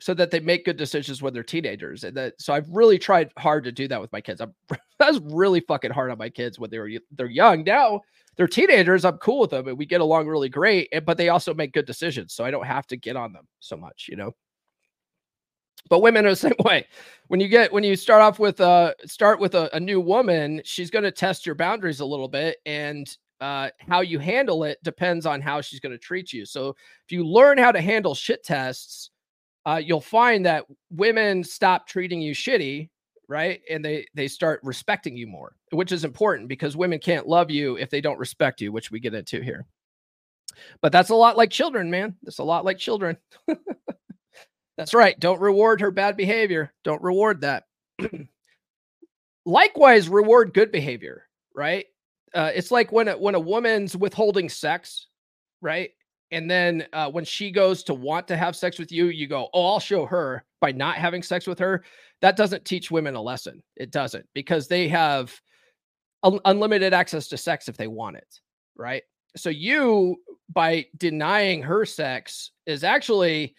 so 0.00 0.14
that 0.14 0.30
they 0.30 0.40
make 0.40 0.64
good 0.64 0.76
decisions 0.76 1.20
when 1.20 1.34
they're 1.34 1.42
teenagers. 1.42 2.04
And 2.04 2.16
that 2.16 2.40
so 2.40 2.54
I've 2.54 2.68
really 2.70 2.98
tried 2.98 3.32
hard 3.36 3.64
to 3.64 3.72
do 3.72 3.88
that 3.88 4.00
with 4.00 4.12
my 4.12 4.20
kids. 4.20 4.40
I'm 4.40 4.54
really 5.34 5.60
fucking 5.60 5.90
hard 5.90 6.10
on 6.10 6.18
my 6.18 6.30
kids 6.30 6.58
when 6.58 6.70
they 6.70 6.78
were 6.78 6.90
they're 7.12 7.26
young. 7.26 7.64
Now 7.64 8.00
they're 8.36 8.48
teenagers. 8.48 9.04
I'm 9.04 9.18
cool 9.18 9.40
with 9.40 9.50
them 9.50 9.68
and 9.68 9.76
we 9.76 9.86
get 9.86 10.00
along 10.00 10.28
really 10.28 10.48
great. 10.48 10.88
But 11.04 11.16
they 11.16 11.28
also 11.28 11.52
make 11.52 11.72
good 11.72 11.86
decisions. 11.86 12.32
So 12.32 12.44
I 12.44 12.50
don't 12.50 12.66
have 12.66 12.86
to 12.88 12.96
get 12.96 13.16
on 13.16 13.32
them 13.32 13.46
so 13.58 13.76
much, 13.76 14.06
you 14.08 14.16
know. 14.16 14.34
But 15.88 16.00
women 16.02 16.26
are 16.26 16.30
the 16.30 16.36
same 16.48 16.54
way. 16.64 16.86
When 17.28 17.40
you 17.40 17.48
get 17.48 17.72
when 17.72 17.84
you 17.84 17.96
start 17.96 18.22
off 18.22 18.38
with 18.38 18.60
uh 18.60 18.94
start 19.06 19.40
with 19.40 19.54
a, 19.54 19.74
a 19.74 19.80
new 19.80 20.00
woman, 20.00 20.60
she's 20.64 20.90
going 20.90 21.04
to 21.04 21.12
test 21.12 21.46
your 21.46 21.54
boundaries 21.54 22.00
a 22.00 22.06
little 22.06 22.28
bit, 22.28 22.58
and 22.66 23.16
uh, 23.40 23.70
how 23.78 24.00
you 24.00 24.18
handle 24.18 24.64
it 24.64 24.78
depends 24.82 25.24
on 25.26 25.40
how 25.40 25.60
she's 25.60 25.80
going 25.80 25.92
to 25.92 25.98
treat 25.98 26.32
you. 26.32 26.44
So 26.44 26.70
if 26.70 27.10
you 27.10 27.26
learn 27.26 27.56
how 27.56 27.72
to 27.72 27.80
handle 27.80 28.14
shit 28.14 28.44
tests, 28.44 29.10
uh, 29.66 29.80
you'll 29.82 30.00
find 30.00 30.44
that 30.46 30.66
women 30.90 31.42
stop 31.42 31.86
treating 31.86 32.20
you 32.20 32.34
shitty, 32.34 32.90
right? 33.28 33.60
And 33.70 33.84
they 33.84 34.06
they 34.14 34.28
start 34.28 34.60
respecting 34.62 35.16
you 35.16 35.26
more, 35.26 35.54
which 35.70 35.92
is 35.92 36.04
important 36.04 36.48
because 36.48 36.76
women 36.76 36.98
can't 36.98 37.26
love 37.26 37.50
you 37.50 37.76
if 37.76 37.90
they 37.90 38.00
don't 38.00 38.18
respect 38.18 38.60
you, 38.60 38.72
which 38.72 38.90
we 38.90 39.00
get 39.00 39.14
into 39.14 39.40
here. 39.40 39.66
But 40.82 40.92
that's 40.92 41.10
a 41.10 41.14
lot 41.14 41.36
like 41.36 41.50
children, 41.50 41.90
man. 41.90 42.16
That's 42.22 42.38
a 42.38 42.44
lot 42.44 42.64
like 42.64 42.78
children. 42.78 43.16
That's 44.76 44.94
right. 44.94 45.18
Don't 45.20 45.40
reward 45.40 45.80
her 45.80 45.90
bad 45.90 46.16
behavior. 46.16 46.72
Don't 46.84 47.02
reward 47.02 47.42
that. 47.42 47.64
Likewise, 49.44 50.08
reward 50.08 50.54
good 50.54 50.70
behavior, 50.72 51.28
right? 51.54 51.86
Uh, 52.34 52.50
it's 52.54 52.70
like 52.70 52.92
when 52.92 53.08
a, 53.08 53.18
when 53.18 53.34
a 53.34 53.40
woman's 53.40 53.96
withholding 53.96 54.48
sex, 54.48 55.08
right? 55.60 55.90
And 56.30 56.48
then 56.50 56.86
uh, 56.92 57.10
when 57.10 57.24
she 57.24 57.50
goes 57.50 57.82
to 57.84 57.94
want 57.94 58.28
to 58.28 58.36
have 58.36 58.54
sex 58.54 58.78
with 58.78 58.92
you, 58.92 59.06
you 59.06 59.26
go, 59.26 59.48
"Oh, 59.52 59.72
I'll 59.72 59.80
show 59.80 60.06
her 60.06 60.44
by 60.60 60.70
not 60.72 60.96
having 60.96 61.22
sex 61.22 61.46
with 61.46 61.58
her." 61.58 61.82
That 62.20 62.36
doesn't 62.36 62.64
teach 62.64 62.90
women 62.90 63.16
a 63.16 63.22
lesson. 63.22 63.62
It 63.76 63.90
doesn't 63.90 64.26
because 64.34 64.68
they 64.68 64.86
have 64.88 65.38
un- 66.22 66.40
unlimited 66.44 66.94
access 66.94 67.26
to 67.28 67.36
sex 67.36 67.68
if 67.68 67.76
they 67.76 67.88
want 67.88 68.16
it, 68.16 68.40
right? 68.76 69.02
So 69.36 69.50
you 69.50 70.16
by 70.52 70.86
denying 70.96 71.62
her 71.62 71.84
sex 71.84 72.52
is 72.66 72.84
actually 72.84 73.54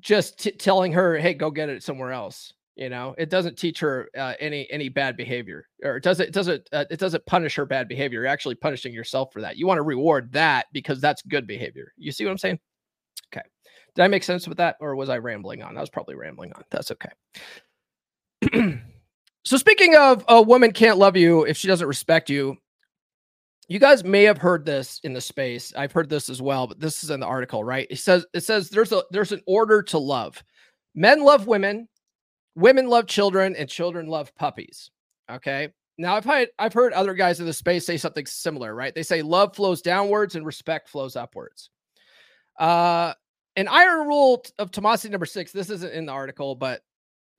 just 0.00 0.38
t- 0.38 0.50
telling 0.52 0.92
her, 0.92 1.18
"Hey, 1.18 1.34
go 1.34 1.50
get 1.50 1.68
it 1.68 1.82
somewhere 1.82 2.12
else." 2.12 2.52
You 2.76 2.88
know, 2.88 3.14
it 3.18 3.28
doesn't 3.28 3.58
teach 3.58 3.80
her 3.80 4.08
uh, 4.16 4.34
any 4.40 4.70
any 4.70 4.88
bad 4.88 5.16
behavior, 5.16 5.66
or 5.82 5.96
it 5.96 6.02
doesn't 6.02 6.28
it 6.28 6.32
doesn't 6.32 6.68
uh, 6.72 6.86
it 6.90 6.98
doesn't 6.98 7.26
punish 7.26 7.54
her 7.56 7.66
bad 7.66 7.88
behavior. 7.88 8.20
You're 8.20 8.26
actually 8.26 8.54
punishing 8.54 8.94
yourself 8.94 9.32
for 9.32 9.42
that. 9.42 9.56
You 9.56 9.66
want 9.66 9.78
to 9.78 9.82
reward 9.82 10.32
that 10.32 10.66
because 10.72 11.00
that's 11.00 11.22
good 11.22 11.46
behavior. 11.46 11.92
You 11.96 12.12
see 12.12 12.24
what 12.24 12.30
I'm 12.30 12.38
saying? 12.38 12.58
Okay. 13.32 13.44
Did 13.94 14.02
I 14.02 14.08
make 14.08 14.22
sense 14.22 14.48
with 14.48 14.58
that, 14.58 14.76
or 14.80 14.96
was 14.96 15.08
I 15.08 15.18
rambling 15.18 15.62
on? 15.62 15.76
I 15.76 15.80
was 15.80 15.90
probably 15.90 16.14
rambling 16.14 16.52
on. 16.54 16.64
That's 16.70 16.90
okay. 16.92 17.10
so 19.44 19.56
speaking 19.56 19.96
of 19.96 20.24
a 20.28 20.40
woman 20.40 20.72
can't 20.72 20.96
love 20.96 21.16
you 21.16 21.44
if 21.44 21.56
she 21.56 21.68
doesn't 21.68 21.88
respect 21.88 22.30
you, 22.30 22.56
you 23.70 23.78
guys 23.78 24.02
may 24.02 24.24
have 24.24 24.38
heard 24.38 24.66
this 24.66 24.98
in 25.04 25.12
the 25.12 25.20
space. 25.20 25.72
I've 25.76 25.92
heard 25.92 26.08
this 26.08 26.28
as 26.28 26.42
well, 26.42 26.66
but 26.66 26.80
this 26.80 27.04
is 27.04 27.10
in 27.10 27.20
the 27.20 27.26
article, 27.26 27.62
right? 27.62 27.86
It 27.88 28.00
says 28.00 28.26
it 28.34 28.40
says 28.42 28.68
there's 28.68 28.90
a 28.90 29.04
there's 29.12 29.30
an 29.30 29.42
order 29.46 29.80
to 29.84 29.98
love. 29.98 30.42
Men 30.96 31.22
love 31.22 31.46
women, 31.46 31.88
women 32.56 32.88
love 32.88 33.06
children, 33.06 33.54
and 33.54 33.68
children 33.68 34.08
love 34.08 34.34
puppies. 34.34 34.90
Okay. 35.30 35.68
Now 35.98 36.16
I've 36.16 36.24
had 36.24 36.48
I've 36.58 36.72
heard 36.72 36.92
other 36.92 37.14
guys 37.14 37.38
in 37.38 37.46
the 37.46 37.52
space 37.52 37.86
say 37.86 37.96
something 37.96 38.26
similar, 38.26 38.74
right? 38.74 38.92
They 38.92 39.04
say 39.04 39.22
love 39.22 39.54
flows 39.54 39.82
downwards 39.82 40.34
and 40.34 40.44
respect 40.44 40.88
flows 40.88 41.14
upwards. 41.14 41.70
Uh 42.58 43.14
an 43.54 43.68
iron 43.68 44.08
rule 44.08 44.44
of 44.58 44.72
Tomassi 44.72 45.10
number 45.10 45.26
six. 45.26 45.52
This 45.52 45.70
isn't 45.70 45.92
in 45.92 46.06
the 46.06 46.12
article, 46.12 46.56
but 46.56 46.82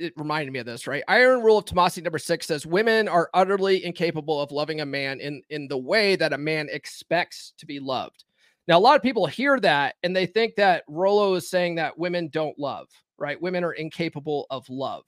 it 0.02 0.14
reminded 0.18 0.52
me 0.52 0.60
of 0.60 0.66
this, 0.66 0.88
right? 0.88 1.04
Iron 1.08 1.42
Rule 1.42 1.58
of 1.58 1.66
Tomassi 1.66 2.04
number 2.04 2.18
six 2.18 2.48
says 2.48 2.66
women 2.66 3.08
are 3.08 3.30
utterly 3.34 3.86
incapable 3.86 4.42
of 4.42 4.52
loving 4.52 4.82
a 4.82 4.86
man 4.86 5.20
in 5.20 5.42
in 5.50 5.68
the 5.68 5.78
way 5.78 6.16
that 6.16 6.34
a 6.34 6.38
man 6.38 6.68
expects 6.72 7.54
to 7.60 7.66
be 7.66 7.80
loved. 7.80 8.24
Now, 8.68 8.78
a 8.78 8.80
lot 8.80 8.96
of 8.96 9.02
people 9.02 9.26
hear 9.26 9.60
that 9.60 9.96
and 10.04 10.16
they 10.16 10.26
think 10.26 10.56
that 10.56 10.84
Rollo 10.88 11.36
is 11.36 11.50
saying 11.50 11.76
that 11.76 11.98
women 11.98 12.30
don't 12.32 12.58
love, 12.58 12.88
right? 13.18 13.42
Women 13.42 13.64
are 13.64 13.74
incapable 13.74 14.48
of 14.50 14.70
love. 14.70 15.04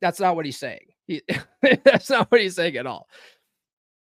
That's 0.00 0.20
not 0.20 0.36
what 0.36 0.46
he's 0.46 0.58
saying. 0.58 0.86
He, 1.06 1.22
that's 1.84 2.10
not 2.10 2.30
what 2.30 2.40
he's 2.40 2.56
saying 2.56 2.76
at 2.76 2.86
all, 2.86 3.08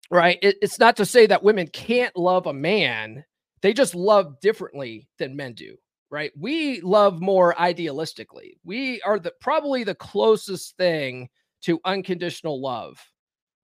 right? 0.09 0.39
It, 0.41 0.57
it's 0.62 0.80
not 0.80 0.97
to 0.97 1.05
say 1.05 1.28
that 1.28 1.43
women 1.43 1.68
can't 1.68 2.16
love 2.16 2.47
a 2.47 2.53
man. 2.53 3.24
They 3.62 3.74
just 3.74 3.95
love 3.95 4.39
differently 4.39 5.07
than 5.20 5.36
men 5.36 5.53
do 5.53 5.78
right? 6.12 6.32
We 6.38 6.82
love 6.82 7.22
more 7.22 7.55
idealistically. 7.55 8.57
We 8.64 9.01
are 9.01 9.18
the 9.18 9.34
probably 9.39 9.84
the 9.84 9.95
closest 9.95 10.76
thing 10.78 11.30
to 11.62 11.80
unconditional 11.86 12.62
love, 12.62 12.99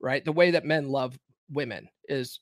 right? 0.02 0.24
The 0.24 0.32
way 0.32 0.52
that 0.52 0.66
men 0.66 0.90
love 0.90 1.20
women 1.52 1.90
is 2.08 2.40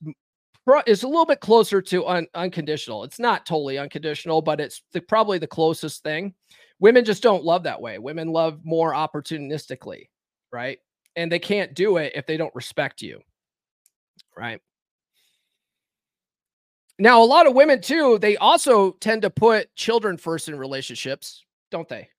is 0.87 1.03
a 1.03 1.07
little 1.07 1.25
bit 1.25 1.41
closer 1.41 1.81
to 1.81 2.07
un, 2.07 2.27
unconditional. 2.35 3.03
It's 3.03 3.19
not 3.19 3.45
totally 3.45 3.77
unconditional, 3.77 4.41
but 4.41 4.61
it's 4.61 4.81
the, 4.93 5.01
probably 5.01 5.37
the 5.37 5.47
closest 5.47 6.03
thing. 6.03 6.33
Women 6.79 7.05
just 7.05 7.23
don't 7.23 7.43
love 7.43 7.63
that 7.63 7.81
way. 7.81 7.99
Women 7.99 8.29
love 8.29 8.59
more 8.63 8.93
opportunistically, 8.93 10.09
right? 10.51 10.79
And 11.15 11.31
they 11.31 11.39
can't 11.39 11.73
do 11.73 11.97
it 11.97 12.13
if 12.15 12.25
they 12.25 12.37
don't 12.37 12.53
respect 12.55 13.01
you, 13.01 13.21
right? 14.35 14.59
Now, 16.97 17.21
a 17.21 17.25
lot 17.25 17.47
of 17.47 17.53
women 17.53 17.81
too, 17.81 18.17
they 18.19 18.37
also 18.37 18.91
tend 18.93 19.21
to 19.23 19.29
put 19.29 19.73
children 19.75 20.17
first 20.17 20.47
in 20.47 20.57
relationships, 20.57 21.43
don't 21.69 21.89
they? 21.89 22.09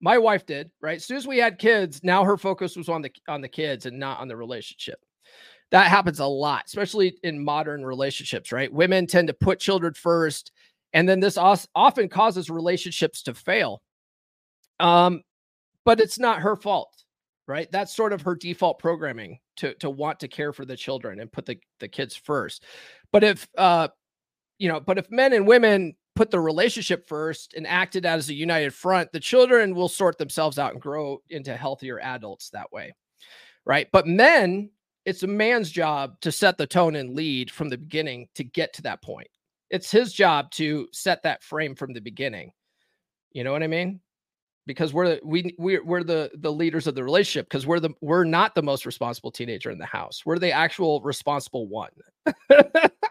My 0.00 0.18
wife 0.18 0.44
did, 0.44 0.70
right? 0.82 0.96
As 0.96 1.04
soon 1.04 1.16
as 1.16 1.26
we 1.26 1.38
had 1.38 1.58
kids, 1.58 2.00
now 2.02 2.24
her 2.24 2.36
focus 2.36 2.76
was 2.76 2.88
on 2.88 3.02
the 3.02 3.10
on 3.28 3.40
the 3.40 3.48
kids 3.48 3.86
and 3.86 3.98
not 3.98 4.20
on 4.20 4.28
the 4.28 4.36
relationship. 4.36 4.98
That 5.70 5.86
happens 5.86 6.20
a 6.20 6.26
lot, 6.26 6.64
especially 6.66 7.16
in 7.22 7.42
modern 7.42 7.84
relationships, 7.84 8.52
right? 8.52 8.72
Women 8.72 9.06
tend 9.06 9.28
to 9.28 9.34
put 9.34 9.60
children 9.60 9.94
first, 9.94 10.52
and 10.92 11.08
then 11.08 11.20
this 11.20 11.38
often 11.38 12.08
causes 12.08 12.50
relationships 12.50 13.22
to 13.22 13.34
fail. 13.34 13.82
Um, 14.80 15.22
but 15.84 16.00
it's 16.00 16.18
not 16.18 16.40
her 16.40 16.56
fault, 16.56 17.04
right? 17.46 17.70
That's 17.70 17.94
sort 17.94 18.12
of 18.12 18.22
her 18.22 18.34
default 18.34 18.78
programming 18.78 19.38
to 19.56 19.74
to 19.74 19.88
want 19.88 20.20
to 20.20 20.28
care 20.28 20.52
for 20.52 20.64
the 20.64 20.76
children 20.76 21.20
and 21.20 21.32
put 21.32 21.46
the 21.46 21.58
the 21.80 21.88
kids 21.88 22.14
first. 22.14 22.64
But 23.14 23.22
if 23.22 23.46
uh, 23.56 23.86
you 24.58 24.68
know, 24.68 24.80
but 24.80 24.98
if 24.98 25.08
men 25.08 25.32
and 25.34 25.46
women 25.46 25.94
put 26.16 26.32
the 26.32 26.40
relationship 26.40 27.06
first 27.06 27.54
and 27.54 27.64
acted 27.64 28.04
as 28.04 28.28
a 28.28 28.34
united 28.34 28.74
front, 28.74 29.12
the 29.12 29.20
children 29.20 29.72
will 29.72 29.88
sort 29.88 30.18
themselves 30.18 30.58
out 30.58 30.72
and 30.72 30.82
grow 30.82 31.22
into 31.30 31.56
healthier 31.56 32.00
adults 32.00 32.50
that 32.50 32.72
way. 32.72 32.92
Right. 33.64 33.86
But 33.92 34.08
men, 34.08 34.68
it's 35.04 35.22
a 35.22 35.28
man's 35.28 35.70
job 35.70 36.20
to 36.22 36.32
set 36.32 36.58
the 36.58 36.66
tone 36.66 36.96
and 36.96 37.14
lead 37.14 37.52
from 37.52 37.68
the 37.68 37.78
beginning 37.78 38.26
to 38.34 38.42
get 38.42 38.72
to 38.72 38.82
that 38.82 39.00
point. 39.00 39.28
It's 39.70 39.92
his 39.92 40.12
job 40.12 40.50
to 40.52 40.88
set 40.90 41.22
that 41.22 41.44
frame 41.44 41.76
from 41.76 41.92
the 41.92 42.00
beginning. 42.00 42.50
You 43.30 43.44
know 43.44 43.52
what 43.52 43.62
I 43.62 43.68
mean? 43.68 44.00
Because 44.66 44.92
we're 44.92 45.20
we 45.22 45.54
we're, 45.56 45.84
we're 45.84 46.02
the 46.02 46.32
the 46.34 46.52
leaders 46.52 46.88
of 46.88 46.96
the 46.96 47.04
relationship 47.04 47.46
because 47.48 47.64
we're 47.64 47.78
the 47.78 47.90
we're 48.00 48.24
not 48.24 48.56
the 48.56 48.62
most 48.62 48.84
responsible 48.84 49.30
teenager 49.30 49.70
in 49.70 49.78
the 49.78 49.86
house. 49.86 50.26
We're 50.26 50.40
the 50.40 50.50
actual 50.50 51.00
responsible 51.02 51.68
one. 51.68 51.90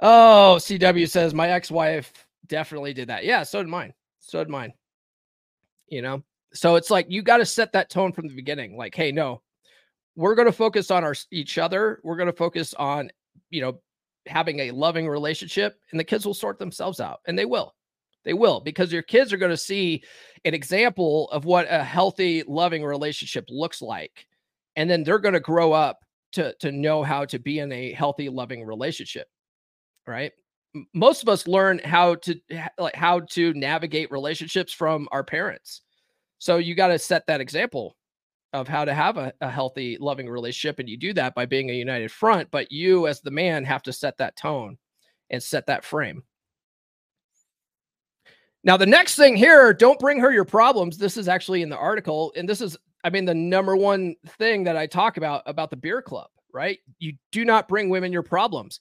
oh, 0.00 0.56
CW 0.58 1.08
says 1.08 1.34
my 1.34 1.50
ex-wife 1.50 2.12
definitely 2.46 2.92
did 2.92 3.08
that. 3.08 3.24
Yeah, 3.24 3.42
so 3.42 3.62
did 3.62 3.68
mine. 3.68 3.94
So 4.18 4.38
did 4.40 4.50
mine. 4.50 4.72
You 5.88 6.02
know, 6.02 6.22
so 6.52 6.76
it's 6.76 6.90
like 6.90 7.06
you 7.08 7.22
got 7.22 7.38
to 7.38 7.46
set 7.46 7.72
that 7.72 7.90
tone 7.90 8.12
from 8.12 8.28
the 8.28 8.34
beginning. 8.34 8.76
Like, 8.76 8.94
hey, 8.94 9.10
no, 9.12 9.42
we're 10.16 10.34
going 10.34 10.46
to 10.46 10.52
focus 10.52 10.90
on 10.90 11.04
our 11.04 11.14
each 11.30 11.58
other. 11.58 12.00
We're 12.04 12.16
going 12.16 12.30
to 12.30 12.32
focus 12.32 12.74
on, 12.74 13.10
you 13.50 13.60
know, 13.60 13.80
having 14.26 14.60
a 14.60 14.70
loving 14.70 15.08
relationship, 15.08 15.80
and 15.90 15.98
the 15.98 16.04
kids 16.04 16.24
will 16.24 16.34
sort 16.34 16.58
themselves 16.58 17.00
out, 17.00 17.20
and 17.26 17.38
they 17.38 17.44
will. 17.44 17.74
They 18.22 18.34
will 18.34 18.60
because 18.60 18.92
your 18.92 19.02
kids 19.02 19.32
are 19.32 19.38
going 19.38 19.50
to 19.50 19.56
see 19.56 20.02
an 20.44 20.52
example 20.52 21.30
of 21.30 21.46
what 21.46 21.66
a 21.70 21.82
healthy, 21.82 22.44
loving 22.46 22.84
relationship 22.84 23.46
looks 23.48 23.80
like, 23.80 24.26
and 24.76 24.88
then 24.88 25.02
they're 25.02 25.18
going 25.18 25.34
to 25.34 25.40
grow 25.40 25.72
up 25.72 26.00
to 26.32 26.54
to 26.60 26.70
know 26.70 27.02
how 27.02 27.24
to 27.24 27.38
be 27.38 27.58
in 27.58 27.72
a 27.72 27.92
healthy 27.92 28.28
loving 28.28 28.64
relationship 28.64 29.26
right 30.06 30.32
most 30.94 31.22
of 31.22 31.28
us 31.28 31.48
learn 31.48 31.80
how 31.84 32.14
to 32.14 32.34
like 32.78 32.94
how 32.94 33.20
to 33.20 33.52
navigate 33.54 34.10
relationships 34.10 34.72
from 34.72 35.08
our 35.12 35.24
parents 35.24 35.82
so 36.38 36.56
you 36.56 36.74
got 36.74 36.88
to 36.88 36.98
set 36.98 37.26
that 37.26 37.40
example 37.40 37.96
of 38.52 38.66
how 38.66 38.84
to 38.84 38.94
have 38.94 39.16
a, 39.16 39.32
a 39.40 39.50
healthy 39.50 39.96
loving 40.00 40.28
relationship 40.28 40.78
and 40.78 40.88
you 40.88 40.96
do 40.96 41.12
that 41.12 41.34
by 41.34 41.44
being 41.44 41.70
a 41.70 41.74
united 41.74 42.10
front 42.10 42.50
but 42.50 42.70
you 42.70 43.06
as 43.06 43.20
the 43.20 43.30
man 43.30 43.64
have 43.64 43.82
to 43.82 43.92
set 43.92 44.16
that 44.18 44.36
tone 44.36 44.78
and 45.30 45.42
set 45.42 45.66
that 45.66 45.84
frame 45.84 46.22
now 48.62 48.76
the 48.76 48.86
next 48.86 49.16
thing 49.16 49.36
here 49.36 49.72
don't 49.72 49.98
bring 49.98 50.20
her 50.20 50.32
your 50.32 50.44
problems 50.44 50.96
this 50.96 51.16
is 51.16 51.28
actually 51.28 51.62
in 51.62 51.68
the 51.68 51.76
article 51.76 52.32
and 52.36 52.48
this 52.48 52.60
is 52.60 52.76
I 53.04 53.10
mean, 53.10 53.24
the 53.24 53.34
number 53.34 53.76
one 53.76 54.16
thing 54.38 54.64
that 54.64 54.76
I 54.76 54.86
talk 54.86 55.16
about 55.16 55.42
about 55.46 55.70
the 55.70 55.76
beer 55.76 56.02
club, 56.02 56.28
right? 56.52 56.78
You 56.98 57.14
do 57.32 57.44
not 57.44 57.68
bring 57.68 57.88
women 57.88 58.12
your 58.12 58.22
problems. 58.22 58.80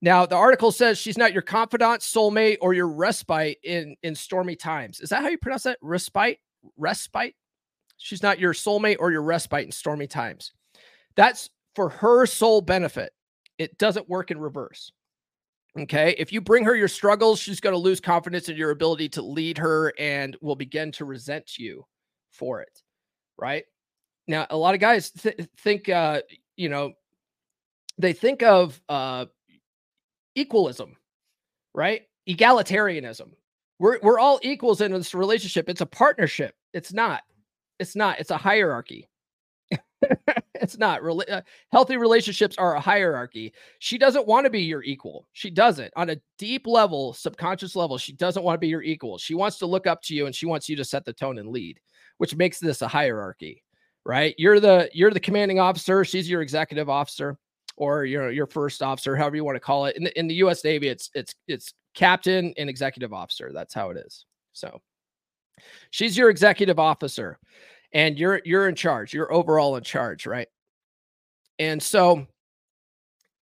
Now, 0.00 0.26
the 0.26 0.36
article 0.36 0.70
says 0.70 0.98
she's 0.98 1.18
not 1.18 1.32
your 1.32 1.42
confidant, 1.42 2.02
soulmate, 2.02 2.58
or 2.60 2.72
your 2.72 2.88
respite 2.88 3.58
in 3.64 3.96
in 4.02 4.14
stormy 4.14 4.56
times. 4.56 5.00
Is 5.00 5.10
that 5.10 5.22
how 5.22 5.28
you 5.28 5.38
pronounce 5.38 5.64
that? 5.64 5.78
Respite, 5.82 6.38
respite. 6.76 7.34
She's 7.96 8.22
not 8.22 8.38
your 8.38 8.54
soulmate 8.54 8.98
or 9.00 9.10
your 9.10 9.22
respite 9.22 9.66
in 9.66 9.72
stormy 9.72 10.06
times. 10.06 10.52
That's 11.16 11.50
for 11.74 11.88
her 11.88 12.26
sole 12.26 12.60
benefit. 12.60 13.12
It 13.58 13.76
doesn't 13.78 14.08
work 14.08 14.30
in 14.30 14.38
reverse. 14.38 14.92
Okay. 15.76 16.14
If 16.16 16.32
you 16.32 16.40
bring 16.40 16.64
her 16.64 16.76
your 16.76 16.88
struggles, 16.88 17.40
she's 17.40 17.60
going 17.60 17.74
to 17.74 17.78
lose 17.78 18.00
confidence 18.00 18.48
in 18.48 18.56
your 18.56 18.70
ability 18.70 19.08
to 19.10 19.22
lead 19.22 19.58
her 19.58 19.92
and 19.98 20.36
will 20.40 20.56
begin 20.56 20.92
to 20.92 21.04
resent 21.04 21.58
you 21.58 21.84
for 22.30 22.60
it 22.60 22.82
right? 23.38 23.64
Now, 24.26 24.46
a 24.50 24.56
lot 24.56 24.74
of 24.74 24.80
guys 24.80 25.10
th- 25.10 25.48
think, 25.58 25.88
uh, 25.88 26.20
you 26.56 26.68
know, 26.68 26.92
they 27.96 28.12
think 28.12 28.42
of 28.42 28.80
uh, 28.88 29.26
equalism, 30.38 30.96
right? 31.74 32.02
Egalitarianism. 32.28 33.30
We're 33.78 33.98
we're 34.02 34.18
all 34.18 34.40
equals 34.42 34.80
in 34.80 34.92
this 34.92 35.14
relationship. 35.14 35.68
It's 35.68 35.80
a 35.80 35.86
partnership. 35.86 36.54
It's 36.72 36.92
not. 36.92 37.22
It's 37.78 37.94
not. 37.94 38.18
It's 38.18 38.30
a 38.30 38.36
hierarchy. 38.36 39.08
it's 40.54 40.78
not. 40.78 41.02
Rel- 41.02 41.24
uh, 41.30 41.42
healthy 41.70 41.96
relationships 41.96 42.56
are 42.58 42.74
a 42.74 42.80
hierarchy. 42.80 43.52
She 43.78 43.98
doesn't 43.98 44.26
want 44.26 44.44
to 44.44 44.50
be 44.50 44.62
your 44.62 44.82
equal. 44.82 45.28
She 45.32 45.50
doesn't. 45.50 45.92
On 45.96 46.10
a 46.10 46.20
deep 46.38 46.66
level, 46.66 47.12
subconscious 47.12 47.76
level, 47.76 47.98
she 47.98 48.12
doesn't 48.12 48.42
want 48.42 48.56
to 48.56 48.60
be 48.60 48.68
your 48.68 48.82
equal. 48.82 49.16
She 49.18 49.34
wants 49.34 49.58
to 49.58 49.66
look 49.66 49.86
up 49.86 50.02
to 50.02 50.14
you 50.14 50.26
and 50.26 50.34
she 50.34 50.46
wants 50.46 50.68
you 50.68 50.76
to 50.76 50.84
set 50.84 51.04
the 51.04 51.12
tone 51.12 51.38
and 51.38 51.48
lead 51.50 51.78
which 52.18 52.36
makes 52.36 52.58
this 52.58 52.82
a 52.82 52.88
hierarchy, 52.88 53.64
right? 54.04 54.34
You're 54.36 54.60
the 54.60 54.90
you're 54.92 55.10
the 55.10 55.18
commanding 55.18 55.58
officer, 55.58 56.04
she's 56.04 56.28
your 56.28 56.42
executive 56.42 56.90
officer 56.90 57.38
or 57.78 58.04
your 58.04 58.30
your 58.30 58.46
first 58.46 58.82
officer, 58.82 59.16
however 59.16 59.36
you 59.36 59.44
want 59.44 59.56
to 59.56 59.60
call 59.60 59.86
it. 59.86 59.96
In 59.96 60.04
the, 60.04 60.18
in 60.18 60.28
the 60.28 60.34
US 60.36 60.62
Navy 60.64 60.88
it's 60.88 61.10
it's 61.14 61.34
it's 61.46 61.72
captain 61.94 62.52
and 62.56 62.68
executive 62.68 63.12
officer. 63.12 63.50
That's 63.52 63.74
how 63.74 63.90
it 63.90 63.96
is. 63.96 64.24
So 64.52 64.80
she's 65.90 66.16
your 66.16 66.30
executive 66.30 66.78
officer 66.78 67.38
and 67.92 68.18
you're 68.18 68.40
you're 68.44 68.68
in 68.68 68.74
charge. 68.74 69.14
You're 69.14 69.32
overall 69.32 69.76
in 69.76 69.84
charge, 69.84 70.26
right? 70.26 70.48
And 71.58 71.82
so 71.82 72.26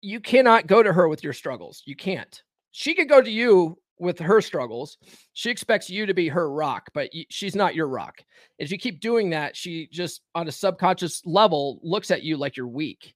you 0.02 0.20
cannot 0.20 0.68
go 0.68 0.82
to 0.82 0.94
her 0.94 1.08
with 1.08 1.24
your 1.24 1.34
struggles. 1.34 1.84
You 1.86 1.96
can't. 1.96 2.42
She 2.72 2.94
could 2.96 3.10
go 3.10 3.22
to 3.22 3.30
you 3.30 3.78
with 4.00 4.18
her 4.20 4.42
struggles. 4.42 4.98
She 5.34 5.50
expects 5.50 5.90
you 5.90 6.06
to 6.06 6.14
be 6.14 6.30
her 6.30 6.52
rock, 6.52 6.90
but 6.94 7.10
she's 7.30 7.56
not 7.56 7.76
your 7.76 7.88
rock. 7.88 8.24
If 8.58 8.72
you 8.72 8.78
keep 8.78 9.02
doing 9.02 9.32
that, 9.32 9.58
she 9.58 9.90
just 9.92 10.22
on 10.34 10.48
a 10.48 10.52
subconscious 10.52 11.22
level 11.26 11.80
looks 11.84 12.10
at 12.10 12.24
you 12.24 12.38
like 12.38 12.56
you're 12.56 12.68
weak. 12.68 13.14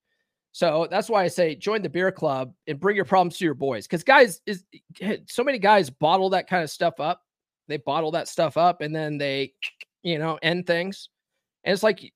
So 0.53 0.87
that's 0.89 1.09
why 1.09 1.23
I 1.23 1.27
say 1.27 1.55
join 1.55 1.81
the 1.81 1.89
beer 1.89 2.11
club 2.11 2.53
and 2.67 2.79
bring 2.79 2.95
your 2.95 3.05
problems 3.05 3.37
to 3.39 3.45
your 3.45 3.55
boys. 3.55 3.87
Because 3.87 4.03
guys 4.03 4.39
is 4.45 4.63
eh, 5.01 5.17
so 5.27 5.43
many 5.43 5.57
guys 5.57 5.89
bottle 5.89 6.29
that 6.29 6.47
kind 6.47 6.63
of 6.63 6.69
stuff 6.69 6.99
up. 6.99 7.21
They 7.67 7.77
bottle 7.77 8.11
that 8.11 8.27
stuff 8.27 8.55
up 8.55 8.81
and 8.81 8.95
then 8.95 9.17
they, 9.17 9.53
you 10.03 10.19
know, 10.19 10.37
end 10.43 10.67
things. 10.67 11.09
And 11.63 11.73
it's 11.73 11.81
like 11.81 12.13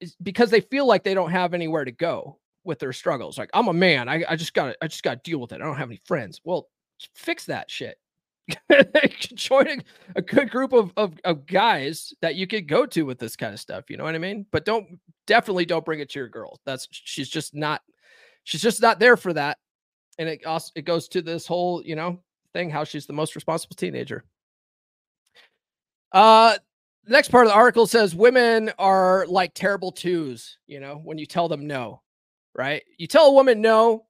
it's 0.00 0.16
because 0.22 0.50
they 0.50 0.60
feel 0.60 0.86
like 0.86 1.02
they 1.02 1.14
don't 1.14 1.30
have 1.30 1.54
anywhere 1.54 1.86
to 1.86 1.92
go 1.92 2.38
with 2.64 2.78
their 2.78 2.92
struggles. 2.92 3.38
Like 3.38 3.50
I'm 3.54 3.68
a 3.68 3.72
man. 3.72 4.08
I, 4.08 4.22
I 4.28 4.36
just 4.36 4.52
gotta 4.52 4.76
I 4.82 4.86
just 4.88 5.02
gotta 5.02 5.20
deal 5.24 5.40
with 5.40 5.52
it. 5.52 5.62
I 5.62 5.64
don't 5.64 5.76
have 5.76 5.88
any 5.88 6.00
friends. 6.04 6.42
Well, 6.44 6.68
fix 7.14 7.46
that 7.46 7.70
shit. 7.70 7.96
Join 9.34 9.82
a, 10.16 10.22
good 10.22 10.50
group 10.50 10.72
of, 10.72 10.92
of, 10.96 11.14
of 11.24 11.46
guys 11.46 12.14
that 12.22 12.34
you 12.34 12.46
could 12.46 12.68
go 12.68 12.86
to 12.86 13.02
with 13.02 13.18
this 13.18 13.36
kind 13.36 13.52
of 13.52 13.60
stuff. 13.60 13.90
You 13.90 13.96
know 13.96 14.04
what 14.04 14.14
I 14.14 14.18
mean? 14.18 14.46
But 14.50 14.64
don't 14.64 14.98
definitely 15.26 15.64
don't 15.64 15.84
bring 15.84 16.00
it 16.00 16.10
to 16.10 16.18
your 16.18 16.28
girl. 16.28 16.60
That's 16.64 16.88
she's 16.90 17.28
just 17.28 17.54
not 17.54 17.82
she's 18.44 18.62
just 18.62 18.82
not 18.82 18.98
there 18.98 19.16
for 19.16 19.32
that. 19.32 19.58
And 20.18 20.28
it 20.28 20.44
also 20.46 20.72
it 20.74 20.84
goes 20.84 21.08
to 21.08 21.22
this 21.22 21.46
whole, 21.46 21.82
you 21.84 21.96
know, 21.96 22.20
thing 22.52 22.70
how 22.70 22.84
she's 22.84 23.06
the 23.06 23.12
most 23.12 23.34
responsible 23.34 23.76
teenager. 23.76 24.24
Uh 26.12 26.56
next 27.06 27.30
part 27.30 27.46
of 27.46 27.52
the 27.52 27.56
article 27.56 27.86
says 27.86 28.14
women 28.14 28.70
are 28.78 29.26
like 29.28 29.52
terrible 29.54 29.92
twos, 29.92 30.58
you 30.66 30.80
know, 30.80 31.00
when 31.02 31.18
you 31.18 31.26
tell 31.26 31.48
them 31.48 31.66
no, 31.66 32.02
right? 32.54 32.82
You 32.98 33.06
tell 33.06 33.26
a 33.26 33.32
woman 33.32 33.60
no, 33.60 34.06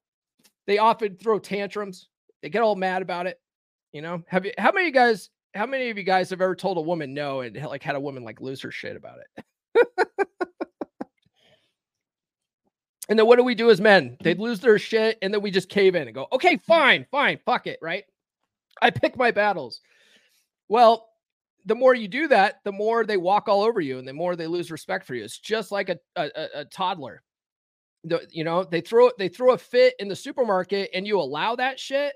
they 0.66 0.78
often 0.78 1.16
throw 1.16 1.38
tantrums 1.38 2.08
they 2.42 2.48
get 2.48 2.62
all 2.62 2.76
mad 2.76 3.02
about 3.02 3.26
it. 3.26 3.39
You 3.92 4.02
know, 4.02 4.22
have 4.28 4.44
you? 4.44 4.52
How 4.58 4.72
many 4.72 4.88
of 4.88 4.94
you 4.94 5.00
guys? 5.00 5.30
How 5.54 5.66
many 5.66 5.90
of 5.90 5.98
you 5.98 6.04
guys 6.04 6.30
have 6.30 6.40
ever 6.40 6.54
told 6.54 6.78
a 6.78 6.82
woman 6.82 7.12
no 7.12 7.40
and 7.40 7.56
like 7.56 7.82
had 7.82 7.96
a 7.96 8.00
woman 8.00 8.22
like 8.22 8.40
lose 8.40 8.62
her 8.62 8.70
shit 8.70 8.96
about 8.96 9.18
it? 9.18 9.44
and 13.08 13.18
then 13.18 13.26
what 13.26 13.36
do 13.36 13.42
we 13.42 13.56
do 13.56 13.70
as 13.70 13.80
men? 13.80 14.16
They 14.22 14.34
lose 14.34 14.60
their 14.60 14.78
shit 14.78 15.18
and 15.22 15.34
then 15.34 15.42
we 15.42 15.50
just 15.50 15.68
cave 15.68 15.96
in 15.96 16.06
and 16.06 16.14
go, 16.14 16.28
okay, 16.32 16.56
fine, 16.58 17.04
fine, 17.10 17.40
fuck 17.44 17.66
it, 17.66 17.80
right? 17.82 18.04
I 18.80 18.90
pick 18.90 19.16
my 19.16 19.32
battles. 19.32 19.80
Well, 20.68 21.08
the 21.66 21.74
more 21.74 21.94
you 21.94 22.06
do 22.06 22.28
that, 22.28 22.60
the 22.64 22.72
more 22.72 23.04
they 23.04 23.16
walk 23.16 23.48
all 23.48 23.62
over 23.62 23.80
you 23.80 23.98
and 23.98 24.06
the 24.06 24.12
more 24.12 24.36
they 24.36 24.46
lose 24.46 24.70
respect 24.70 25.04
for 25.04 25.16
you. 25.16 25.24
It's 25.24 25.38
just 25.38 25.72
like 25.72 25.88
a, 25.88 25.98
a, 26.16 26.30
a 26.54 26.64
toddler. 26.64 27.22
The, 28.04 28.26
you 28.30 28.44
know, 28.44 28.64
they 28.64 28.80
throw 28.80 29.10
they 29.18 29.28
throw 29.28 29.52
a 29.52 29.58
fit 29.58 29.94
in 29.98 30.08
the 30.08 30.16
supermarket 30.16 30.90
and 30.94 31.06
you 31.06 31.18
allow 31.18 31.56
that 31.56 31.78
shit, 31.78 32.14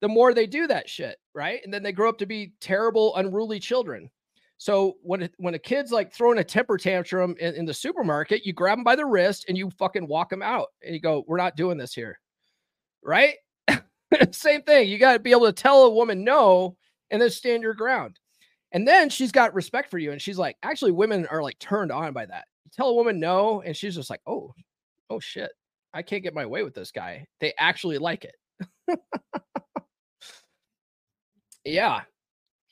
the 0.00 0.08
more 0.08 0.34
they 0.34 0.46
do 0.46 0.66
that 0.66 0.88
shit, 0.88 1.16
right? 1.34 1.60
And 1.64 1.72
then 1.72 1.82
they 1.82 1.92
grow 1.92 2.08
up 2.08 2.18
to 2.18 2.26
be 2.26 2.52
terrible, 2.60 3.16
unruly 3.16 3.58
children. 3.58 4.10
So 4.58 4.96
when 5.02 5.22
it, 5.22 5.34
when 5.38 5.54
a 5.54 5.58
kid's 5.58 5.92
like 5.92 6.12
throwing 6.12 6.38
a 6.38 6.44
temper 6.44 6.78
tantrum 6.78 7.34
in, 7.38 7.54
in 7.54 7.64
the 7.66 7.74
supermarket, 7.74 8.46
you 8.46 8.52
grab 8.52 8.78
them 8.78 8.84
by 8.84 8.96
the 8.96 9.04
wrist 9.04 9.46
and 9.48 9.56
you 9.56 9.70
fucking 9.70 10.06
walk 10.06 10.30
them 10.30 10.42
out 10.42 10.68
and 10.82 10.94
you 10.94 11.00
go, 11.00 11.24
"We're 11.26 11.36
not 11.36 11.56
doing 11.56 11.76
this 11.76 11.94
here," 11.94 12.18
right? 13.02 13.34
Same 14.32 14.62
thing. 14.62 14.88
You 14.88 14.98
got 14.98 15.14
to 15.14 15.18
be 15.18 15.32
able 15.32 15.46
to 15.46 15.52
tell 15.52 15.84
a 15.84 15.90
woman 15.90 16.24
no 16.24 16.76
and 17.10 17.20
then 17.20 17.30
stand 17.30 17.62
your 17.62 17.74
ground. 17.74 18.18
And 18.72 18.86
then 18.86 19.08
she's 19.08 19.32
got 19.32 19.54
respect 19.54 19.90
for 19.90 19.98
you. 19.98 20.12
And 20.12 20.20
she's 20.20 20.38
like, 20.38 20.56
actually, 20.62 20.92
women 20.92 21.26
are 21.26 21.42
like 21.42 21.58
turned 21.58 21.92
on 21.92 22.12
by 22.12 22.26
that. 22.26 22.44
You 22.64 22.70
tell 22.74 22.88
a 22.88 22.94
woman 22.94 23.20
no, 23.20 23.62
and 23.62 23.76
she's 23.76 23.94
just 23.94 24.10
like, 24.10 24.20
oh, 24.26 24.52
oh 25.10 25.20
shit. 25.20 25.50
I 25.94 26.02
can't 26.02 26.22
get 26.22 26.34
my 26.34 26.44
way 26.44 26.62
with 26.62 26.74
this 26.74 26.90
guy. 26.90 27.26
They 27.40 27.54
actually 27.58 27.98
like 27.98 28.24
it. 28.26 28.34
yeah. 31.66 32.02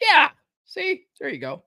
Yeah. 0.01 0.31
See, 0.67 1.07
there 1.21 1.29
you 1.29 1.39
go. 1.39 1.65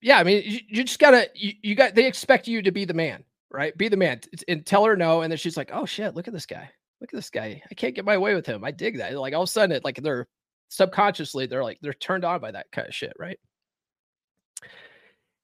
Yeah. 0.00 0.18
I 0.18 0.24
mean, 0.24 0.42
you, 0.44 0.60
you 0.68 0.84
just 0.84 0.98
gotta, 0.98 1.28
you, 1.34 1.52
you 1.62 1.74
got, 1.74 1.94
they 1.94 2.06
expect 2.06 2.48
you 2.48 2.62
to 2.62 2.70
be 2.70 2.84
the 2.84 2.94
man, 2.94 3.24
right? 3.50 3.76
Be 3.76 3.88
the 3.88 3.96
man 3.96 4.20
and 4.48 4.64
tell 4.64 4.84
her 4.84 4.96
no. 4.96 5.22
And 5.22 5.30
then 5.30 5.38
she's 5.38 5.56
like, 5.56 5.70
oh 5.72 5.86
shit, 5.86 6.14
look 6.14 6.28
at 6.28 6.34
this 6.34 6.46
guy. 6.46 6.70
Look 7.00 7.12
at 7.12 7.16
this 7.16 7.30
guy. 7.30 7.62
I 7.70 7.74
can't 7.74 7.94
get 7.94 8.04
my 8.04 8.18
way 8.18 8.34
with 8.34 8.46
him. 8.46 8.64
I 8.64 8.70
dig 8.70 8.98
that. 8.98 9.14
Like 9.14 9.34
all 9.34 9.42
of 9.42 9.48
a 9.48 9.52
sudden, 9.52 9.74
it 9.74 9.84
like 9.84 9.96
they're 10.02 10.28
subconsciously 10.70 11.46
they're 11.46 11.64
like 11.64 11.78
they're 11.82 11.92
turned 11.92 12.24
on 12.24 12.40
by 12.40 12.50
that 12.52 12.70
kind 12.72 12.88
of 12.88 12.94
shit, 12.94 13.12
right? 13.18 13.38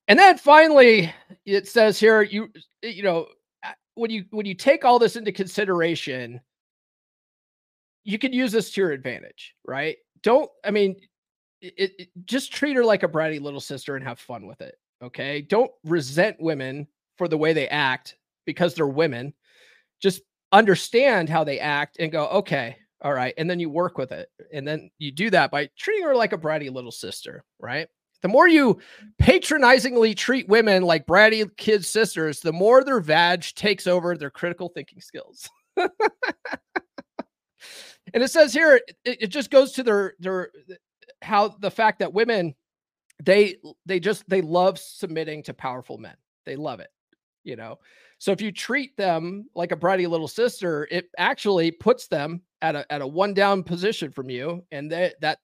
And 0.09 0.19
then 0.19 0.39
finally, 0.39 1.13
it 1.45 1.67
says 1.67 1.99
here, 1.99 2.23
you 2.23 2.49
eh, 2.83 2.89
you 2.89 3.03
know, 3.03 3.27
when 3.95 4.11
you 4.11 4.25
when 4.31 4.47
you 4.47 4.55
take 4.55 4.85
all 4.85 4.99
this 4.99 5.17
into 5.17 5.33
consideration, 5.33 6.41
you 8.05 8.19
can 8.19 8.33
use 8.33 8.53
this 8.53 8.71
to 8.73 8.81
your 8.81 8.93
advantage, 8.93 9.55
right? 9.67 9.97
Don't 10.27 10.51
I 10.65 10.73
mean, 10.73 10.97
it, 11.61 11.93
it 12.01 12.09
just 12.25 12.53
treat 12.53 12.75
her 12.75 12.85
like 12.85 13.05
a 13.05 13.09
bratty 13.09 13.41
little 13.41 13.61
sister 13.61 13.95
and 13.95 14.05
have 14.05 14.19
fun 14.19 14.45
with 14.49 14.61
it. 14.61 14.75
Okay, 15.01 15.41
don't 15.41 15.71
resent 15.85 16.37
women 16.41 16.89
for 17.17 17.29
the 17.29 17.39
way 17.39 17.53
they 17.53 17.69
act 17.69 18.17
because 18.45 18.75
they're 18.75 18.89
women. 18.89 19.33
Just 20.03 20.23
understand 20.51 21.29
how 21.29 21.45
they 21.45 21.61
act 21.61 21.99
and 22.01 22.11
go, 22.11 22.27
okay, 22.27 22.77
all 23.03 23.13
right. 23.13 23.35
And 23.39 23.49
then 23.49 23.61
you 23.61 23.71
work 23.71 23.99
with 23.99 24.11
it. 24.11 24.29
And 24.53 24.67
then 24.67 24.91
you 24.99 25.13
do 25.13 25.31
that 25.31 25.53
by 25.53 25.71
treating 25.79 26.03
her 26.03 26.17
like 26.17 26.33
a 26.33 26.39
bratty 26.39 26.73
little 26.73 26.91
sister, 26.91 27.45
right? 27.61 27.87
The 28.23 28.29
more 28.29 28.49
you 28.49 28.81
patronizingly 29.21 30.17
treat 30.17 30.49
women 30.49 30.83
like 30.83 31.07
bratty 31.07 31.49
kid 31.57 31.85
sisters, 31.85 32.41
the 32.41 32.53
more 32.53 32.83
their 32.83 32.99
vag 32.99 33.43
takes 33.55 33.87
over 33.87 34.17
their 34.17 34.31
critical 34.31 34.71
thinking 34.71 35.01
skills. 35.01 35.49
and 38.15 38.23
it 38.23 38.31
says 38.31 38.53
here, 38.53 38.77
it, 38.77 38.97
it 39.05 39.27
just 39.29 39.51
goes 39.51 39.73
to 39.73 39.83
their 39.83 40.15
their 40.19 40.51
how 41.23 41.49
the 41.49 41.71
fact 41.71 41.99
that 42.01 42.13
women 42.13 42.55
they 43.23 43.57
they 43.87 44.01
just 44.01 44.29
they 44.29 44.43
love 44.43 44.79
submitting 44.79 45.43
to 45.45 45.55
powerful 45.55 45.99
men. 45.99 46.17
They 46.45 46.57
love 46.57 46.81
it, 46.81 46.91
you 47.45 47.57
know. 47.57 47.79
So 48.19 48.33
if 48.33 48.41
you 48.41 48.53
treat 48.53 48.97
them 48.97 49.49
like 49.55 49.73
a 49.73 49.77
bratty 49.77 50.09
little 50.09 50.29
sister, 50.29 50.89
it 50.91 51.09
actually 51.19 51.71
puts 51.71 52.07
them 52.07 52.43
at 52.63 52.77
a 52.77 52.91
at 52.93 53.03
a 53.03 53.07
one 53.07 53.35
down 53.35 53.63
position 53.63 54.11
from 54.11 54.31
you, 54.31 54.65
and 54.71 54.91
that 54.93 55.15
that 55.21 55.39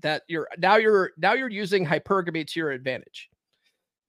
that 0.00 0.22
you're 0.28 0.48
now 0.58 0.76
you're 0.76 1.12
now 1.16 1.34
you're 1.34 1.50
using 1.50 1.86
hypergamy 1.86 2.46
to 2.46 2.60
your 2.60 2.70
advantage. 2.70 3.28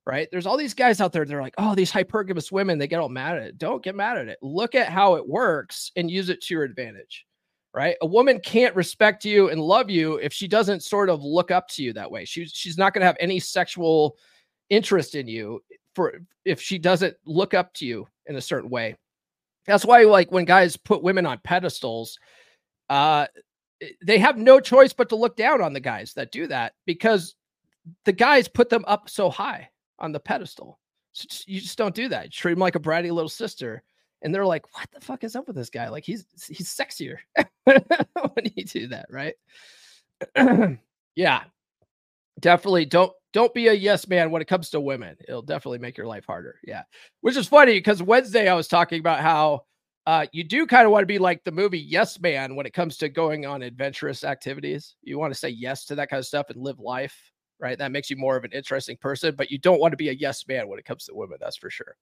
Right? 0.06 0.28
There's 0.32 0.48
all 0.48 0.58
these 0.58 0.74
guys 0.74 1.02
out 1.02 1.14
there. 1.14 1.24
They're 1.24 1.42
like, 1.42 1.54
oh, 1.60 1.76
these 1.76 1.92
hypergamous 1.92 2.52
women. 2.52 2.80
They 2.80 2.88
get 2.88 3.00
all 3.00 3.10
mad 3.10 3.38
at 3.38 3.44
it. 3.44 3.58
Don't 3.60 3.84
get 3.84 3.96
mad 3.96 4.18
at 4.18 4.28
it. 4.28 4.40
Look 4.42 4.74
at 4.74 4.90
how 4.90 5.16
it 5.16 5.28
works 5.28 5.92
and 5.96 6.10
use 6.10 6.30
it 6.30 6.42
to 6.42 6.54
your 6.56 6.64
advantage. 6.64 7.28
Right? 7.74 7.96
A 8.02 8.06
woman 8.06 8.40
can't 8.40 8.76
respect 8.76 9.24
you 9.24 9.50
and 9.50 9.62
love 9.62 9.90
you 9.92 10.16
if 10.16 10.34
she 10.34 10.48
doesn't 10.48 10.84
sort 10.84 11.10
of 11.10 11.24
look 11.24 11.52
up 11.52 11.68
to 11.70 11.84
you 11.84 11.94
that 11.94 12.10
way. 12.10 12.26
She's 12.26 12.52
she's 12.52 12.78
not 12.78 12.94
going 12.94 13.02
to 13.02 13.08
have 13.08 13.18
any 13.20 13.40
sexual 13.40 14.18
interest 14.70 15.16
in 15.16 15.28
you 15.28 15.62
for 15.94 16.22
if 16.46 16.62
she 16.62 16.80
doesn't 16.80 17.16
look 17.26 17.54
up 17.54 17.74
to 17.76 17.86
you 17.86 18.08
in 18.26 18.36
a 18.36 18.42
certain 18.42 18.70
way. 18.70 18.96
That's 19.68 19.86
why 19.86 20.04
like 20.04 20.32
when 20.32 20.46
guys 20.46 20.78
put 20.78 21.04
women 21.04 21.26
on 21.26 21.40
pedestals, 21.44 22.18
uh 22.90 23.28
they 24.04 24.18
have 24.18 24.38
no 24.38 24.60
choice 24.60 24.94
but 24.94 25.10
to 25.10 25.16
look 25.16 25.36
down 25.36 25.62
on 25.62 25.74
the 25.74 25.80
guys 25.80 26.14
that 26.14 26.32
do 26.32 26.48
that 26.48 26.74
because 26.86 27.36
the 28.06 28.12
guys 28.12 28.48
put 28.48 28.70
them 28.70 28.84
up 28.88 29.10
so 29.10 29.30
high 29.30 29.70
on 30.00 30.12
the 30.12 30.20
pedestal. 30.20 30.80
So 31.14 31.26
you 31.48 31.62
just 31.62 31.78
don't 31.78 31.96
do 31.96 32.10
that. 32.10 32.26
You 32.26 32.32
treat 32.32 32.54
them 32.54 32.60
like 32.60 32.76
a 32.76 32.80
bratty 32.80 33.12
little 33.12 33.30
sister. 33.30 33.84
And 34.22 34.34
they're 34.34 34.46
like, 34.46 34.66
what 34.76 34.90
the 34.92 35.00
fuck 35.00 35.24
is 35.24 35.36
up 35.36 35.48
with 35.48 35.56
this 35.56 35.70
guy? 35.70 35.90
Like 35.90 36.04
he's 36.04 36.26
he's 36.48 36.70
sexier 36.74 37.18
when 37.64 38.52
you 38.56 38.66
do 38.66 38.88
that, 38.88 39.08
right? 39.10 39.36
yeah. 41.16 41.44
Definitely 42.40 42.86
don't 42.86 43.14
don't 43.32 43.54
be 43.54 43.68
a 43.68 43.74
yes 43.74 44.08
man 44.08 44.32
when 44.32 44.42
it 44.42 44.48
comes 44.48 44.70
to 44.72 44.80
women. 44.82 45.16
It'll 45.28 45.42
definitely 45.42 45.80
make 45.80 45.98
your 45.98 46.08
life 46.08 46.26
harder. 46.26 46.60
Yeah. 46.66 46.84
Which 47.22 47.38
is 47.38 47.48
funny 47.48 47.74
because 47.74 48.02
Wednesday 48.02 48.48
I 48.50 48.56
was 48.56 48.68
talking 48.68 49.00
about 49.00 49.20
how 49.20 49.64
uh, 50.06 50.26
you 50.32 50.44
do 50.44 50.66
kind 50.66 50.86
of 50.86 50.92
want 50.92 51.04
to 51.04 51.08
be 51.08 51.20
like 51.20 51.44
the 51.44 51.52
movie 51.52 51.80
Yes 51.80 52.20
Man 52.20 52.56
when 52.56 52.66
it 52.66 52.74
comes 52.74 52.98
to 52.98 53.10
going 53.10 53.46
on 53.46 53.62
adventurous 53.62 54.24
activities. 54.24 54.96
You 55.04 55.20
want 55.20 55.34
to 55.34 55.40
say 55.40 55.50
yes 55.50 55.86
to 55.86 55.96
that 55.96 56.10
kind 56.10 56.20
of 56.20 56.26
stuff 56.26 56.50
and 56.50 56.62
live 56.62 56.80
life, 56.80 57.16
right? 57.60 57.78
That 57.78 57.92
makes 57.92 58.10
you 58.10 58.16
more 58.16 58.36
of 58.36 58.44
an 58.44 58.52
interesting 58.52 58.98
person, 58.98 59.36
but 59.36 59.52
you 59.52 59.60
don't 59.60 59.80
want 59.80 59.92
to 59.92 59.98
be 59.98 60.10
a 60.10 60.14
yes 60.14 60.48
man 60.48 60.68
when 60.68 60.80
it 60.80 60.86
comes 60.86 61.06
to 61.06 61.14
women. 61.14 61.38
That's 61.40 61.58
for 61.58 61.70
sure. 61.70 61.96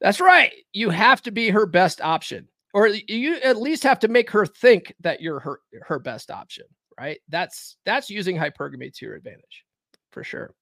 That's 0.00 0.20
right. 0.20 0.52
You 0.72 0.90
have 0.90 1.22
to 1.22 1.30
be 1.30 1.50
her 1.50 1.66
best 1.66 2.00
option, 2.00 2.48
or 2.72 2.88
you 2.88 3.36
at 3.36 3.60
least 3.60 3.82
have 3.82 3.98
to 4.00 4.08
make 4.08 4.30
her 4.30 4.46
think 4.46 4.94
that 5.00 5.20
you're 5.20 5.40
her 5.40 5.60
her 5.82 5.98
best 5.98 6.30
option, 6.30 6.64
right? 6.98 7.18
That's 7.28 7.76
that's 7.84 8.10
using 8.10 8.36
hypergamy 8.36 8.94
to 8.94 9.06
your 9.06 9.16
advantage 9.16 9.64
for 10.10 10.24
sure. 10.24 10.54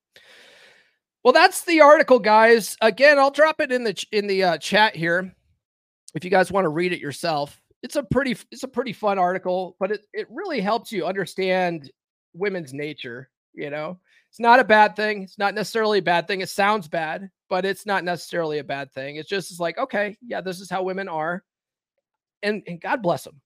Well, 1.24 1.32
that's 1.32 1.64
the 1.64 1.80
article, 1.80 2.18
guys. 2.18 2.76
Again, 2.80 3.18
I'll 3.18 3.30
drop 3.30 3.60
it 3.60 3.72
in 3.72 3.84
the 3.84 4.04
in 4.12 4.26
the 4.26 4.44
uh, 4.44 4.58
chat 4.58 4.96
here 4.96 5.34
if 6.14 6.24
you 6.24 6.30
guys 6.30 6.52
want 6.52 6.64
to 6.64 6.70
read 6.70 6.92
it 6.92 7.00
yourself. 7.00 7.60
It's 7.82 7.96
a 7.96 8.02
pretty 8.02 8.36
it's 8.50 8.64
a 8.64 8.68
pretty 8.68 8.92
fun 8.92 9.18
article, 9.18 9.76
but 9.78 9.92
it 9.92 10.00
it 10.12 10.26
really 10.30 10.60
helps 10.60 10.90
you 10.90 11.06
understand 11.06 11.90
women's 12.34 12.72
nature. 12.72 13.30
You 13.54 13.70
know, 13.70 13.98
it's 14.30 14.40
not 14.40 14.60
a 14.60 14.64
bad 14.64 14.96
thing. 14.96 15.22
It's 15.22 15.38
not 15.38 15.54
necessarily 15.54 15.98
a 15.98 16.02
bad 16.02 16.28
thing. 16.28 16.40
It 16.40 16.48
sounds 16.48 16.88
bad, 16.88 17.30
but 17.48 17.64
it's 17.64 17.86
not 17.86 18.04
necessarily 18.04 18.58
a 18.58 18.64
bad 18.64 18.92
thing. 18.92 19.16
It's 19.16 19.28
just 19.28 19.50
it's 19.50 19.60
like 19.60 19.78
okay, 19.78 20.16
yeah, 20.22 20.40
this 20.40 20.60
is 20.60 20.70
how 20.70 20.82
women 20.82 21.08
are, 21.08 21.42
and 22.42 22.62
and 22.66 22.80
God 22.80 23.02
bless 23.02 23.24
them. 23.24 23.40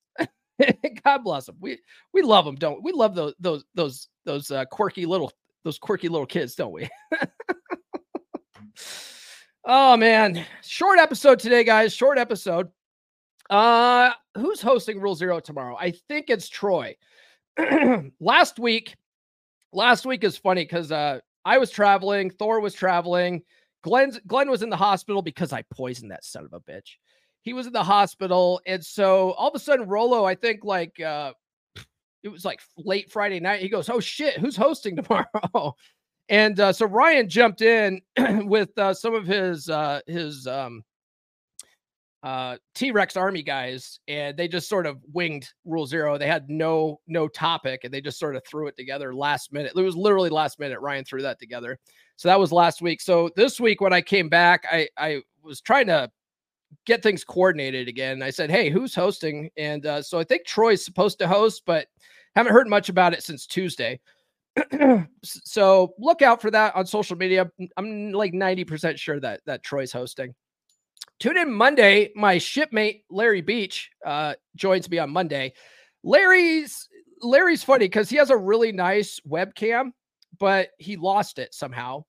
God 1.04 1.24
bless 1.24 1.46
them. 1.46 1.56
We 1.60 1.78
we 2.12 2.22
love 2.22 2.44
them, 2.44 2.56
don't 2.56 2.82
we? 2.82 2.92
we 2.92 2.98
love 2.98 3.14
those 3.14 3.34
those 3.40 3.64
those 3.74 4.08
those 4.24 4.50
uh, 4.50 4.64
quirky 4.66 5.06
little 5.06 5.32
those 5.64 5.78
quirky 5.78 6.08
little 6.08 6.26
kids, 6.26 6.54
don't 6.54 6.72
we? 6.72 6.88
oh 9.64 9.96
man, 9.96 10.44
short 10.62 10.98
episode 10.98 11.38
today, 11.38 11.64
guys. 11.64 11.94
Short 11.94 12.18
episode. 12.18 12.68
Uh, 13.50 14.12
who's 14.36 14.62
hosting 14.62 15.00
Rule 15.00 15.14
Zero 15.14 15.40
tomorrow? 15.40 15.76
I 15.78 15.92
think 16.08 16.26
it's 16.28 16.48
Troy. 16.48 16.96
last 18.20 18.58
week, 18.58 18.96
last 19.72 20.06
week 20.06 20.24
is 20.24 20.36
funny 20.36 20.64
because 20.64 20.92
uh, 20.92 21.20
I 21.44 21.58
was 21.58 21.70
traveling, 21.70 22.30
Thor 22.30 22.60
was 22.60 22.74
traveling, 22.74 23.42
Glenn 23.82 24.12
Glenn 24.26 24.50
was 24.50 24.62
in 24.62 24.70
the 24.70 24.76
hospital 24.76 25.22
because 25.22 25.52
I 25.52 25.62
poisoned 25.62 26.10
that 26.10 26.24
son 26.24 26.44
of 26.44 26.52
a 26.52 26.60
bitch. 26.60 26.96
He 27.42 27.52
was 27.52 27.66
in 27.66 27.72
the 27.72 27.82
hospital, 27.82 28.60
and 28.66 28.84
so 28.84 29.32
all 29.32 29.48
of 29.48 29.54
a 29.54 29.58
sudden, 29.58 29.88
Rollo, 29.88 30.24
I 30.24 30.36
think 30.36 30.64
like 30.64 31.00
uh, 31.00 31.32
it 32.22 32.28
was 32.28 32.44
like 32.44 32.60
late 32.76 33.10
Friday 33.10 33.40
night. 33.40 33.60
He 33.60 33.68
goes, 33.68 33.88
"Oh 33.88 34.00
shit, 34.00 34.38
who's 34.38 34.56
hosting 34.56 34.96
tomorrow?" 35.02 35.74
and 36.28 36.58
uh, 36.60 36.72
so 36.72 36.86
Ryan 36.86 37.28
jumped 37.28 37.62
in 37.62 38.00
with 38.46 38.76
uh, 38.78 38.94
some 38.94 39.14
of 39.14 39.26
his 39.26 39.68
uh, 39.68 40.00
his 40.06 40.46
um, 40.46 40.84
uh, 42.22 42.56
T 42.74 42.92
Rex 42.92 43.16
Army 43.16 43.42
guys, 43.42 43.98
and 44.06 44.36
they 44.36 44.46
just 44.46 44.68
sort 44.68 44.86
of 44.86 44.98
winged 45.12 45.48
Rule 45.64 45.86
Zero. 45.86 46.18
They 46.18 46.26
had 46.26 46.48
no 46.48 47.00
no 47.06 47.26
topic, 47.28 47.80
and 47.84 47.92
they 47.92 48.00
just 48.00 48.18
sort 48.18 48.36
of 48.36 48.42
threw 48.46 48.68
it 48.68 48.76
together 48.76 49.14
last 49.14 49.52
minute. 49.52 49.72
It 49.74 49.80
was 49.80 49.96
literally 49.96 50.30
last 50.30 50.58
minute. 50.60 50.80
Ryan 50.80 51.04
threw 51.04 51.22
that 51.22 51.40
together. 51.40 51.78
So 52.16 52.28
that 52.28 52.38
was 52.38 52.52
last 52.52 52.80
week. 52.80 53.00
So 53.00 53.30
this 53.34 53.58
week 53.58 53.80
when 53.80 53.92
I 53.92 54.00
came 54.00 54.28
back, 54.28 54.64
I 54.70 54.88
I 54.96 55.22
was 55.42 55.60
trying 55.60 55.88
to 55.88 56.10
get 56.86 57.02
things 57.02 57.24
coordinated 57.24 57.88
again. 57.88 58.22
I 58.22 58.30
said, 58.30 58.50
"Hey, 58.50 58.70
who's 58.70 58.94
hosting?" 58.94 59.50
And 59.56 59.84
uh, 59.84 60.02
so 60.02 60.20
I 60.20 60.24
think 60.24 60.46
Troy's 60.46 60.84
supposed 60.84 61.18
to 61.18 61.28
host, 61.28 61.62
but 61.66 61.88
haven't 62.36 62.52
heard 62.52 62.68
much 62.68 62.88
about 62.88 63.12
it 63.14 63.22
since 63.24 63.46
Tuesday. 63.46 64.00
so 65.24 65.94
look 65.98 66.22
out 66.22 66.40
for 66.40 66.50
that 66.50 66.76
on 66.76 66.86
social 66.86 67.16
media. 67.16 67.50
I'm 67.76 68.12
like 68.12 68.32
90% 68.32 68.98
sure 68.98 69.18
that 69.20 69.40
that 69.46 69.62
Troy's 69.62 69.92
hosting. 69.92 70.34
Tune 71.22 71.36
in 71.36 71.52
Monday. 71.52 72.10
My 72.16 72.36
shipmate 72.38 73.04
Larry 73.08 73.42
Beach 73.42 73.92
uh, 74.04 74.34
joins 74.56 74.90
me 74.90 74.98
on 74.98 75.10
Monday. 75.10 75.52
Larry's 76.02 76.88
Larry's 77.20 77.62
funny 77.62 77.84
because 77.84 78.10
he 78.10 78.16
has 78.16 78.30
a 78.30 78.36
really 78.36 78.72
nice 78.72 79.20
webcam, 79.20 79.92
but 80.40 80.70
he 80.78 80.96
lost 80.96 81.38
it 81.38 81.54
somehow. 81.54 82.02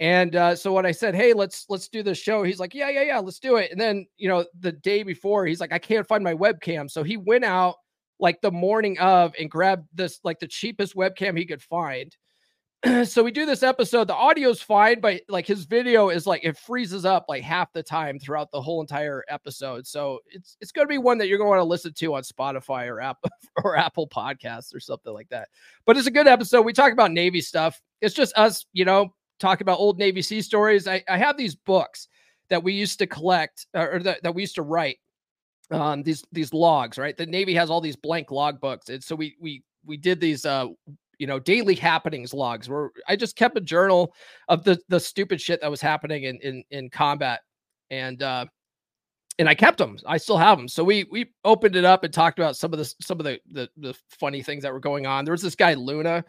And 0.00 0.34
uh, 0.34 0.56
so 0.56 0.72
when 0.72 0.86
I 0.86 0.92
said, 0.92 1.14
"Hey, 1.14 1.34
let's 1.34 1.66
let's 1.68 1.88
do 1.88 2.02
this 2.02 2.16
show," 2.16 2.42
he's 2.42 2.58
like, 2.58 2.74
"Yeah, 2.74 2.88
yeah, 2.88 3.02
yeah, 3.02 3.18
let's 3.18 3.38
do 3.38 3.56
it." 3.56 3.70
And 3.70 3.78
then 3.78 4.06
you 4.16 4.30
know, 4.30 4.46
the 4.58 4.72
day 4.72 5.02
before, 5.02 5.44
he's 5.44 5.60
like, 5.60 5.74
"I 5.74 5.78
can't 5.78 6.08
find 6.08 6.24
my 6.24 6.32
webcam," 6.32 6.90
so 6.90 7.02
he 7.02 7.18
went 7.18 7.44
out 7.44 7.74
like 8.18 8.40
the 8.40 8.50
morning 8.50 8.98
of 8.98 9.34
and 9.38 9.50
grabbed 9.50 9.88
this 9.92 10.20
like 10.24 10.38
the 10.38 10.48
cheapest 10.48 10.96
webcam 10.96 11.36
he 11.36 11.44
could 11.44 11.62
find. 11.62 12.16
so 13.04 13.22
we 13.22 13.30
do 13.30 13.46
this 13.46 13.62
episode. 13.62 14.08
The 14.08 14.14
audio's 14.14 14.60
fine, 14.60 15.00
but 15.00 15.22
like 15.28 15.46
his 15.46 15.64
video 15.64 16.10
is 16.10 16.26
like 16.26 16.44
it 16.44 16.56
freezes 16.58 17.04
up 17.04 17.26
like 17.28 17.42
half 17.42 17.72
the 17.72 17.82
time 17.82 18.18
throughout 18.18 18.50
the 18.50 18.60
whole 18.60 18.80
entire 18.80 19.24
episode. 19.28 19.86
So 19.86 20.20
it's 20.28 20.56
it's 20.60 20.72
going 20.72 20.86
to 20.86 20.92
be 20.92 20.98
one 20.98 21.16
that 21.18 21.28
you're 21.28 21.38
going 21.38 21.46
to 21.46 21.50
want 21.50 21.60
to 21.60 21.64
listen 21.64 21.92
to 21.94 22.14
on 22.14 22.22
Spotify 22.22 22.88
or 22.88 23.00
Apple 23.00 23.30
or 23.64 23.76
Apple 23.76 24.08
Podcasts 24.08 24.74
or 24.74 24.80
something 24.80 25.14
like 25.14 25.28
that. 25.30 25.48
But 25.86 25.96
it's 25.96 26.06
a 26.06 26.10
good 26.10 26.26
episode. 26.26 26.62
We 26.62 26.72
talk 26.72 26.92
about 26.92 27.12
Navy 27.12 27.40
stuff. 27.40 27.80
It's 28.00 28.14
just 28.14 28.36
us, 28.36 28.66
you 28.72 28.84
know, 28.84 29.14
talk 29.38 29.60
about 29.60 29.78
old 29.78 29.98
Navy 29.98 30.20
Sea 30.20 30.42
stories. 30.42 30.86
I, 30.86 31.02
I 31.08 31.16
have 31.16 31.36
these 31.36 31.54
books 31.54 32.08
that 32.50 32.62
we 32.62 32.74
used 32.74 32.98
to 32.98 33.06
collect 33.06 33.66
or 33.74 34.00
that, 34.00 34.22
that 34.22 34.34
we 34.34 34.42
used 34.42 34.56
to 34.56 34.62
write 34.62 34.98
um 35.70 36.02
these 36.02 36.22
these 36.30 36.52
logs 36.52 36.98
right 36.98 37.16
the 37.16 37.24
navy 37.24 37.54
has 37.54 37.70
all 37.70 37.80
these 37.80 37.96
blank 37.96 38.30
log 38.30 38.60
books 38.60 38.90
and 38.90 39.02
so 39.02 39.16
we 39.16 39.34
we 39.40 39.62
we 39.86 39.96
did 39.96 40.20
these 40.20 40.44
uh 40.44 40.66
you 41.18 41.26
know 41.26 41.38
daily 41.38 41.74
happenings 41.74 42.34
logs 42.34 42.68
where 42.68 42.90
i 43.08 43.16
just 43.16 43.36
kept 43.36 43.56
a 43.56 43.60
journal 43.60 44.14
of 44.48 44.64
the 44.64 44.78
the 44.88 45.00
stupid 45.00 45.40
shit 45.40 45.60
that 45.60 45.70
was 45.70 45.80
happening 45.80 46.24
in 46.24 46.38
in 46.40 46.64
in 46.70 46.90
combat 46.90 47.40
and 47.90 48.22
uh 48.22 48.44
and 49.38 49.48
i 49.48 49.54
kept 49.54 49.78
them 49.78 49.96
i 50.06 50.16
still 50.16 50.36
have 50.36 50.58
them 50.58 50.68
so 50.68 50.82
we 50.84 51.04
we 51.10 51.26
opened 51.44 51.76
it 51.76 51.84
up 51.84 52.04
and 52.04 52.12
talked 52.12 52.38
about 52.38 52.56
some 52.56 52.72
of 52.72 52.78
the 52.78 52.94
some 53.00 53.18
of 53.18 53.24
the 53.24 53.38
the, 53.50 53.68
the 53.76 53.94
funny 54.10 54.42
things 54.42 54.62
that 54.62 54.72
were 54.72 54.80
going 54.80 55.06
on. 55.06 55.24
There 55.24 55.32
was 55.32 55.42
this 55.42 55.56
guy 55.56 55.74
luna. 55.74 56.24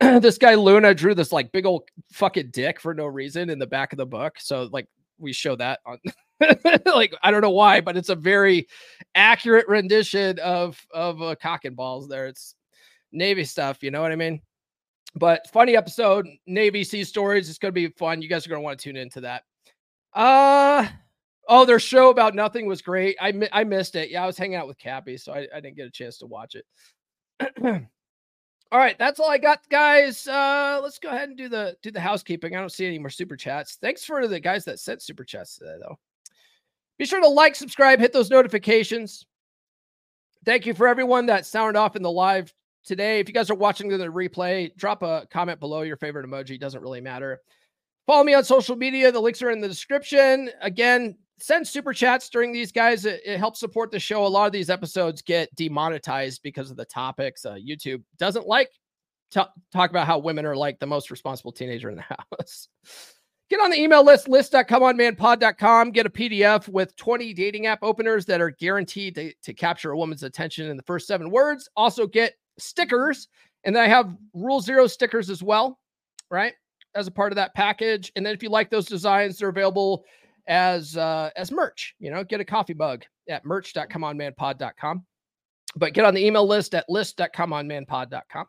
This 0.20 0.38
guy 0.38 0.56
luna 0.56 0.94
drew 0.94 1.14
this 1.14 1.30
like 1.30 1.52
big 1.52 1.64
old 1.64 1.84
fucking 2.12 2.50
dick 2.50 2.80
for 2.80 2.92
no 2.92 3.06
reason 3.06 3.50
in 3.50 3.60
the 3.60 3.68
back 3.68 3.92
of 3.92 3.98
the 3.98 4.06
book. 4.06 4.34
So 4.38 4.68
like 4.72 4.88
we 5.18 5.32
show 5.32 5.54
that 5.56 5.78
on 5.86 5.98
like 6.86 7.14
I 7.22 7.30
don't 7.30 7.40
know 7.40 7.50
why, 7.50 7.80
but 7.80 7.96
it's 7.96 8.08
a 8.08 8.16
very 8.16 8.66
accurate 9.14 9.68
rendition 9.68 10.38
of 10.40 10.80
of 10.92 11.22
uh, 11.22 11.36
cock 11.40 11.64
and 11.64 11.76
balls. 11.76 12.08
There, 12.08 12.26
it's 12.26 12.56
Navy 13.12 13.44
stuff. 13.44 13.82
You 13.82 13.90
know 13.90 14.02
what 14.02 14.12
I 14.12 14.16
mean? 14.16 14.40
But 15.14 15.46
funny 15.52 15.76
episode, 15.76 16.26
Navy 16.46 16.84
Sea 16.84 17.04
stories. 17.04 17.48
It's 17.48 17.58
gonna 17.58 17.72
be 17.72 17.88
fun. 17.88 18.22
You 18.22 18.28
guys 18.28 18.46
are 18.46 18.50
gonna 18.50 18.62
want 18.62 18.78
to 18.78 18.82
tune 18.82 18.96
into 18.96 19.20
that. 19.20 19.44
Uh 20.14 20.88
oh, 21.48 21.64
their 21.64 21.78
show 21.78 22.10
about 22.10 22.34
nothing 22.34 22.66
was 22.66 22.82
great. 22.82 23.16
I 23.20 23.48
I 23.52 23.64
missed 23.64 23.94
it. 23.94 24.10
Yeah, 24.10 24.24
I 24.24 24.26
was 24.26 24.38
hanging 24.38 24.56
out 24.56 24.66
with 24.66 24.78
Cappy, 24.78 25.16
so 25.16 25.32
I, 25.32 25.46
I 25.54 25.60
didn't 25.60 25.76
get 25.76 25.86
a 25.86 25.90
chance 25.90 26.18
to 26.18 26.26
watch 26.26 26.54
it. 26.54 26.64
all 28.72 28.78
right, 28.78 28.98
that's 28.98 29.20
all 29.20 29.28
I 29.28 29.38
got, 29.38 29.68
guys. 29.68 30.26
Uh, 30.26 30.80
let's 30.82 30.98
go 30.98 31.10
ahead 31.10 31.28
and 31.28 31.36
do 31.36 31.48
the 31.48 31.76
do 31.82 31.90
the 31.90 32.00
housekeeping. 32.00 32.56
I 32.56 32.60
don't 32.60 32.72
see 32.72 32.86
any 32.86 32.98
more 32.98 33.10
super 33.10 33.36
chats. 33.36 33.76
Thanks 33.76 34.04
for 34.04 34.26
the 34.26 34.40
guys 34.40 34.64
that 34.64 34.80
sent 34.80 35.02
super 35.02 35.24
chats 35.24 35.58
today, 35.58 35.76
though. 35.80 35.98
Be 36.98 37.04
sure 37.04 37.20
to 37.20 37.28
like, 37.28 37.54
subscribe, 37.54 37.98
hit 37.98 38.12
those 38.12 38.30
notifications. 38.30 39.26
Thank 40.44 40.66
you 40.66 40.74
for 40.74 40.88
everyone 40.88 41.26
that 41.26 41.46
sounded 41.46 41.78
off 41.78 41.96
in 41.96 42.02
the 42.02 42.10
live 42.10 42.52
today. 42.84 43.20
If 43.20 43.28
you 43.28 43.34
guys 43.34 43.50
are 43.50 43.54
watching 43.54 43.88
the 43.88 43.98
replay, 43.98 44.74
drop 44.76 45.02
a 45.02 45.26
comment 45.30 45.60
below 45.60 45.82
your 45.82 45.96
favorite 45.96 46.26
emoji. 46.26 46.58
Doesn't 46.58 46.82
really 46.82 47.00
matter. 47.00 47.40
Follow 48.06 48.24
me 48.24 48.34
on 48.34 48.44
social 48.44 48.76
media. 48.76 49.12
The 49.12 49.20
links 49.20 49.42
are 49.42 49.50
in 49.50 49.60
the 49.60 49.68
description. 49.68 50.50
Again, 50.60 51.16
send 51.38 51.66
super 51.66 51.92
chats 51.92 52.28
during 52.28 52.52
these 52.52 52.72
guys. 52.72 53.04
It, 53.04 53.20
it 53.24 53.38
helps 53.38 53.60
support 53.60 53.90
the 53.90 54.00
show. 54.00 54.26
A 54.26 54.28
lot 54.28 54.46
of 54.46 54.52
these 54.52 54.70
episodes 54.70 55.22
get 55.22 55.54
demonetized 55.54 56.42
because 56.42 56.70
of 56.70 56.76
the 56.76 56.84
topics. 56.84 57.44
Uh, 57.44 57.54
YouTube 57.54 58.02
doesn't 58.18 58.46
like 58.46 58.70
to 59.32 59.48
talk 59.72 59.90
about 59.90 60.06
how 60.06 60.18
women 60.18 60.44
are 60.46 60.56
like 60.56 60.78
the 60.78 60.86
most 60.86 61.10
responsible 61.10 61.52
teenager 61.52 61.90
in 61.90 61.96
the 61.96 62.02
house. 62.32 62.68
Get 63.50 63.60
on 63.60 63.70
the 63.70 63.78
email 63.78 64.02
list, 64.02 64.28
list.comeonmanpod.com. 64.28 65.90
Get 65.90 66.06
a 66.06 66.10
PDF 66.10 66.68
with 66.68 66.96
20 66.96 67.34
dating 67.34 67.66
app 67.66 67.80
openers 67.82 68.24
that 68.26 68.40
are 68.40 68.50
guaranteed 68.50 69.14
to, 69.16 69.32
to 69.42 69.52
capture 69.52 69.90
a 69.90 69.98
woman's 69.98 70.22
attention 70.22 70.70
in 70.70 70.76
the 70.76 70.82
first 70.84 71.06
seven 71.06 71.30
words. 71.30 71.68
Also, 71.76 72.06
get 72.06 72.34
stickers. 72.62 73.28
And 73.64 73.74
then 73.74 73.84
I 73.84 73.88
have 73.88 74.16
Rule 74.34 74.60
Zero 74.60 74.86
stickers 74.86 75.30
as 75.30 75.42
well, 75.42 75.78
right? 76.30 76.54
As 76.94 77.06
a 77.06 77.12
part 77.12 77.32
of 77.32 77.36
that 77.36 77.54
package. 77.54 78.12
And 78.16 78.24
then 78.24 78.34
if 78.34 78.42
you 78.42 78.50
like 78.50 78.70
those 78.70 78.86
designs, 78.86 79.38
they're 79.38 79.48
available 79.48 80.04
as 80.46 80.96
uh, 80.96 81.30
as 81.36 81.52
merch. 81.52 81.94
You 81.98 82.10
know, 82.10 82.24
get 82.24 82.40
a 82.40 82.44
coffee 82.44 82.74
mug 82.74 83.04
at 83.28 83.44
merch.comeonmanpod.com. 83.44 85.04
But 85.76 85.94
get 85.94 86.04
on 86.04 86.14
the 86.14 86.24
email 86.24 86.46
list 86.46 86.74
at 86.74 86.88
list.comeonmanpod.com. 86.88 88.46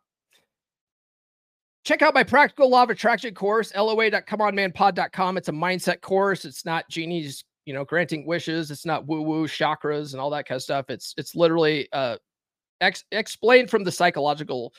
Check 1.86 2.02
out 2.02 2.14
my 2.14 2.24
practical 2.24 2.70
law 2.70 2.84
of 2.84 2.90
attraction 2.90 3.34
course, 3.34 3.74
loa.comeonmanpod.com. 3.76 5.38
It's 5.38 5.50
a 5.50 5.54
mindset 5.54 6.02
course. 6.02 6.46
It's 6.46 6.66
not 6.66 6.90
genies, 6.90 7.44
you 7.66 7.74
know, 7.74 7.84
granting 7.84 8.26
wishes. 8.26 8.72
It's 8.72 8.86
not 8.86 9.06
woo 9.06 9.22
woo 9.22 9.48
chakras 9.48 10.14
and 10.14 10.22
all 10.22 10.30
that 10.30 10.48
kind 10.48 10.58
of 10.58 10.64
stuff. 10.64 10.90
It's 10.90 11.14
it's 11.18 11.36
literally 11.36 11.90
uh 11.92 12.18
ex- 12.84 13.06
explained 13.12 13.70
from 13.70 13.84
the 13.84 13.92
psychological 13.92 14.74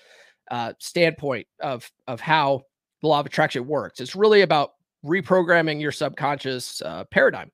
uh 0.51 0.73
standpoint 0.79 1.47
of 1.61 1.91
of 2.07 2.21
how 2.21 2.63
the 3.01 3.09
law 3.09 3.21
of 3.21 3.27
attraction 3.27 3.67
works. 3.67 4.01
It's 4.01 4.17
really 4.17 4.43
about 4.43 4.73
reprogramming 5.05 5.81
your 5.81 5.93
subconscious 5.93 6.81
uh, 6.83 7.05
paradigm. 7.11 7.51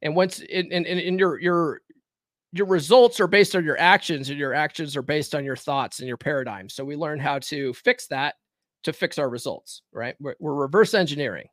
And 0.00 0.16
once 0.16 0.40
in, 0.40 0.72
in, 0.72 0.84
in 0.86 1.18
your 1.18 1.38
your 1.40 1.80
your 2.52 2.66
results 2.66 3.20
are 3.20 3.26
based 3.26 3.54
on 3.54 3.64
your 3.64 3.78
actions 3.78 4.30
and 4.30 4.38
your 4.38 4.54
actions 4.54 4.96
are 4.96 5.02
based 5.02 5.34
on 5.34 5.44
your 5.44 5.56
thoughts 5.56 5.98
and 5.98 6.08
your 6.08 6.16
paradigm. 6.16 6.68
So 6.68 6.84
we 6.84 6.96
learn 6.96 7.18
how 7.18 7.38
to 7.40 7.74
fix 7.74 8.06
that 8.06 8.36
to 8.84 8.92
fix 8.92 9.18
our 9.18 9.28
results, 9.28 9.82
right? 9.92 10.14
We're, 10.18 10.36
we're 10.38 10.54
reverse 10.54 10.94
engineering. 10.94 11.48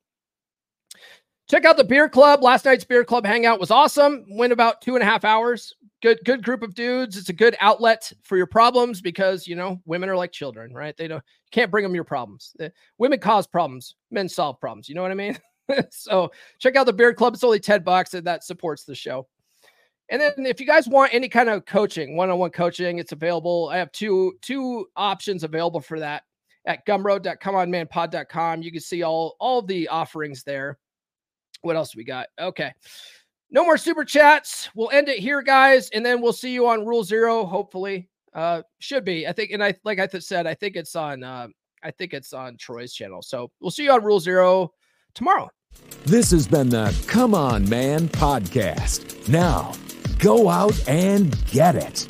Check 1.48 1.64
out 1.64 1.78
the 1.78 1.84
beer 1.84 2.10
club. 2.10 2.41
Last 2.41 2.66
night's 2.66 2.84
beer 2.84 3.04
club 3.04 3.26
hangout 3.26 3.60
was 3.60 3.70
awesome. 3.70 4.26
Went 4.30 4.52
about 4.52 4.82
two 4.82 4.96
and 4.96 5.04
a 5.04 5.06
half 5.06 5.24
hours. 5.24 5.76
Good, 6.02 6.20
good 6.26 6.43
group 6.43 6.64
of 6.64 6.74
dudes. 6.74 7.18
It's 7.18 7.30
a 7.30 7.34
good 7.34 7.56
outlet 7.60 8.12
for 8.24 8.36
your 8.36 8.48
problems 8.48 9.00
because 9.00 9.48
you 9.48 9.56
know 9.56 9.80
women 9.86 10.10
are 10.10 10.18
like 10.18 10.32
children, 10.32 10.74
right? 10.74 10.98
They 10.98 11.08
don't 11.08 11.24
can't 11.52 11.70
bring 11.70 11.84
them 11.84 11.93
your 11.93 12.04
problems. 12.04 12.54
The, 12.58 12.72
women 12.98 13.20
cause 13.20 13.46
problems, 13.46 13.96
men 14.10 14.28
solve 14.28 14.60
problems. 14.60 14.89
You 14.89 14.96
know 14.96 15.04
what 15.04 15.12
I 15.12 15.16
mean? 15.16 15.38
so 15.91 16.32
check 16.60 16.76
out 16.76 16.88
the 16.88 16.93
beer 16.93 17.14
club. 17.14 17.36
It's 17.36 17.43
only 17.43 17.60
10 17.60 17.84
bucks 17.84 18.14
and 18.16 18.26
that 18.26 18.43
supports 18.43 18.84
the 18.84 18.96
show. 18.96 19.28
And 20.10 20.22
then 20.22 20.46
if 20.46 20.60
you 20.60 20.68
guys 20.68 20.88
want 20.88 21.14
any 21.14 21.28
kind 21.28 21.50
of 21.50 21.66
coaching, 21.66 22.16
one-on-one 22.16 22.52
coaching, 22.52 23.00
it's 23.00 23.12
available. 23.12 23.70
I 23.72 23.78
have 23.78 23.91
two 23.91 24.34
two 24.41 24.88
options 24.96 25.43
available 25.43 25.82
for 25.82 26.00
that 26.00 26.24
at 26.66 26.86
gumroad.comeonmanpod.com. 26.86 28.62
You 28.64 28.72
can 28.72 28.82
see 28.82 29.04
all 29.04 29.36
all 29.39 29.62
the 29.62 29.88
offerings 29.88 30.43
there. 30.43 30.78
What 31.66 31.76
else 31.76 31.95
we 31.95 32.03
got? 32.03 32.28
Okay. 32.39 32.72
No 33.49 33.66
more 33.66 33.78
super 33.78 34.05
chats. 34.05 34.70
We'll 34.76 34.91
end 34.91 35.09
it 35.09 35.18
here, 35.18 35.41
guys, 35.41 35.89
and 35.89 36.05
then 36.05 36.22
we'll 36.22 36.34
see 36.34 36.51
you 36.51 36.68
on 36.68 36.86
Rule 36.86 37.03
Zero. 37.03 37.43
Hopefully, 37.43 38.07
uh, 38.34 38.61
should 38.78 39.03
be. 39.03 39.28
I 39.28 39.34
think, 39.34 39.49
and 39.49 39.63
I 39.63 39.74
like 39.84 39.97
I 39.97 40.07
said, 40.20 40.45
I 40.45 40.53
think 40.53 40.76
it's 40.76 40.95
on. 40.95 41.24
Uh, 41.24 41.47
I 41.82 41.89
think 41.91 42.13
it's 42.13 42.34
on 42.34 42.57
Troy's 42.57 42.93
channel. 42.93 43.24
So 43.24 43.49
we'll 43.59 43.72
see 43.72 43.86
you 43.86 43.91
on 43.91 44.03
Rule 44.03 44.20
Zero 44.20 44.74
tomorrow. 45.16 45.49
This 46.05 46.30
has 46.32 46.47
been 46.47 46.70
the 46.70 46.95
Come 47.07 47.34
On 47.34 47.68
Man 47.68 48.09
podcast. 48.09 49.28
Now, 49.28 49.74
go 50.20 50.49
out 50.49 50.80
and 50.88 51.36
get 51.47 51.76
it. 51.76 52.07